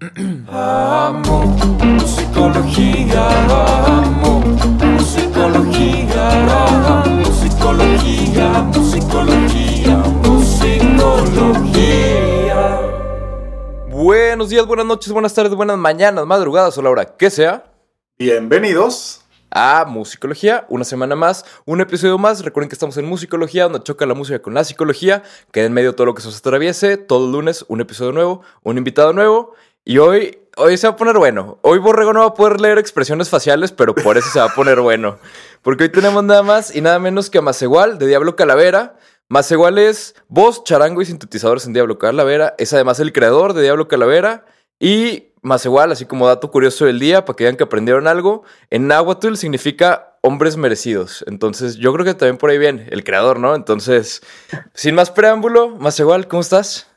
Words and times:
Amo 0.00 1.44
musicología, 1.84 3.28
amo 3.98 4.40
musicología, 4.96 6.30
musicología, 7.04 8.62
musicología, 8.62 9.96
musicología. 10.24 11.60
Buenos 13.90 14.48
días, 14.48 14.64
buenas 14.64 14.86
noches, 14.86 15.12
buenas 15.12 15.34
tardes, 15.34 15.54
buenas 15.54 15.76
mañanas, 15.76 16.24
madrugadas 16.24 16.78
o 16.78 16.82
la 16.82 16.88
hora 16.88 17.04
que 17.18 17.28
sea. 17.28 17.70
Bienvenidos. 18.18 19.20
a 19.50 19.84
Musicología, 19.84 20.64
una 20.68 20.84
semana 20.84 21.16
más, 21.16 21.44
un 21.66 21.80
episodio 21.80 22.16
más. 22.18 22.44
Recuerden 22.44 22.68
que 22.68 22.74
estamos 22.74 22.96
en 22.96 23.04
Musicología, 23.04 23.64
donde 23.64 23.82
choca 23.82 24.06
la 24.06 24.14
música 24.14 24.40
con 24.40 24.54
la 24.54 24.64
psicología, 24.64 25.24
que 25.52 25.64
en 25.64 25.72
medio 25.72 25.94
todo 25.94 26.06
lo 26.06 26.14
que 26.14 26.22
se 26.22 26.28
os 26.28 26.38
atraviese. 26.38 26.96
Todo 26.96 27.26
el 27.26 27.32
lunes, 27.32 27.64
un 27.68 27.80
episodio 27.80 28.12
nuevo, 28.12 28.42
un 28.62 28.78
invitado 28.78 29.12
nuevo. 29.12 29.54
Y 29.84 29.98
hoy, 29.98 30.38
hoy 30.56 30.76
se 30.76 30.86
va 30.86 30.94
a 30.94 30.96
poner 30.96 31.16
bueno. 31.16 31.58
Hoy 31.62 31.78
Borrego 31.78 32.12
no 32.12 32.20
va 32.20 32.26
a 32.26 32.34
poder 32.34 32.60
leer 32.60 32.78
expresiones 32.78 33.28
faciales, 33.28 33.72
pero 33.72 33.94
por 33.94 34.18
eso 34.18 34.28
se 34.30 34.38
va 34.38 34.46
a 34.46 34.54
poner 34.54 34.80
bueno. 34.82 35.18
Porque 35.62 35.84
hoy 35.84 35.88
tenemos 35.90 36.22
nada 36.22 36.42
más 36.42 36.74
y 36.74 36.80
nada 36.80 36.98
menos 36.98 37.30
que 37.30 37.38
a 37.38 37.42
Masegual 37.42 37.98
de 37.98 38.06
Diablo 38.06 38.36
Calavera. 38.36 38.96
Masegual 39.28 39.78
es 39.78 40.14
voz, 40.28 40.64
charango 40.64 41.02
y 41.02 41.06
sintetizadores 41.06 41.64
en 41.66 41.72
Diablo 41.72 41.98
Calavera. 41.98 42.54
Es 42.58 42.72
además 42.72 43.00
el 43.00 43.12
creador 43.12 43.54
de 43.54 43.62
Diablo 43.62 43.88
Calavera. 43.88 44.44
Y 44.78 45.30
más 45.42 45.64
igual, 45.64 45.92
así 45.92 46.04
como 46.04 46.26
dato 46.26 46.50
curioso 46.50 46.84
del 46.84 46.98
día, 46.98 47.24
para 47.24 47.36
que 47.36 47.44
vean 47.44 47.56
que 47.56 47.64
aprendieron 47.64 48.06
algo, 48.06 48.42
en 48.70 48.86
Nahuatl 48.88 49.36
significa 49.36 50.18
hombres 50.22 50.56
merecidos. 50.56 51.24
Entonces, 51.26 51.76
yo 51.76 51.92
creo 51.92 52.04
que 52.04 52.14
también 52.14 52.36
por 52.36 52.50
ahí 52.50 52.58
viene 52.58 52.88
el 52.90 53.04
creador, 53.04 53.38
¿no? 53.38 53.54
Entonces, 53.54 54.22
sin 54.74 54.94
más 54.94 55.10
preámbulo, 55.10 55.76
más 55.76 55.98
igual, 55.98 56.28
¿cómo 56.28 56.42
estás? 56.42 56.89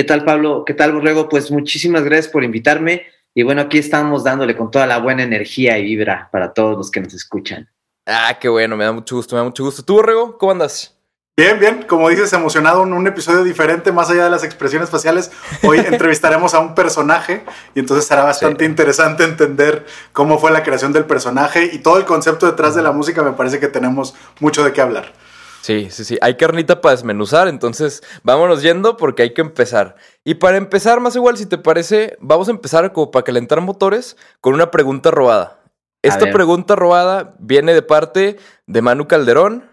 ¿Qué 0.00 0.04
tal, 0.04 0.24
Pablo? 0.24 0.64
¿Qué 0.64 0.72
tal, 0.72 0.92
Borrego? 0.94 1.28
Pues 1.28 1.50
muchísimas 1.50 2.04
gracias 2.04 2.28
por 2.28 2.42
invitarme. 2.42 3.02
Y 3.34 3.42
bueno, 3.42 3.60
aquí 3.60 3.76
estamos 3.76 4.24
dándole 4.24 4.56
con 4.56 4.70
toda 4.70 4.86
la 4.86 4.96
buena 4.96 5.24
energía 5.24 5.76
y 5.76 5.84
vibra 5.84 6.30
para 6.32 6.54
todos 6.54 6.78
los 6.78 6.90
que 6.90 7.02
nos 7.02 7.12
escuchan. 7.12 7.68
Ah, 8.06 8.38
qué 8.40 8.48
bueno, 8.48 8.78
me 8.78 8.84
da 8.84 8.92
mucho 8.92 9.16
gusto, 9.16 9.36
me 9.36 9.40
da 9.40 9.44
mucho 9.44 9.62
gusto. 9.62 9.82
¿Tú, 9.82 9.96
Borrego, 9.96 10.38
cómo 10.38 10.52
andas? 10.52 10.96
Bien, 11.36 11.60
bien, 11.60 11.82
como 11.86 12.08
dices, 12.08 12.32
emocionado 12.32 12.82
en 12.84 12.94
un 12.94 13.06
episodio 13.08 13.44
diferente, 13.44 13.92
más 13.92 14.08
allá 14.08 14.24
de 14.24 14.30
las 14.30 14.42
expresiones 14.42 14.88
faciales. 14.88 15.32
Hoy 15.64 15.80
entrevistaremos 15.86 16.54
a 16.54 16.60
un 16.60 16.74
personaje 16.74 17.44
y 17.74 17.80
entonces 17.80 18.06
será 18.06 18.24
bastante 18.24 18.64
Sí. 18.64 18.70
interesante 18.70 19.24
entender 19.24 19.84
cómo 20.12 20.38
fue 20.38 20.50
la 20.50 20.62
creación 20.62 20.94
del 20.94 21.04
personaje 21.04 21.68
y 21.74 21.80
todo 21.80 21.98
el 21.98 22.06
concepto 22.06 22.46
detrás 22.46 22.74
de 22.74 22.80
la 22.80 22.92
música. 22.92 23.22
Me 23.22 23.32
parece 23.32 23.60
que 23.60 23.68
tenemos 23.68 24.14
mucho 24.40 24.64
de 24.64 24.72
qué 24.72 24.80
hablar. 24.80 25.12
Sí, 25.62 25.88
sí, 25.90 26.04
sí. 26.04 26.18
Hay 26.22 26.36
carnita 26.36 26.80
para 26.80 26.94
desmenuzar, 26.94 27.46
entonces 27.48 28.02
vámonos 28.22 28.62
yendo 28.62 28.96
porque 28.96 29.22
hay 29.24 29.34
que 29.34 29.42
empezar. 29.42 29.96
Y 30.24 30.34
para 30.34 30.56
empezar, 30.56 31.00
más 31.00 31.16
igual, 31.16 31.36
si 31.36 31.46
te 31.46 31.58
parece, 31.58 32.16
vamos 32.20 32.48
a 32.48 32.52
empezar 32.52 32.92
como 32.92 33.10
para 33.10 33.24
calentar 33.24 33.60
motores 33.60 34.16
con 34.40 34.54
una 34.54 34.70
pregunta 34.70 35.10
robada. 35.10 35.60
Esta 36.02 36.30
pregunta 36.32 36.76
robada 36.76 37.34
viene 37.38 37.74
de 37.74 37.82
parte 37.82 38.38
de 38.66 38.82
Manu 38.82 39.06
Calderón, 39.06 39.68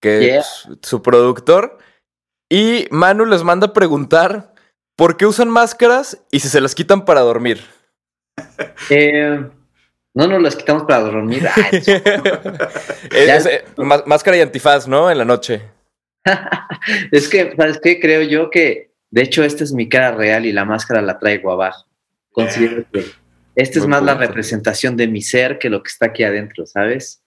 que 0.00 0.20
Yeah. 0.20 0.38
es 0.40 0.68
su 0.82 1.02
productor. 1.02 1.78
Y 2.48 2.86
Manu 2.92 3.24
les 3.24 3.42
manda 3.42 3.68
a 3.68 3.72
preguntar 3.72 4.54
por 4.96 5.16
qué 5.16 5.26
usan 5.26 5.48
máscaras 5.48 6.18
y 6.30 6.40
si 6.40 6.48
se 6.48 6.60
las 6.60 6.76
quitan 6.76 7.04
para 7.04 7.22
dormir. 7.22 7.64
Eh, 8.90 9.48
no 10.14 10.26
nos 10.28 10.42
las 10.42 10.56
quitamos 10.56 10.84
para 10.84 11.00
dormir. 11.00 11.46
Ay, 11.56 11.80
Es- 13.10 13.46
eh, 13.46 13.64
má- 13.76 14.02
máscara 14.06 14.36
y 14.36 14.40
antifaz, 14.40 14.86
¿no? 14.88 15.10
En 15.10 15.18
la 15.18 15.24
noche. 15.24 15.62
es 17.12 17.28
que, 17.28 17.54
¿sabes 17.56 17.78
qué? 17.82 18.00
Creo 18.00 18.22
yo 18.22 18.50
que, 18.50 18.92
de 19.10 19.22
hecho, 19.22 19.44
esta 19.44 19.64
es 19.64 19.72
mi 19.72 19.88
cara 19.88 20.12
real 20.12 20.46
y 20.46 20.52
la 20.52 20.64
máscara 20.64 21.02
la 21.02 21.18
traigo 21.18 21.52
abajo. 21.52 21.86
Considero 22.30 22.84
que 22.92 23.04
esta 23.54 23.78
es 23.78 23.86
más 23.86 24.02
la 24.02 24.14
representación 24.14 24.96
de 24.96 25.06
mi 25.06 25.22
ser 25.22 25.58
que 25.58 25.70
lo 25.70 25.82
que 25.82 25.88
está 25.88 26.06
aquí 26.06 26.24
adentro, 26.24 26.66
¿sabes? 26.66 27.22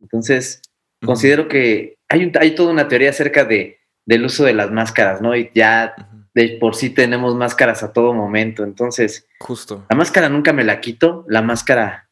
Entonces, 0.00 0.62
considero 1.04 1.48
que 1.48 1.96
hay, 2.08 2.24
un- 2.24 2.32
hay 2.40 2.54
toda 2.54 2.70
una 2.72 2.88
teoría 2.88 3.10
acerca 3.10 3.44
de, 3.44 3.78
del 4.06 4.24
uso 4.24 4.44
de 4.44 4.54
las 4.54 4.70
máscaras, 4.70 5.20
¿no? 5.20 5.36
Y 5.36 5.50
ya 5.54 5.94
de 6.34 6.56
por 6.60 6.74
sí 6.76 6.90
tenemos 6.90 7.34
máscaras 7.34 7.82
a 7.82 7.92
todo 7.92 8.14
momento. 8.14 8.62
Entonces, 8.64 9.26
Justo. 9.40 9.84
la 9.90 9.96
máscara 9.96 10.28
nunca 10.28 10.52
me 10.52 10.64
la 10.64 10.80
quito, 10.80 11.24
la 11.28 11.42
máscara 11.42 12.07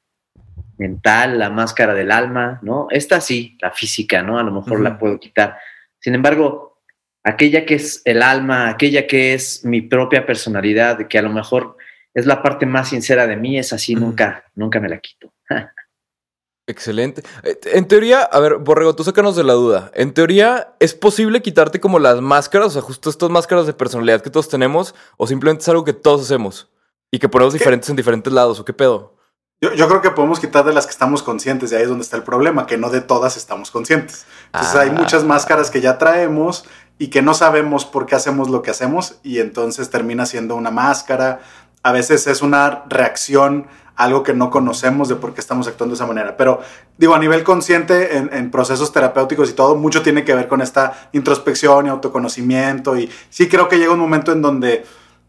mental, 0.79 1.39
la 1.39 1.51
máscara 1.51 1.95
del 1.95 2.11
alma, 2.11 2.59
¿no? 2.63 2.89
Esta 2.91 3.21
sí, 3.21 3.57
la 3.61 3.71
física, 3.71 4.23
¿no? 4.23 4.39
A 4.39 4.43
lo 4.43 4.53
mejor 4.53 4.81
la 4.81 4.99
puedo 4.99 5.19
quitar. 5.19 5.59
Sin 5.99 6.15
embargo, 6.15 6.81
aquella 7.25 7.65
que 7.67 7.75
es 7.75 8.03
el 8.05 8.23
alma, 8.23 8.69
aquella 8.69 9.07
que 9.07 9.35
es 9.35 9.65
mi 9.65 9.83
propia 9.83 10.27
personalidad, 10.27 11.07
que 11.09 11.19
a 11.19 11.23
lo 11.23 11.31
mejor 11.31 11.77
es 12.15 12.27
la 12.27 12.43
parte 12.43 12.67
más 12.67 12.89
sincera 12.91 13.27
de 13.27 13.37
mí, 13.37 13.59
es 13.59 13.73
así, 13.73 13.95
nunca, 13.95 14.45
nunca 14.55 14.81
me 14.81 14.89
la 14.89 14.99
quito. 14.99 15.33
Excelente. 16.69 17.23
Eh, 17.43 17.59
En 17.73 17.87
teoría, 17.87 18.23
a 18.23 18.41
ver, 18.41 18.57
Borrego, 18.57 18.97
tú 18.97 19.05
sácanos 19.05 19.37
de 19.37 19.45
la 19.45 19.53
duda. 19.53 19.91
En 19.95 20.13
teoría, 20.13 20.75
¿es 20.81 20.95
posible 20.95 21.43
quitarte 21.43 21.79
como 21.81 21.99
las 21.99 22.21
máscaras, 22.21 22.69
o 22.69 22.71
sea, 22.71 22.83
justo 22.83 23.09
estas 23.11 23.31
máscaras 23.31 23.67
de 23.67 23.73
personalidad 23.73 24.21
que 24.21 24.31
todos 24.31 24.49
tenemos, 24.49 24.95
o 25.17 25.27
simplemente 25.27 25.63
es 25.63 25.69
algo 25.69 25.85
que 25.85 25.93
todos 25.93 26.23
hacemos 26.23 26.69
y 27.11 27.19
que 27.19 27.29
ponemos 27.29 27.55
¿Qué? 27.55 27.59
diferentes 27.59 27.89
en 27.89 27.97
diferentes 27.97 28.33
lados, 28.33 28.59
o 28.61 28.65
qué 28.65 28.73
pedo? 28.73 29.16
Yo, 29.61 29.73
yo 29.73 29.89
creo 29.89 30.03
que 30.03 30.11
podemos 30.11 30.39
quitar 30.39 30.65
de 30.67 30.75
las 30.75 30.85
que 30.85 30.93
estamos 30.93 31.23
conscientes, 31.23 31.73
y 31.73 31.77
ahí 31.77 31.83
es 31.83 31.89
donde 31.89 32.05
está 32.05 32.17
el 32.17 32.23
problema, 32.23 32.67
que 32.67 32.77
no 32.77 32.91
de 32.91 33.01
todas 33.01 33.39
estamos 33.39 33.71
conscientes. 33.71 34.27
Entonces 34.47 34.75
Ah. 34.75 34.81
hay 34.83 34.91
muchas 34.91 35.25
máscaras 35.25 35.71
que 35.71 35.81
ya 35.81 35.97
traemos 35.97 36.67
y 36.99 37.09
que 37.09 37.23
no 37.23 37.33
sabemos 37.33 37.87
por 37.87 38.05
qué 38.05 38.15
hacemos 38.15 38.51
lo 38.51 38.61
que 38.61 38.71
hacemos 38.71 39.17
y 39.23 39.39
entonces 39.39 39.89
termina 39.89 40.27
siendo 40.27 40.57
una 40.57 40.71
máscara. 40.71 41.41
A 41.83 41.93
veces 41.93 42.27
es 42.27 42.43
una 42.43 42.85
reacción 42.89 43.67
a 43.97 44.05
algo 44.05 44.23
que 44.23 44.35
no 44.35 44.51
conocemos 44.51 45.09
de 45.09 45.17
por 45.17 45.33
qué 45.33 45.41
estamos 45.41 45.67
actuando 45.69 45.95
de 45.95 45.97
esa 45.97 46.07
manera. 46.07 46.37
Pero 46.37 46.61
digo, 46.99 47.15
a 47.15 47.19
nivel 47.19 47.43
consciente, 47.43 48.19
en, 48.19 48.29
en 48.35 48.51
procesos 48.51 48.93
terapéuticos 48.93 49.49
y 49.49 49.55
todo, 49.55 49.75
mucho 49.75 50.03
tiene 50.03 50.23
que 50.23 50.35
ver 50.35 50.49
con 50.49 50.61
esta 50.61 51.09
introspección 51.13 51.87
y 51.87 51.89
autoconocimiento. 51.89 52.99
Y 52.99 53.11
sí 53.31 53.49
creo 53.49 53.69
que 53.69 53.79
llega 53.79 53.93
un 53.93 54.01
momento 54.01 54.33
en 54.33 54.43
donde... 54.43 54.85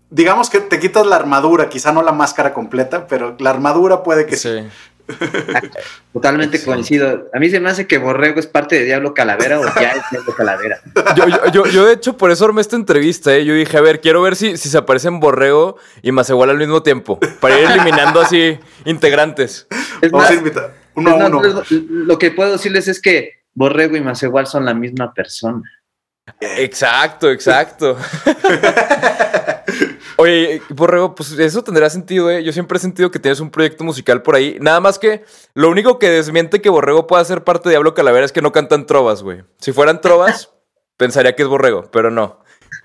Digamos 0.09 0.49
que 0.49 0.59
te 0.59 0.79
quitas 0.79 1.05
la 1.05 1.17
armadura, 1.17 1.67
quizá 1.69 1.91
no 1.91 2.01
la 2.01 2.11
máscara 2.13 2.53
completa, 2.53 3.07
pero 3.07 3.35
la 3.39 3.49
armadura 3.49 4.03
puede 4.03 4.25
que 4.25 4.37
sí. 4.37 4.49
Sí. 4.59 4.67
Totalmente 6.13 6.61
coincido. 6.63 7.29
A 7.33 7.39
mí 7.39 7.49
se 7.49 7.59
me 7.59 7.69
hace 7.69 7.87
que 7.87 7.97
Borrego 7.97 8.39
es 8.39 8.47
parte 8.47 8.75
de 8.77 8.83
Diablo 8.85 9.13
Calavera 9.13 9.59
o 9.59 9.63
ya 9.79 9.91
es 9.91 10.03
Diablo 10.11 10.35
Calavera. 10.35 10.79
Yo, 11.15 11.27
yo, 11.27 11.51
yo, 11.51 11.65
yo, 11.67 11.85
de 11.85 11.93
hecho, 11.93 12.17
por 12.17 12.31
eso 12.31 12.43
armé 12.45 12.59
esta 12.61 12.75
entrevista, 12.75 13.33
¿eh? 13.33 13.45
Yo 13.45 13.53
dije, 13.53 13.77
a 13.77 13.81
ver, 13.81 14.01
quiero 14.01 14.21
ver 14.21 14.35
si, 14.35 14.57
si 14.57 14.67
se 14.69 14.77
aparecen 14.77 15.19
Borrego 15.21 15.77
y 16.01 16.11
Macehual 16.11 16.49
al 16.49 16.57
mismo 16.57 16.83
tiempo, 16.83 17.19
para 17.39 17.57
ir 17.59 17.69
eliminando 17.69 18.19
así 18.19 18.59
integrantes. 18.85 19.67
Es 20.01 20.11
Vamos 20.11 20.25
más, 20.27 20.31
a 20.31 20.33
invitar 20.35 20.73
uno 20.95 21.15
es 21.15 21.21
a 21.21 21.27
uno. 21.27 21.41
lo- 21.41 21.63
lo 21.69 22.17
que 22.19 22.31
puedo 22.31 22.51
decirles 22.53 22.87
es 22.89 23.01
que 23.01 23.43
Borrego 23.53 23.95
y 23.95 24.01
Macegual 24.01 24.45
son 24.47 24.65
la 24.65 24.73
misma 24.73 25.13
persona. 25.13 25.61
Exacto, 26.41 27.31
exacto. 27.31 27.97
Oye, 30.17 30.61
Borrego, 30.69 31.13
pues 31.13 31.31
eso 31.33 31.63
tendrá 31.63 31.89
sentido, 31.89 32.31
¿eh? 32.31 32.43
Yo 32.43 32.51
siempre 32.51 32.77
he 32.77 32.81
sentido 32.81 33.11
que 33.11 33.19
tienes 33.19 33.39
un 33.39 33.51
proyecto 33.51 33.83
musical 33.83 34.23
por 34.23 34.35
ahí. 34.35 34.57
Nada 34.59 34.79
más 34.79 34.97
que 34.97 35.23
lo 35.53 35.69
único 35.69 35.99
que 35.99 36.09
desmiente 36.09 36.59
que 36.59 36.69
Borrego 36.69 37.05
pueda 37.05 37.23
ser 37.23 37.43
parte 37.43 37.69
de 37.69 37.73
Diablo 37.73 37.93
Calavera 37.93 38.25
es 38.25 38.31
que 38.31 38.41
no 38.41 38.51
cantan 38.51 38.87
trovas, 38.87 39.21
güey. 39.21 39.43
Si 39.59 39.71
fueran 39.73 40.01
trovas, 40.01 40.51
pensaría 40.97 41.35
que 41.35 41.43
es 41.43 41.47
Borrego, 41.49 41.89
pero 41.91 42.09
no. 42.09 42.39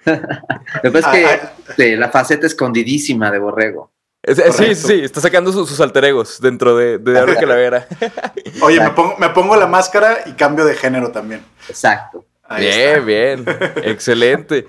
Lo 0.05 0.83
que 0.83 0.91
pasa 0.91 1.11
Ah, 1.11 1.19
es 1.19 1.27
ah. 1.43 1.53
que 1.67 1.71
este, 1.73 1.97
la 1.97 2.11
faceta 2.11 2.47
escondidísima 2.47 3.31
de 3.31 3.39
Borrego. 3.39 3.91
Es- 4.23 4.39
eh, 4.39 4.53
sí, 4.53 4.75
sí, 4.75 5.01
está 5.03 5.21
sacando 5.21 5.51
sus, 5.53 5.69
sus 5.69 5.81
alter 5.81 6.05
egos 6.05 6.39
dentro 6.41 6.77
de, 6.77 6.99
de 6.99 7.13
Diablo 7.13 7.35
Calavera. 7.35 7.89
Oye, 8.63 8.79
me 8.79 8.91
pongo, 8.91 9.17
me 9.19 9.31
pongo 9.31 9.57
la 9.57 9.67
máscara 9.67 10.19
y 10.27 10.33
cambio 10.33 10.65
de 10.65 10.75
género 10.75 11.11
también. 11.11 11.43
Exacto. 11.69 12.25
Ahí 12.45 12.67
bien, 12.67 13.39
está. 13.41 13.53
bien. 13.53 13.73
Excelente. 13.91 14.67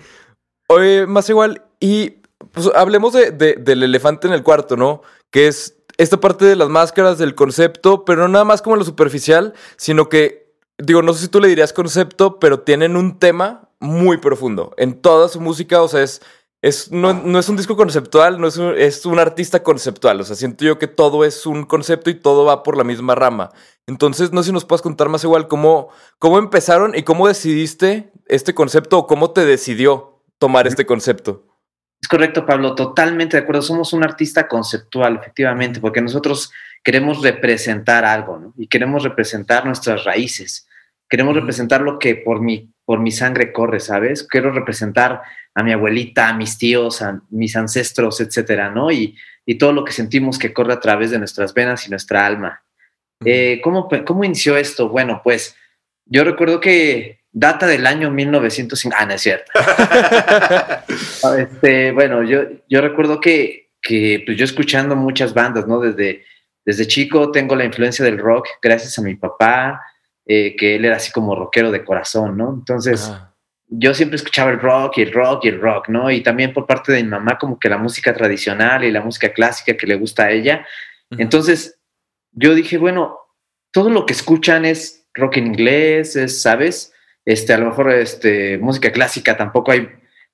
Oye, 0.67 1.05
más 1.05 1.29
igual, 1.29 1.61
y 1.79 2.22
pues 2.53 2.69
hablemos 2.75 3.13
de, 3.13 3.31
de- 3.31 3.55
del 3.55 3.83
elefante 3.83 4.27
en 4.27 4.33
el 4.33 4.43
cuarto, 4.43 4.77
¿no? 4.77 5.01
Que 5.31 5.47
es 5.47 5.75
esta 5.97 6.19
parte 6.19 6.45
de 6.45 6.55
las 6.55 6.69
máscaras, 6.69 7.17
del 7.17 7.35
concepto, 7.35 8.05
pero 8.05 8.21
no 8.23 8.27
nada 8.29 8.45
más 8.45 8.61
como 8.61 8.75
lo 8.77 8.83
superficial, 8.85 9.53
sino 9.77 10.07
que, 10.09 10.53
digo, 10.77 11.01
no 11.01 11.13
sé 11.13 11.21
si 11.23 11.27
tú 11.27 11.39
le 11.39 11.47
dirías 11.47 11.73
concepto, 11.73 12.39
pero 12.39 12.61
tienen 12.61 12.95
un 12.95 13.19
tema 13.19 13.69
muy 13.79 14.17
profundo 14.17 14.73
en 14.77 15.01
toda 15.01 15.27
su 15.27 15.41
música, 15.41 15.81
o 15.81 15.87
sea, 15.87 16.01
es... 16.03 16.21
Es, 16.65 16.93
no, 16.93 17.11
no 17.13 17.39
es 17.39 17.49
un 17.49 17.57
disco 17.57 17.75
conceptual, 17.75 18.39
no 18.39 18.47
es 18.47 18.55
un, 18.55 18.73
es 18.77 19.05
un 19.05 19.19
artista 19.19 19.63
conceptual. 19.63 20.21
O 20.21 20.23
sea, 20.23 20.37
siento 20.37 20.63
yo 20.63 20.79
que 20.79 20.87
todo 20.87 21.25
es 21.25 21.45
un 21.45 21.65
concepto 21.65 22.09
y 22.09 22.13
todo 22.15 22.45
va 22.45 22.63
por 22.63 22.77
la 22.77 22.85
misma 22.85 23.15
rama. 23.15 23.51
Entonces, 23.85 24.31
no 24.31 24.41
sé 24.41 24.47
si 24.47 24.53
nos 24.53 24.63
puedes 24.63 24.81
contar 24.81 25.09
más 25.09 25.25
igual 25.25 25.49
cómo, 25.49 25.89
cómo 26.19 26.37
empezaron 26.39 26.95
y 26.95 27.03
cómo 27.03 27.27
decidiste 27.27 28.13
este 28.27 28.53
concepto 28.55 28.97
o 28.97 29.07
cómo 29.07 29.31
te 29.31 29.43
decidió 29.45 30.21
tomar 30.39 30.65
este 30.65 30.85
concepto. 30.85 31.43
Es 32.03 32.09
correcto, 32.09 32.45
Pablo, 32.45 32.75
totalmente 32.75 33.37
de 33.37 33.43
acuerdo. 33.43 33.61
Somos 33.61 33.93
un 33.93 34.03
artista 34.03 34.49
conceptual, 34.49 35.15
efectivamente, 35.21 35.79
porque 35.79 36.01
nosotros 36.01 36.51
queremos 36.83 37.21
representar 37.21 38.03
algo, 38.03 38.37
¿no? 38.37 38.53
Y 38.57 38.67
queremos 38.67 39.03
representar 39.03 39.65
nuestras 39.65 40.03
raíces. 40.03 40.67
Queremos 41.07 41.33
representar 41.33 41.79
lo 41.79 41.97
que 41.99 42.17
por 42.17 42.41
mi, 42.41 42.69
por 42.83 42.99
mi 42.99 43.09
sangre 43.09 43.53
corre, 43.53 43.79
¿sabes? 43.79 44.27
Quiero 44.27 44.51
representar 44.51 45.21
a 45.55 45.63
mi 45.63 45.71
abuelita, 45.71 46.27
a 46.27 46.33
mis 46.33 46.57
tíos, 46.57 47.01
a 47.01 47.21
mis 47.29 47.55
ancestros, 47.55 48.19
etcétera, 48.19 48.69
¿no? 48.69 48.91
Y, 48.91 49.15
y 49.45 49.57
todo 49.57 49.71
lo 49.71 49.85
que 49.85 49.93
sentimos 49.93 50.37
que 50.37 50.51
corre 50.51 50.73
a 50.73 50.81
través 50.81 51.09
de 51.09 51.19
nuestras 51.19 51.53
venas 51.53 51.87
y 51.87 51.89
nuestra 51.89 52.25
alma. 52.25 52.63
Eh, 53.23 53.61
¿cómo, 53.63 53.87
¿Cómo 54.05 54.25
inició 54.25 54.57
esto? 54.57 54.89
Bueno, 54.89 55.21
pues 55.23 55.55
yo 56.05 56.25
recuerdo 56.25 56.59
que 56.59 57.22
data 57.33 57.65
del 57.65 57.85
año 57.87 58.11
1950. 58.11 58.97
Ah, 58.97 59.05
no 59.05 59.13
es 59.13 59.21
cierto. 59.21 59.51
este, 61.37 61.91
bueno, 61.91 62.23
yo, 62.23 62.43
yo 62.69 62.79
recuerdo 62.79 63.19
que, 63.19 63.71
que 63.81 64.23
pues 64.25 64.37
yo 64.37 64.45
escuchando 64.45 64.95
muchas 64.95 65.33
bandas, 65.33 65.67
¿no? 65.67 65.79
Desde, 65.79 66.23
desde 66.63 66.87
chico 66.87 67.31
tengo 67.31 67.55
la 67.55 67.65
influencia 67.65 68.05
del 68.05 68.19
rock 68.19 68.47
gracias 68.61 68.97
a 68.99 69.01
mi 69.01 69.15
papá, 69.15 69.81
eh, 70.25 70.55
que 70.55 70.75
él 70.75 70.85
era 70.85 70.97
así 70.97 71.11
como 71.11 71.35
rockero 71.35 71.71
de 71.71 71.83
corazón, 71.83 72.37
¿no? 72.37 72.53
Entonces, 72.53 73.11
yo 73.67 73.93
siempre 73.95 74.17
escuchaba 74.17 74.51
el 74.51 74.59
rock 74.59 74.99
y 74.99 75.01
el 75.01 75.11
rock 75.11 75.45
y 75.45 75.47
el 75.49 75.59
rock, 75.59 75.89
¿no? 75.89 76.11
Y 76.11 76.21
también 76.21 76.53
por 76.53 76.67
parte 76.67 76.91
de 76.91 77.03
mi 77.03 77.09
mamá 77.09 77.39
como 77.39 77.59
que 77.59 77.67
la 77.67 77.77
música 77.77 78.13
tradicional 78.13 78.83
y 78.83 78.91
la 78.91 79.01
música 79.01 79.33
clásica 79.33 79.75
que 79.75 79.87
le 79.87 79.95
gusta 79.95 80.25
a 80.25 80.31
ella. 80.31 80.65
Entonces, 81.09 81.79
yo 82.31 82.53
dije, 82.53 82.77
bueno, 82.77 83.17
todo 83.71 83.89
lo 83.89 84.05
que 84.05 84.13
escuchan 84.13 84.65
es 84.65 85.07
rock 85.13 85.37
en 85.37 85.47
inglés, 85.47 86.15
es, 86.15 86.41
¿sabes? 86.41 86.92
Este, 87.25 87.53
a 87.53 87.57
lo 87.57 87.67
mejor 87.67 87.91
este, 87.91 88.57
música 88.57 88.91
clásica 88.91 89.37
tampoco 89.37 89.71
hay 89.71 89.87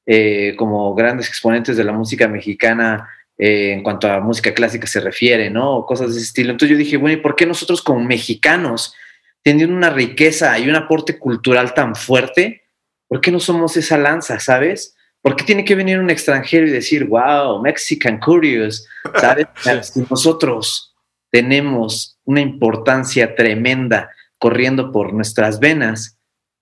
eh, 0.06 0.56
como 0.58 0.96
grandes 0.96 1.28
exponentes 1.28 1.78
de 1.78 1.84
la 1.84 1.92
música 1.92 2.28
mexicana 2.28 3.08
eh, 3.38 3.72
en 3.72 3.84
cuanto 3.84 4.12
a 4.12 4.20
música 4.20 4.54
clásica 4.54 4.86
se 4.86 5.00
refiere, 5.00 5.50
¿no? 5.50 5.78
O 5.78 5.86
cosas 5.86 6.10
de 6.10 6.18
ese 6.18 6.26
estilo. 6.28 6.52
Entonces 6.52 6.72
yo 6.72 6.78
dije, 6.78 6.98
bueno, 6.98 7.18
¿y 7.18 7.22
por 7.22 7.36
qué 7.36 7.46
nosotros 7.46 7.82
como 7.82 8.04
mexicanos, 8.04 8.94
teniendo 9.42 9.76
una 9.76 9.90
riqueza 9.90 10.60
y 10.60 10.70
un 10.70 10.76
aporte 10.76 11.18
cultural 11.18 11.74
tan 11.74 11.96
fuerte, 11.96 12.64
¿por 13.08 13.22
qué 13.22 13.32
no 13.32 13.40
somos 13.40 13.78
esa 13.78 13.98
lanza, 13.98 14.40
¿sabes? 14.40 14.96
¿Por 15.22 15.36
qué 15.36 15.44
tiene 15.44 15.64
que 15.64 15.76
venir 15.76 16.00
un 16.00 16.10
extranjero 16.10 16.68
y 16.68 16.72
decir, 16.72 17.06
wow, 17.06 17.62
Mexican 17.62 18.20
Curious, 18.20 18.88
¿sabes? 19.16 19.48
nosotros 20.10 20.96
tenemos 21.32 22.18
una 22.26 22.42
importancia 22.42 23.36
tremenda 23.36 24.10
corriendo 24.38 24.92
por 24.92 25.14
nuestras 25.14 25.60
venas. 25.60 26.19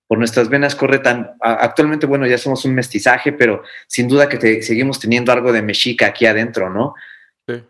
Por 0.07 0.17
nuestras 0.17 0.49
venas 0.49 0.75
corre 0.75 0.99
tan... 0.99 1.31
Actualmente, 1.41 2.05
bueno, 2.05 2.25
ya 2.25 2.37
somos 2.37 2.63
un 2.65 2.73
mestizaje, 2.73 3.33
pero 3.33 3.63
sin 3.87 4.07
duda 4.07 4.29
que 4.29 4.61
seguimos 4.61 4.99
teniendo 4.99 5.31
algo 5.31 5.51
de 5.51 5.61
mexica 5.61 6.07
aquí 6.07 6.25
adentro, 6.25 6.69
¿no? 6.69 6.95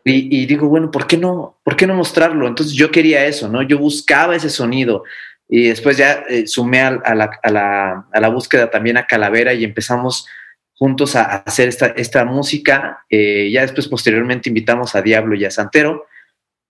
Y, 0.03 0.45
digo, 0.47 0.67
bueno, 0.67 0.89
¿por 0.89 1.05
qué 1.05 1.17
no? 1.17 1.59
¿Por 1.63 1.75
qué 1.75 1.85
no 1.85 1.93
mostrarlo? 1.93 2.47
Entonces 2.47 2.75
yo 2.75 2.89
quería 2.89 3.25
eso, 3.25 3.47
¿no? 3.47 3.61
Yo 3.61 3.77
buscaba 3.77 4.35
ese 4.35 4.49
sonido 4.49 5.03
y 5.47 5.67
después 5.67 5.97
ya 5.97 6.23
eh, 6.29 6.47
sumé 6.47 6.81
a, 6.81 6.91
la, 7.13 8.29
búsqueda 8.29 8.71
también 8.71 8.97
a 8.97 9.05
Calavera 9.05 9.53
y 9.53 9.63
empezamos 9.63 10.27
juntos 10.73 11.15
a, 11.15 11.23
hacer 11.37 11.67
esta, 11.67 11.87
esta 11.87 12.25
música. 12.25 13.05
Eh, 13.09 13.51
ya 13.51 13.61
después, 13.61 13.87
posteriormente, 13.87 14.49
invitamos 14.49 14.95
a 14.95 15.03
Diablo 15.03 15.35
y 15.35 15.45
a 15.45 15.51
Santero, 15.51 16.07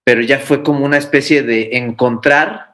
pero 0.03 0.21
ya 0.21 0.39
fue 0.39 0.61
como 0.61 0.85
una 0.85 0.97
especie 0.97 1.43
de 1.43 1.77
encontrar 1.77 2.66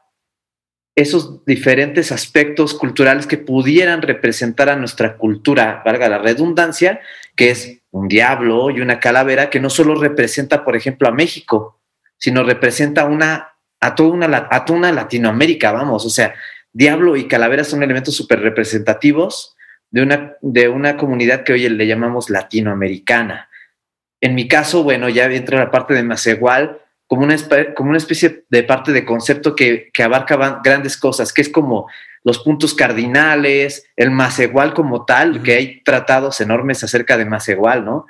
esos 0.95 1.43
diferentes 1.45 2.11
aspectos 2.11 2.73
culturales 2.73 3.25
que 3.25 3.37
pudieran 3.37 4.01
representar 4.01 4.69
a 4.69 4.75
nuestra 4.75 5.17
cultura, 5.17 5.81
valga 5.83 6.07
la 6.07 6.19
redundancia, 6.19 7.01
que 7.35 7.49
es 7.49 7.79
un 7.91 8.07
diablo 8.07 8.69
y 8.69 8.81
una 8.81 8.99
calavera 8.99 9.49
que 9.49 9.59
no 9.59 9.69
solo 9.69 9.95
representa, 9.95 10.63
por 10.63 10.75
ejemplo, 10.75 11.07
a 11.07 11.11
México, 11.11 11.79
sino 12.17 12.43
representa 12.43 13.05
una, 13.05 13.55
a, 13.79 13.95
toda 13.95 14.11
una, 14.11 14.47
a 14.51 14.65
toda 14.65 14.79
una 14.79 14.91
Latinoamérica, 14.91 15.71
vamos, 15.71 16.05
o 16.05 16.09
sea, 16.09 16.35
diablo 16.71 17.15
y 17.15 17.27
calavera 17.27 17.63
son 17.63 17.83
elementos 17.83 18.15
súper 18.15 18.41
representativos 18.41 19.55
de 19.89 20.01
una, 20.01 20.33
de 20.41 20.69
una 20.69 20.97
comunidad 20.97 21.43
que 21.43 21.53
hoy 21.53 21.69
le 21.69 21.87
llamamos 21.87 22.29
latinoamericana. 22.29 23.49
En 24.21 24.35
mi 24.35 24.47
caso, 24.47 24.83
bueno, 24.83 25.09
ya 25.09 25.25
entra 25.25 25.59
la 25.59 25.69
parte 25.69 25.93
de 25.93 26.01
Macegual, 26.01 26.79
como 27.07 27.23
una, 27.23 27.35
como 27.75 27.89
una 27.89 27.97
especie 27.97 28.45
de 28.49 28.63
parte 28.63 28.91
de 28.91 29.05
concepto 29.05 29.55
que, 29.55 29.89
que 29.93 30.03
abarca 30.03 30.61
grandes 30.63 30.97
cosas, 30.97 31.31
que 31.31 31.41
es 31.41 31.49
como 31.49 31.87
los 32.23 32.39
puntos 32.39 32.73
cardinales, 32.73 33.85
el 33.95 34.11
más 34.11 34.39
igual 34.39 34.73
como 34.73 35.05
tal, 35.05 35.43
que 35.43 35.53
hay 35.53 35.81
tratados 35.83 36.39
enormes 36.41 36.83
acerca 36.83 37.17
de 37.17 37.25
más 37.25 37.47
igual, 37.49 37.83
¿no? 37.83 38.05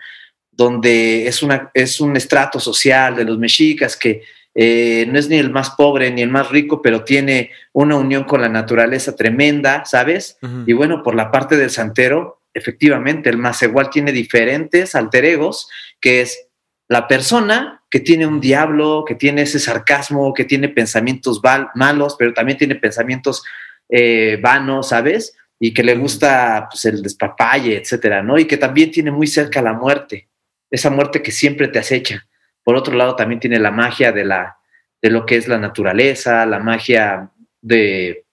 Donde 0.51 1.27
es, 1.27 1.41
una, 1.41 1.71
es 1.73 1.99
un 1.99 2.15
estrato 2.15 2.59
social 2.59 3.15
de 3.15 3.25
los 3.25 3.39
mexicas 3.39 3.97
que 3.97 4.21
eh, 4.55 5.07
no 5.09 5.17
es 5.17 5.29
ni 5.29 5.37
el 5.37 5.49
más 5.49 5.71
pobre 5.71 6.11
ni 6.11 6.21
el 6.21 6.29
más 6.29 6.49
rico, 6.49 6.81
pero 6.81 7.03
tiene 7.03 7.49
una 7.71 7.95
unión 7.95 8.23
con 8.23 8.41
la 8.41 8.49
naturaleza 8.49 9.15
tremenda, 9.15 9.83
¿sabes? 9.85 10.37
Y 10.67 10.73
bueno, 10.73 11.01
por 11.01 11.15
la 11.15 11.31
parte 11.31 11.57
del 11.57 11.71
santero, 11.71 12.41
efectivamente, 12.53 13.31
el 13.31 13.37
más 13.37 13.63
igual 13.63 13.89
tiene 13.89 14.11
diferentes 14.11 14.93
alter 14.93 15.25
egos, 15.25 15.67
que 15.99 16.21
es 16.21 16.47
la 16.87 17.07
persona 17.07 17.82
que 17.93 17.99
tiene 17.99 18.25
un 18.25 18.41
diablo, 18.41 19.05
que 19.07 19.13
tiene 19.13 19.43
ese 19.43 19.59
sarcasmo, 19.59 20.33
que 20.33 20.45
tiene 20.45 20.67
pensamientos 20.67 21.39
malos, 21.75 22.15
pero 22.17 22.33
también 22.33 22.57
tiene 22.57 22.73
pensamientos 22.73 23.43
eh, 23.87 24.39
vanos, 24.41 24.89
¿sabes? 24.89 25.37
Y 25.59 25.75
que 25.75 25.83
le 25.83 25.95
gusta 25.95 26.69
pues, 26.71 26.85
el 26.85 27.03
despapalle, 27.03 27.77
etcétera, 27.77 28.23
¿no? 28.23 28.39
Y 28.39 28.45
que 28.45 28.57
también 28.57 28.89
tiene 28.89 29.11
muy 29.11 29.27
cerca 29.27 29.61
la 29.61 29.73
muerte, 29.73 30.27
esa 30.71 30.89
muerte 30.89 31.21
que 31.21 31.31
siempre 31.31 31.67
te 31.67 31.77
acecha. 31.77 32.25
Por 32.63 32.75
otro 32.75 32.95
lado, 32.95 33.15
también 33.15 33.39
tiene 33.39 33.59
la 33.59 33.69
magia 33.69 34.11
de, 34.11 34.25
la, 34.25 34.57
de 34.99 35.11
lo 35.11 35.27
que 35.27 35.35
es 35.35 35.47
la 35.47 35.59
naturaleza, 35.59 36.47
la 36.47 36.57
magia 36.57 37.29
de, 37.61 38.25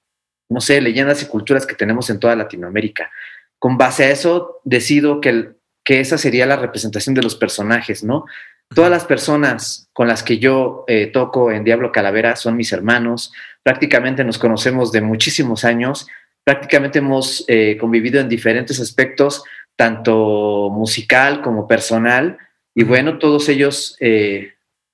no 0.49 0.63
sé, 0.63 0.81
leyendas 0.81 1.23
y 1.23 1.27
culturas 1.27 1.67
que 1.67 1.75
tenemos 1.75 2.09
en 2.09 2.19
toda 2.19 2.35
Latinoamérica. 2.35 3.11
Con 3.59 3.77
base 3.77 4.05
a 4.05 4.11
eso, 4.11 4.63
decido 4.65 5.21
que 5.21 5.51
que 5.85 6.01
esa 6.01 6.19
sería 6.19 6.47
la 6.47 6.57
representación 6.57 7.15
de 7.15 7.23
los 7.23 7.35
personajes, 7.35 8.05
¿no? 8.05 8.25
Todas 8.73 8.91
las 8.91 9.05
personas 9.05 9.89
con 9.93 10.07
las 10.07 10.23
que 10.23 10.39
yo 10.39 10.85
eh, 10.87 11.09
toco 11.09 11.51
en 11.51 11.65
Diablo 11.65 11.91
Calavera 11.91 12.37
son 12.37 12.57
mis 12.57 12.73
hermanos, 12.73 13.33
prácticamente 13.65 14.23
nos 14.23 14.39
conocemos 14.39 14.93
de 14.93 15.01
muchísimos 15.01 15.65
años, 15.65 16.07
prácticamente 16.45 17.01
hemos 17.01 17.45
eh, 17.49 17.77
convivido 17.81 18.21
en 18.21 18.29
diferentes 18.29 18.79
aspectos, 18.79 19.43
tanto 19.75 20.71
musical 20.71 21.43
como 21.43 21.67
personal, 21.67 22.39
y 22.73 22.85
bueno, 22.85 23.19
todos 23.19 23.49
ellos 23.49 23.97
eh, 23.99 24.53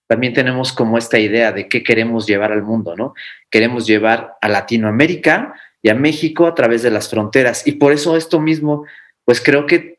también 0.09 0.33
tenemos 0.33 0.73
como 0.73 0.97
esta 0.97 1.19
idea 1.19 1.53
de 1.53 1.69
qué 1.69 1.83
queremos 1.83 2.27
llevar 2.27 2.53
al 2.53 2.63
mundo, 2.63 2.97
¿no? 2.97 3.13
Queremos 3.51 3.87
llevar 3.87 4.37
a 4.41 4.49
Latinoamérica 4.49 5.55
y 5.83 5.91
a 5.91 5.95
México 5.95 6.47
a 6.47 6.55
través 6.55 6.83
de 6.83 6.91
las 6.91 7.11
fronteras, 7.11 7.67
y 7.67 7.73
por 7.73 7.93
eso 7.93 8.17
esto 8.17 8.41
mismo 8.41 8.87
pues 9.27 9.43
creo 9.43 9.67
que 9.67 9.99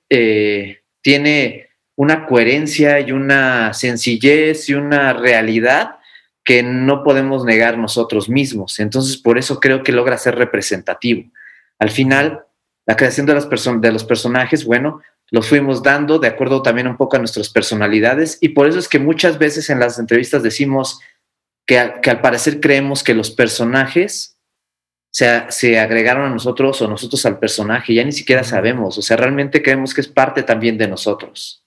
tiene 1.04 1.67
una 1.98 2.26
coherencia 2.26 3.00
y 3.02 3.12
una 3.12 3.74
sencillez 3.74 4.70
y 4.70 4.76
una 4.76 5.14
realidad 5.14 5.98
que 6.46 6.64
no 6.64 7.04
podemos 7.04 7.44
negar 7.44 7.78
nosotros 7.78 8.30
mismos. 8.30 8.80
Entonces, 8.80 9.18
por 9.18 9.38
eso 9.38 9.60
creo 9.60 9.84
que 9.84 9.92
logra 9.92 10.18
ser 10.18 10.36
representativo. 10.36 11.30
Al 11.80 11.90
final, 11.90 12.46
la 12.86 12.96
creación 12.96 13.26
de, 13.26 13.34
las 13.34 13.50
de 13.50 13.92
los 13.92 14.06
personajes, 14.06 14.64
bueno, 14.64 15.02
los 15.30 15.50
fuimos 15.50 15.84
dando 15.84 16.20
de 16.20 16.28
acuerdo 16.30 16.62
también 16.62 16.88
un 16.88 16.96
poco 16.96 17.18
a 17.18 17.20
nuestras 17.20 17.50
personalidades 17.50 18.38
y 18.40 18.50
por 18.50 18.68
eso 18.68 18.80
es 18.80 18.88
que 18.88 19.00
muchas 19.00 19.38
veces 19.38 19.70
en 19.70 19.80
las 19.80 20.00
entrevistas 20.00 20.42
decimos 20.42 21.02
que, 21.66 21.96
que 22.02 22.10
al 22.10 22.22
parecer 22.22 22.62
creemos 22.62 23.04
que 23.04 23.14
los 23.14 23.30
personajes 23.30 24.38
se, 25.50 25.80
agregaron 25.80 26.26
a 26.26 26.30
nosotros 26.30 26.82
o 26.82 26.88
nosotros 26.88 27.26
al 27.26 27.40
personaje, 27.40 27.94
ya 27.94 28.04
ni 28.04 28.12
siquiera 28.12 28.44
sabemos, 28.44 28.98
o 28.98 29.02
sea, 29.02 29.18
realmente 29.18 29.64
creemos 29.64 29.94
que 29.94 30.02
es 30.02 30.08
parte 30.08 30.44
también 30.44 30.78
de 30.78 30.88
nosotros. 30.88 31.64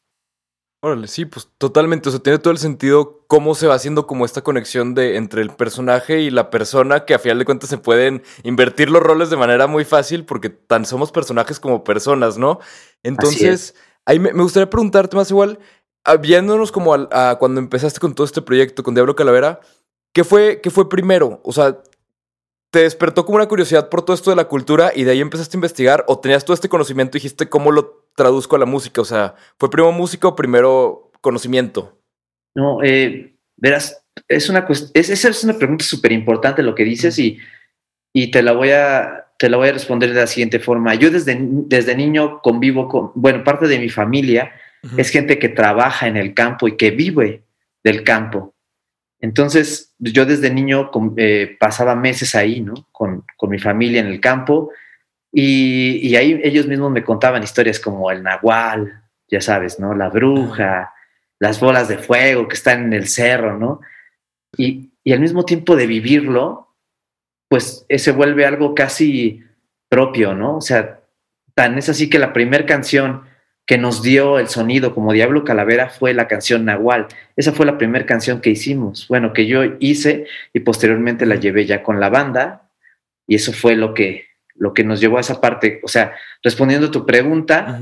Órale, 0.82 1.08
sí, 1.08 1.26
pues 1.26 1.46
totalmente, 1.58 2.08
o 2.08 2.12
sea, 2.12 2.22
tiene 2.22 2.38
todo 2.38 2.52
el 2.52 2.58
sentido 2.58 3.22
cómo 3.26 3.54
se 3.54 3.66
va 3.66 3.74
haciendo 3.74 4.06
como 4.06 4.24
esta 4.24 4.40
conexión 4.40 4.94
de 4.94 5.16
entre 5.16 5.42
el 5.42 5.50
personaje 5.50 6.22
y 6.22 6.30
la 6.30 6.48
persona, 6.48 7.04
que 7.04 7.12
a 7.12 7.18
final 7.18 7.38
de 7.38 7.44
cuentas 7.44 7.68
se 7.68 7.76
pueden 7.76 8.22
invertir 8.44 8.88
los 8.88 9.02
roles 9.02 9.28
de 9.28 9.36
manera 9.36 9.66
muy 9.66 9.84
fácil 9.84 10.24
porque 10.24 10.48
tan 10.48 10.86
somos 10.86 11.12
personajes 11.12 11.60
como 11.60 11.84
personas, 11.84 12.38
¿no? 12.38 12.60
Entonces, 13.02 13.74
ahí 14.06 14.18
me, 14.18 14.32
gustaría 14.32 14.70
preguntarte 14.70 15.16
más 15.16 15.30
igual, 15.30 15.58
ah, 16.04 16.16
viéndonos 16.16 16.72
como 16.72 16.94
a, 16.94 17.36
cuando 17.38 17.60
empezaste 17.60 18.00
con 18.00 18.14
todo 18.14 18.24
este 18.24 18.40
proyecto 18.40 18.82
con 18.82 18.94
Diablo 18.94 19.14
Calavera, 19.14 19.60
¿qué 20.14 20.24
fue, 20.24 20.62
qué 20.62 20.70
fue 20.70 20.88
primero? 20.88 21.42
O 21.44 21.52
sea, 21.52 21.82
te 22.70 22.84
despertó 22.84 23.26
como 23.26 23.36
una 23.36 23.48
curiosidad 23.48 23.90
por 23.90 24.00
todo 24.00 24.14
esto 24.14 24.30
de 24.30 24.36
la 24.36 24.48
cultura 24.48 24.92
y 24.94 25.04
de 25.04 25.10
ahí 25.10 25.20
empezaste 25.20 25.56
a 25.56 25.58
investigar 25.58 26.06
o 26.08 26.20
tenías 26.20 26.46
todo 26.46 26.54
este 26.54 26.70
conocimiento 26.70 27.18
y 27.18 27.20
dijiste 27.20 27.50
cómo 27.50 27.70
lo 27.70 27.99
traduzco 28.14 28.56
a 28.56 28.58
la 28.58 28.66
música? 28.66 29.00
O 29.00 29.04
sea, 29.04 29.34
¿fue 29.58 29.70
primero 29.70 29.92
música 29.92 30.28
o 30.28 30.36
primero 30.36 31.10
conocimiento? 31.20 31.98
No, 32.54 32.82
eh, 32.82 33.34
verás, 33.56 34.04
es 34.28 34.48
una, 34.48 34.66
es, 34.68 34.90
esa 34.94 35.28
es 35.28 35.44
una 35.44 35.58
pregunta 35.58 35.84
súper 35.84 36.12
importante 36.12 36.62
lo 36.62 36.74
que 36.74 36.84
dices 36.84 37.18
y, 37.18 37.38
y 38.12 38.30
te, 38.30 38.42
la 38.42 38.52
voy 38.52 38.70
a, 38.70 39.26
te 39.38 39.48
la 39.48 39.56
voy 39.56 39.68
a 39.68 39.72
responder 39.72 40.12
de 40.12 40.20
la 40.20 40.26
siguiente 40.26 40.58
forma. 40.58 40.94
Yo 40.94 41.10
desde, 41.10 41.38
desde 41.40 41.96
niño 41.96 42.40
convivo 42.42 42.88
con, 42.88 43.12
bueno, 43.14 43.44
parte 43.44 43.68
de 43.68 43.78
mi 43.78 43.88
familia 43.88 44.52
es 44.96 45.10
gente 45.10 45.38
que 45.38 45.50
trabaja 45.50 46.08
en 46.08 46.16
el 46.16 46.32
campo 46.32 46.66
y 46.66 46.76
que 46.76 46.90
vive 46.90 47.42
del 47.84 48.02
campo. 48.02 48.54
Entonces, 49.20 49.94
yo 49.98 50.24
desde 50.24 50.50
niño 50.50 50.90
eh, 51.16 51.56
pasaba 51.60 51.94
meses 51.94 52.34
ahí, 52.34 52.62
¿no? 52.62 52.88
Con, 52.90 53.24
con, 53.36 53.50
mi 53.50 53.58
familia 53.58 54.00
en 54.00 54.06
el 54.06 54.20
campo 54.20 54.70
y, 55.32 56.08
y, 56.08 56.16
ahí 56.16 56.40
ellos 56.42 56.66
mismos 56.66 56.90
me 56.90 57.04
contaban 57.04 57.42
historias 57.42 57.78
como 57.78 58.10
el 58.10 58.22
nahual, 58.22 59.02
ya 59.28 59.40
sabes, 59.40 59.78
¿no? 59.78 59.94
La 59.94 60.08
bruja, 60.08 60.92
las 61.38 61.60
bolas 61.60 61.88
de 61.88 61.98
fuego 61.98 62.48
que 62.48 62.56
están 62.56 62.84
en 62.84 62.92
el 62.92 63.06
cerro, 63.06 63.56
¿no? 63.56 63.80
Y, 64.56 64.90
y 65.04 65.12
al 65.12 65.20
mismo 65.20 65.44
tiempo 65.44 65.76
de 65.76 65.86
vivirlo, 65.86 66.74
pues 67.48 67.84
eh, 67.88 67.98
se 67.98 68.12
vuelve 68.12 68.44
algo 68.46 68.74
casi 68.74 69.42
propio, 69.88 70.34
¿no? 70.34 70.56
O 70.56 70.60
sea, 70.60 71.00
tan 71.54 71.78
es 71.78 71.88
así 71.88 72.08
que 72.08 72.18
la 72.18 72.32
primera 72.32 72.66
canción 72.66 73.24
que 73.66 73.78
nos 73.78 74.02
dio 74.02 74.38
el 74.38 74.48
sonido 74.48 74.94
como 74.94 75.12
Diablo 75.12 75.44
Calavera 75.44 75.90
fue 75.90 76.12
la 76.12 76.26
canción 76.26 76.64
Nahual. 76.64 77.06
Esa 77.36 77.52
fue 77.52 77.66
la 77.66 77.78
primera 77.78 78.04
canción 78.04 78.40
que 78.40 78.50
hicimos, 78.50 79.06
bueno, 79.08 79.32
que 79.32 79.46
yo 79.46 79.62
hice 79.78 80.26
y 80.52 80.60
posteriormente 80.60 81.24
la 81.24 81.36
llevé 81.36 81.66
ya 81.66 81.82
con 81.82 82.00
la 82.00 82.08
banda 82.08 82.68
y 83.28 83.36
eso 83.36 83.52
fue 83.52 83.76
lo 83.76 83.94
que, 83.94 84.26
lo 84.60 84.74
que 84.74 84.84
nos 84.84 85.00
llevó 85.00 85.16
a 85.16 85.22
esa 85.22 85.40
parte. 85.40 85.80
O 85.82 85.88
sea, 85.88 86.14
respondiendo 86.42 86.88
a 86.88 86.90
tu 86.90 87.06
pregunta, 87.06 87.80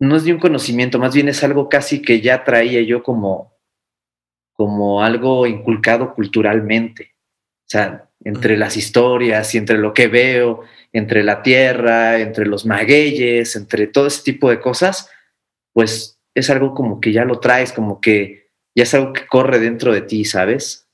no 0.00 0.16
es 0.16 0.24
de 0.24 0.32
un 0.32 0.40
conocimiento, 0.40 0.98
más 0.98 1.14
bien 1.14 1.28
es 1.28 1.42
algo 1.44 1.68
casi 1.68 2.02
que 2.02 2.20
ya 2.20 2.42
traía 2.42 2.82
yo 2.82 3.02
como, 3.04 3.54
como 4.52 5.02
algo 5.02 5.46
inculcado 5.46 6.14
culturalmente. 6.14 7.14
O 7.60 7.68
sea, 7.68 8.10
entre 8.24 8.56
las 8.56 8.76
historias 8.76 9.54
y 9.54 9.58
entre 9.58 9.78
lo 9.78 9.94
que 9.94 10.08
veo, 10.08 10.62
entre 10.92 11.22
la 11.22 11.42
tierra, 11.42 12.18
entre 12.18 12.44
los 12.44 12.66
magueyes, 12.66 13.54
entre 13.54 13.86
todo 13.86 14.08
ese 14.08 14.24
tipo 14.24 14.50
de 14.50 14.60
cosas, 14.60 15.08
pues 15.72 16.18
es 16.34 16.50
algo 16.50 16.74
como 16.74 17.00
que 17.00 17.12
ya 17.12 17.24
lo 17.24 17.38
traes, 17.38 17.72
como 17.72 18.00
que 18.00 18.50
ya 18.74 18.82
es 18.82 18.92
algo 18.94 19.12
que 19.12 19.26
corre 19.26 19.60
dentro 19.60 19.92
de 19.92 20.02
ti, 20.02 20.24
¿sabes? 20.24 20.85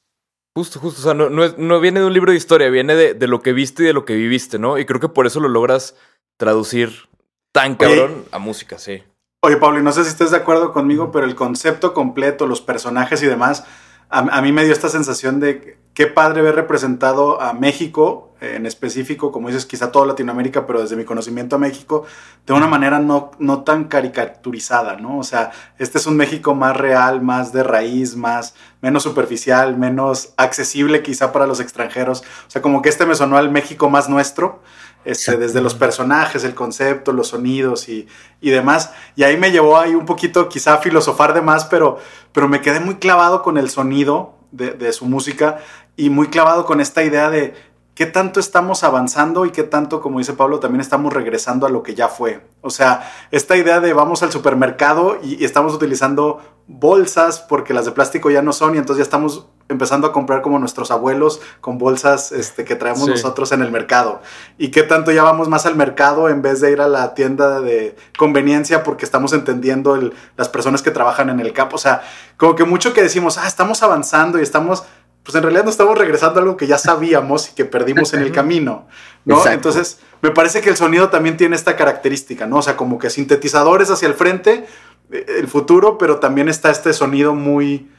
Justo, 0.55 0.81
justo. 0.81 1.01
O 1.01 1.05
sea, 1.05 1.15
no, 1.15 1.31
no, 1.31 1.81
viene 1.81 2.01
de 2.01 2.07
un 2.07 2.13
libro 2.13 2.33
de 2.33 2.37
historia, 2.37 2.69
viene 2.69 2.95
de, 2.95 3.15
de, 3.15 3.27
lo 3.27 3.41
que 3.41 3.53
viste 3.53 3.83
y 3.83 3.87
de 3.87 3.93
lo 3.93 4.05
que 4.05 4.15
viviste, 4.15 4.59
¿no? 4.59 4.79
Y 4.79 4.85
creo 4.85 5.01
que 5.01 5.09
por 5.09 5.27
eso 5.27 5.41
lo 5.41 5.49
logras 5.49 5.97
traducir 6.37 7.09
tan 7.53 7.77
cabrón 7.77 8.25
a 8.33 8.39
música, 8.39 8.79
sí. 8.79 9.03
Oye, 9.45 9.57
Pablo, 9.57 9.81
no 9.83 9.93
sé 9.93 10.05
si 10.05 10.11
estés 10.11 10.31
de 10.31 10.37
acuerdo 10.37 10.73
conmigo, 10.73 11.11
pero 11.11 11.27
el 11.27 11.35
concepto 11.35 11.95
completo, 11.95 12.47
los 12.47 12.61
personajes 12.61 13.23
y 13.23 13.27
demás, 13.27 13.65
a, 14.13 14.43
mí 14.43 14.53
me 14.53 14.65
dio 14.65 14.73
esta 14.73 14.91
sensación 14.91 15.41
de 15.41 15.79
qué 15.95 16.07
padre 16.07 16.43
ver 16.43 16.55
representado 16.55 17.41
a 17.41 17.55
México, 17.55 18.35
en 18.43 18.67
específico, 18.67 19.33
como 19.33 19.49
dices, 19.49 19.65
quizá 19.65 19.91
toda 19.91 20.05
Latinoamérica, 20.05 20.67
pero 20.67 20.83
desde 20.83 20.97
mi 20.97 21.05
conocimiento 21.05 21.57
a 21.57 21.59
México, 21.59 22.05
de 22.47 22.53
una 22.53 22.67
manera 22.67 22.99
no, 22.99 23.31
no 23.39 23.63
tan 23.63 23.85
caricaturizada, 23.85 24.97
¿no? 24.97 25.19
O 25.19 25.23
sea, 25.23 25.53
este 25.79 25.97
es 25.97 26.07
un 26.07 26.17
México 26.17 26.55
más 26.55 26.77
real, 26.77 27.23
más 27.23 27.53
de 27.53 27.63
raíz, 27.63 28.15
más, 28.17 28.55
menos 28.83 29.03
superficial, 29.03 29.79
menos 29.79 30.35
accesible 30.37 31.03
quizá 31.03 31.33
para 31.33 31.47
los 31.47 31.61
extranjeros. 31.61 32.23
O 32.47 32.51
sea, 32.51 32.61
como 32.61 32.83
que 32.83 32.91
este 32.91 33.07
me 33.07 33.15
sonó 33.15 33.39
al 33.39 33.51
México 33.51 33.89
más 33.89 34.11
nuestro. 34.11 34.61
Este, 35.05 35.37
desde 35.37 35.61
los 35.61 35.75
personajes, 35.75 36.45
el 36.45 36.55
concepto, 36.55 37.13
los 37.13 37.29
sonidos 37.29 37.89
y, 37.89 38.07
y, 38.41 38.51
demás. 38.51 38.93
Y 39.17 39.25
ahí 39.25 39.37
me 39.37 39.51
llevó 39.51 39.77
ahí 39.77 39.97
un 39.97 40.07
poquito 40.07 40.49
quizá 40.49 40.75
a 40.75 40.79
filosofar 40.79 41.35
de 41.35 41.43
más, 41.43 41.65
pero, 41.65 41.99
pero 42.31 42.49
me 42.49 42.61
quedé 42.61 42.79
muy 42.79 42.97
clavado 42.97 43.43
con 43.43 43.59
el 43.59 43.69
sonido 43.69 44.37
de, 44.53 44.71
de 44.71 44.93
su 44.93 45.07
música 45.07 45.59
y 45.97 46.09
muy 46.09 46.29
clavado 46.29 46.65
con 46.67 46.81
esta 46.81 47.03
idea 47.03 47.31
de 47.31 47.55
qué 47.97 48.07
tanto 48.07 48.39
estamos 48.39 48.85
avanzando 48.85 49.45
y 49.45 49.51
qué 49.51 49.65
tanto, 49.65 50.01
como 50.01 50.21
dice 50.21 50.35
Pablo, 50.35 50.61
también 50.61 50.81
estamos 50.81 51.13
regresando 51.13 51.67
a 51.67 51.71
lo 51.71 51.83
que 51.83 51.97
ya 51.97 52.09
fue. 52.09 52.47
O 52.61 52.71
sea, 52.71 53.11
esta 53.33 53.57
idea 53.57 53.81
de 53.81 53.93
vamos 53.93 54.23
al 54.23 54.31
supermercado 54.31 55.19
y, 55.21 55.43
y 55.43 55.45
estamos 55.45 55.75
utilizando 55.75 56.41
bolsas 56.69 57.41
porque 57.41 57.75
las 57.75 57.87
de 57.87 57.93
plástico 57.93 58.31
ya 58.31 58.41
no 58.41 58.53
son 58.53 58.77
y 58.77 58.79
entonces 58.79 58.99
ya 58.99 59.09
estamos 59.09 59.49
empezando 59.69 60.07
a 60.07 60.13
comprar 60.13 60.43
como 60.43 60.59
nuestros 60.59 60.91
abuelos 60.91 61.41
con 61.61 61.79
bolsas 61.79 62.33
este, 62.33 62.65
que 62.65 62.77
traemos 62.77 63.09
nosotros 63.09 63.53
en 63.53 63.63
el 63.63 63.71
mercado. 63.71 64.21
Y 64.59 64.71
qué 64.71 64.83
tanto 64.83 65.13
ya 65.13 65.23
vamos 65.23 65.49
más 65.49 65.67
al 65.67 65.77
mercado 65.77 66.29
en 66.29 66.43
vez 66.43 66.61
de 66.61 66.73
ir 66.73 66.81
a 66.81 66.89
la 66.89 67.15
tienda 67.15 67.61
de 67.61 67.97
conveniencia 68.17 68.83
porque 68.83 69.05
estamos 69.05 69.33
entendiendo 69.33 69.95
el, 69.95 70.13
las 70.37 70.49
personas 70.49 70.83
que 70.83 70.91
trabajan 70.91 71.31
en 71.31 71.41
el 71.41 71.53
campo. 71.53 71.77
O 71.77 71.79
sea, 71.79 72.03
como 72.37 72.55
que 72.55 72.65
mucho 72.65 72.93
que 72.93 73.03
decimos, 73.03 73.39
ah, 73.39 73.47
estamos 73.47 73.83
avanzando 73.83 74.39
y 74.39 74.43
estamos, 74.43 74.85
pues 75.23 75.35
en 75.35 75.43
realidad 75.43 75.65
no 75.65 75.71
estamos 75.71 75.97
regresando 75.97 76.39
a 76.39 76.43
algo 76.43 76.57
que 76.57 76.67
ya 76.67 76.79
sabíamos 76.79 77.51
y 77.51 77.55
que 77.55 77.65
perdimos 77.65 78.13
en 78.15 78.21
el 78.21 78.33
camino, 78.33 78.87
¿no? 79.25 79.47
Entonces, 79.47 80.01
me 80.21 80.31
parece 80.31 80.61
que 80.61 80.71
el 80.71 80.77
sonido 80.77 81.09
también 81.09 81.37
tiene 81.37 81.57
esta 81.57 81.77
característica, 81.77 82.47
¿no? 82.47 82.59
O 82.59 82.63
sea, 82.63 82.77
como 82.77 82.99
que 82.99 83.11
sintetizadores 83.11 83.91
hacia 83.91 84.09
el 84.09 84.15
frente, 84.15 84.67
eh, 85.11 85.27
el 85.39 85.49
futuro, 85.49 85.99
pero 85.99 86.19
también 86.19 86.49
está 86.49 86.71
este 86.71 86.93
sonido 86.93 87.35
muy 87.35 87.91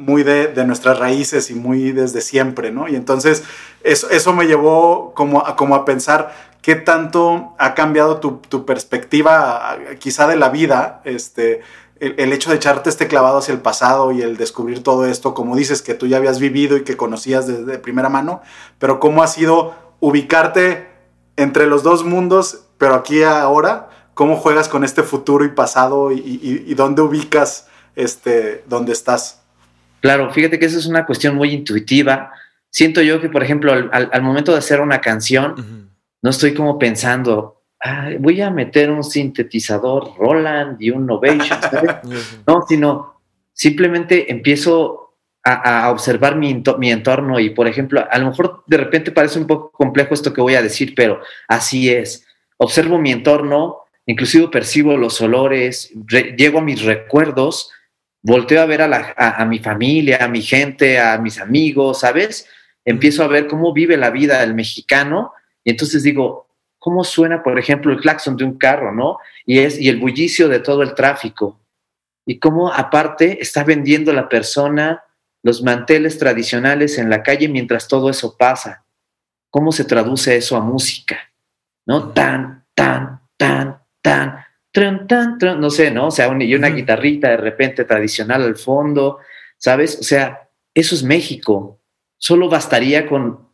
muy 0.00 0.22
de, 0.22 0.52
nuestras 0.64 0.98
raíces 0.98 1.50
y 1.50 1.54
muy 1.54 1.92
desde 1.92 2.20
siempre, 2.20 2.70
¿no? 2.72 2.88
Y 2.88 2.96
entonces 2.96 3.44
eso, 3.82 4.10
eso 4.10 4.32
me 4.32 4.46
llevó 4.46 5.12
como 5.14 5.46
a, 5.46 5.56
como 5.56 5.74
a 5.74 5.84
pensar 5.84 6.32
qué 6.62 6.74
tanto 6.74 7.54
ha 7.58 7.74
cambiado 7.74 8.18
tu, 8.18 8.64
perspectiva 8.64 9.78
quizá 9.98 10.26
de 10.26 10.36
la 10.36 10.50
vida, 10.50 11.00
este, 11.04 11.62
el, 12.00 12.32
hecho 12.32 12.50
de 12.50 12.56
echarte 12.56 12.90
este 12.90 13.08
clavado 13.08 13.38
hacia 13.38 13.54
el 13.54 13.60
pasado 13.60 14.12
y 14.12 14.22
el 14.22 14.36
descubrir 14.36 14.82
todo 14.82 15.06
esto, 15.06 15.34
como 15.34 15.56
dices, 15.56 15.82
que 15.82 15.94
tú 15.94 16.06
ya 16.06 16.18
habías 16.18 16.38
vivido 16.38 16.76
y 16.76 16.84
que 16.84 16.96
conocías 16.96 17.46
desde 17.46 17.78
primera 17.78 18.08
mano, 18.08 18.42
pero 18.78 19.00
cómo 19.00 19.22
ha 19.22 19.26
sido 19.26 19.74
ubicarte 20.00 20.88
entre 21.36 21.66
los 21.66 21.82
dos 21.82 22.04
mundos, 22.04 22.64
pero 22.78 22.94
aquí 22.94 23.22
ahora, 23.22 23.88
cómo 24.14 24.36
juegas 24.36 24.68
con 24.68 24.84
este 24.84 25.02
futuro 25.02 25.44
y 25.44 25.48
pasado 25.48 26.10
y, 26.12 26.74
dónde 26.74 27.02
ubicas 27.02 27.68
este, 27.96 28.64
dónde 28.66 28.92
estás. 28.92 29.39
Claro, 30.00 30.30
fíjate 30.30 30.58
que 30.58 30.66
eso 30.66 30.78
es 30.78 30.86
una 30.86 31.06
cuestión 31.06 31.36
muy 31.36 31.52
intuitiva. 31.52 32.32
Siento 32.70 33.02
yo 33.02 33.20
que, 33.20 33.28
por 33.28 33.42
ejemplo, 33.42 33.72
al, 33.72 34.22
momento 34.22 34.52
de 34.52 34.58
hacer 34.58 34.80
una 34.80 35.00
canción, 35.00 35.90
no 36.22 36.30
estoy 36.30 36.54
como 36.54 36.78
pensando, 36.78 37.62
voy 38.18 38.40
a 38.40 38.50
meter 38.50 38.90
un 38.90 39.04
sintetizador 39.04 40.16
Roland 40.18 40.80
y 40.80 40.90
un 40.90 41.06
Novation, 41.06 41.58
no, 42.46 42.64
sino 42.68 43.20
simplemente 43.52 44.30
empiezo 44.30 45.16
a, 45.42 45.90
observar 45.90 46.36
mi, 46.36 46.62
mi, 46.78 46.90
entorno 46.90 47.40
y, 47.40 47.50
por 47.50 47.66
ejemplo, 47.66 48.06
a 48.08 48.18
lo 48.18 48.26
mejor 48.26 48.62
de 48.66 48.76
repente 48.76 49.10
parece 49.10 49.38
un 49.38 49.46
poco 49.46 49.70
complejo 49.72 50.14
esto 50.14 50.32
que 50.32 50.40
voy 50.40 50.54
a 50.54 50.62
decir, 50.62 50.94
pero 50.94 51.20
así 51.48 51.90
es. 51.90 52.26
Observo 52.58 52.98
mi 52.98 53.10
entorno, 53.10 53.78
inclusive 54.06 54.48
percibo 54.48 54.96
los 54.96 55.20
olores, 55.20 55.90
llego 56.36 56.58
a 56.58 56.62
mis 56.62 56.82
recuerdos 56.82 57.70
volteo 58.22 58.60
a 58.60 58.66
ver 58.66 58.82
a, 58.82 59.44
mi 59.46 59.58
familia, 59.58 60.24
a 60.24 60.28
mi 60.28 60.42
gente, 60.42 60.98
a 60.98 61.18
mis 61.18 61.40
amigos, 61.40 62.00
¿sabes? 62.00 62.46
Empiezo 62.84 63.24
a 63.24 63.28
ver 63.28 63.46
cómo 63.46 63.72
vive 63.72 63.96
la 63.96 64.10
vida 64.10 64.42
el 64.42 64.54
mexicano 64.54 65.32
y 65.64 65.70
entonces 65.70 66.02
digo, 66.02 66.48
¿cómo 66.78 67.04
suena, 67.04 67.42
por 67.42 67.58
ejemplo, 67.58 67.92
el 67.92 68.00
claxon 68.00 68.36
de 68.36 68.44
un 68.44 68.58
carro, 68.58 68.92
¿no? 68.92 69.18
Y, 69.46 69.60
es, 69.60 69.78
y 69.80 69.88
el 69.88 69.98
bullicio 69.98 70.48
de 70.48 70.60
todo 70.60 70.82
el 70.82 70.94
tráfico. 70.94 71.60
Y 72.26 72.38
cómo 72.38 72.72
aparte 72.72 73.40
está 73.40 73.64
vendiendo 73.64 74.12
la 74.12 74.28
persona 74.28 75.04
los 75.42 75.62
manteles 75.62 76.18
tradicionales 76.18 76.98
en 76.98 77.08
la 77.08 77.22
calle 77.22 77.48
mientras 77.48 77.88
todo 77.88 78.10
eso 78.10 78.36
pasa. 78.36 78.84
¿Cómo 79.50 79.72
se 79.72 79.84
traduce 79.84 80.36
eso 80.36 80.56
a 80.56 80.60
música? 80.60 81.18
¿No? 81.86 82.10
Tan, 82.12 82.66
tan, 82.74 83.20
tan, 83.36 83.82
tan 84.02 84.44
no 84.72 85.70
sé, 85.70 85.90
¿no? 85.90 86.08
O 86.08 86.10
sea, 86.10 86.30
y 86.40 86.54
una 86.54 86.68
guitarrita 86.68 87.30
de 87.30 87.36
repente 87.36 87.84
tradicional 87.84 88.42
al 88.42 88.56
fondo, 88.56 89.18
¿sabes? 89.56 89.98
O 89.98 90.02
sea, 90.02 90.48
eso 90.74 90.94
es 90.94 91.02
México. 91.02 91.80
Solo 92.18 92.48
bastaría 92.48 93.06
con, 93.06 93.48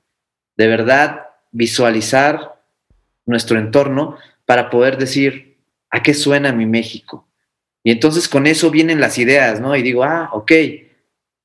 de 0.56 0.66
verdad, 0.66 1.26
visualizar 1.52 2.60
nuestro 3.24 3.58
entorno 3.58 4.18
para 4.44 4.68
poder 4.68 4.98
decir, 4.98 5.58
¿a 5.90 6.02
qué 6.02 6.12
suena 6.12 6.52
mi 6.52 6.66
México? 6.66 7.28
Y 7.82 7.92
entonces 7.92 8.28
con 8.28 8.46
eso 8.46 8.70
vienen 8.70 9.00
las 9.00 9.16
ideas, 9.18 9.60
¿no? 9.60 9.74
Y 9.74 9.82
digo, 9.82 10.04
ah, 10.04 10.30
ok, 10.32 10.52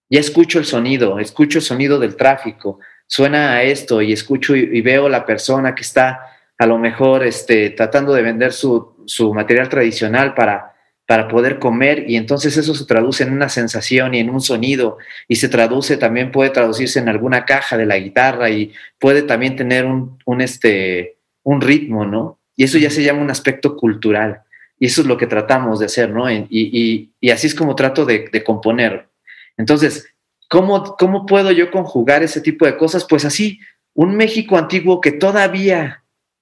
ya 0.09 0.19
escucho 0.19 0.59
el 0.59 0.65
sonido, 0.65 1.19
escucho 1.19 1.59
el 1.59 1.63
sonido 1.63 1.97
del 1.99 2.15
tráfico, 2.15 2.79
suena 3.07 3.53
a 3.53 3.63
esto 3.63 4.01
y 4.01 4.11
escucho 4.11 4.55
y, 4.55 4.61
y 4.61 4.81
veo 4.81 5.07
la 5.07 5.25
persona 5.25 5.73
que 5.75 5.83
está 5.83 6.31
a 6.57 6.65
lo 6.65 6.77
mejor 6.77 7.23
este, 7.23 7.71
tratando 7.71 8.13
de 8.13 8.21
vender 8.21 8.53
su, 8.53 9.00
su 9.05 9.33
material 9.33 9.69
tradicional 9.69 10.33
para, 10.33 10.73
para 11.05 11.27
poder 11.27 11.59
comer 11.59 12.09
y 12.09 12.15
entonces 12.15 12.55
eso 12.57 12.73
se 12.73 12.85
traduce 12.85 13.23
en 13.23 13.33
una 13.33 13.49
sensación 13.49 14.13
y 14.13 14.19
en 14.19 14.29
un 14.29 14.41
sonido 14.41 14.97
y 15.27 15.35
se 15.35 15.49
traduce 15.49 15.97
también 15.97 16.31
puede 16.31 16.51
traducirse 16.51 16.99
en 16.99 17.09
alguna 17.09 17.45
caja 17.45 17.77
de 17.77 17.85
la 17.85 17.97
guitarra 17.97 18.49
y 18.49 18.73
puede 18.99 19.23
también 19.23 19.55
tener 19.55 19.85
un, 19.85 20.41
este, 20.41 21.17
un 21.43 21.61
ritmo, 21.61 22.05
¿no? 22.05 22.39
Y 22.55 22.63
eso 22.63 22.77
ya 22.77 22.89
se 22.89 23.03
llama 23.03 23.21
un 23.21 23.31
aspecto 23.31 23.75
cultural 23.75 24.41
y 24.79 24.85
eso 24.85 25.01
es 25.01 25.07
lo 25.07 25.17
que 25.17 25.27
tratamos 25.27 25.79
de 25.79 25.87
hacer, 25.87 26.09
¿no? 26.09 26.31
Y, 26.31 26.47
y, 26.49 27.11
y 27.19 27.29
así 27.29 27.47
es 27.47 27.55
como 27.55 27.75
trato 27.75 28.05
de, 28.05 28.29
de 28.31 28.43
componer. 28.43 29.09
Entonces, 29.57 30.07
¿cómo, 30.47 30.95
¿cómo 30.97 31.25
puedo 31.25 31.51
yo 31.51 31.71
conjugar 31.71 32.23
ese 32.23 32.41
tipo 32.41 32.65
de 32.65 32.77
cosas? 32.77 33.05
Pues 33.07 33.25
así, 33.25 33.59
un 33.93 34.15
México 34.15 34.57
antiguo 34.57 35.01
que 35.01 35.11
todavía 35.11 36.00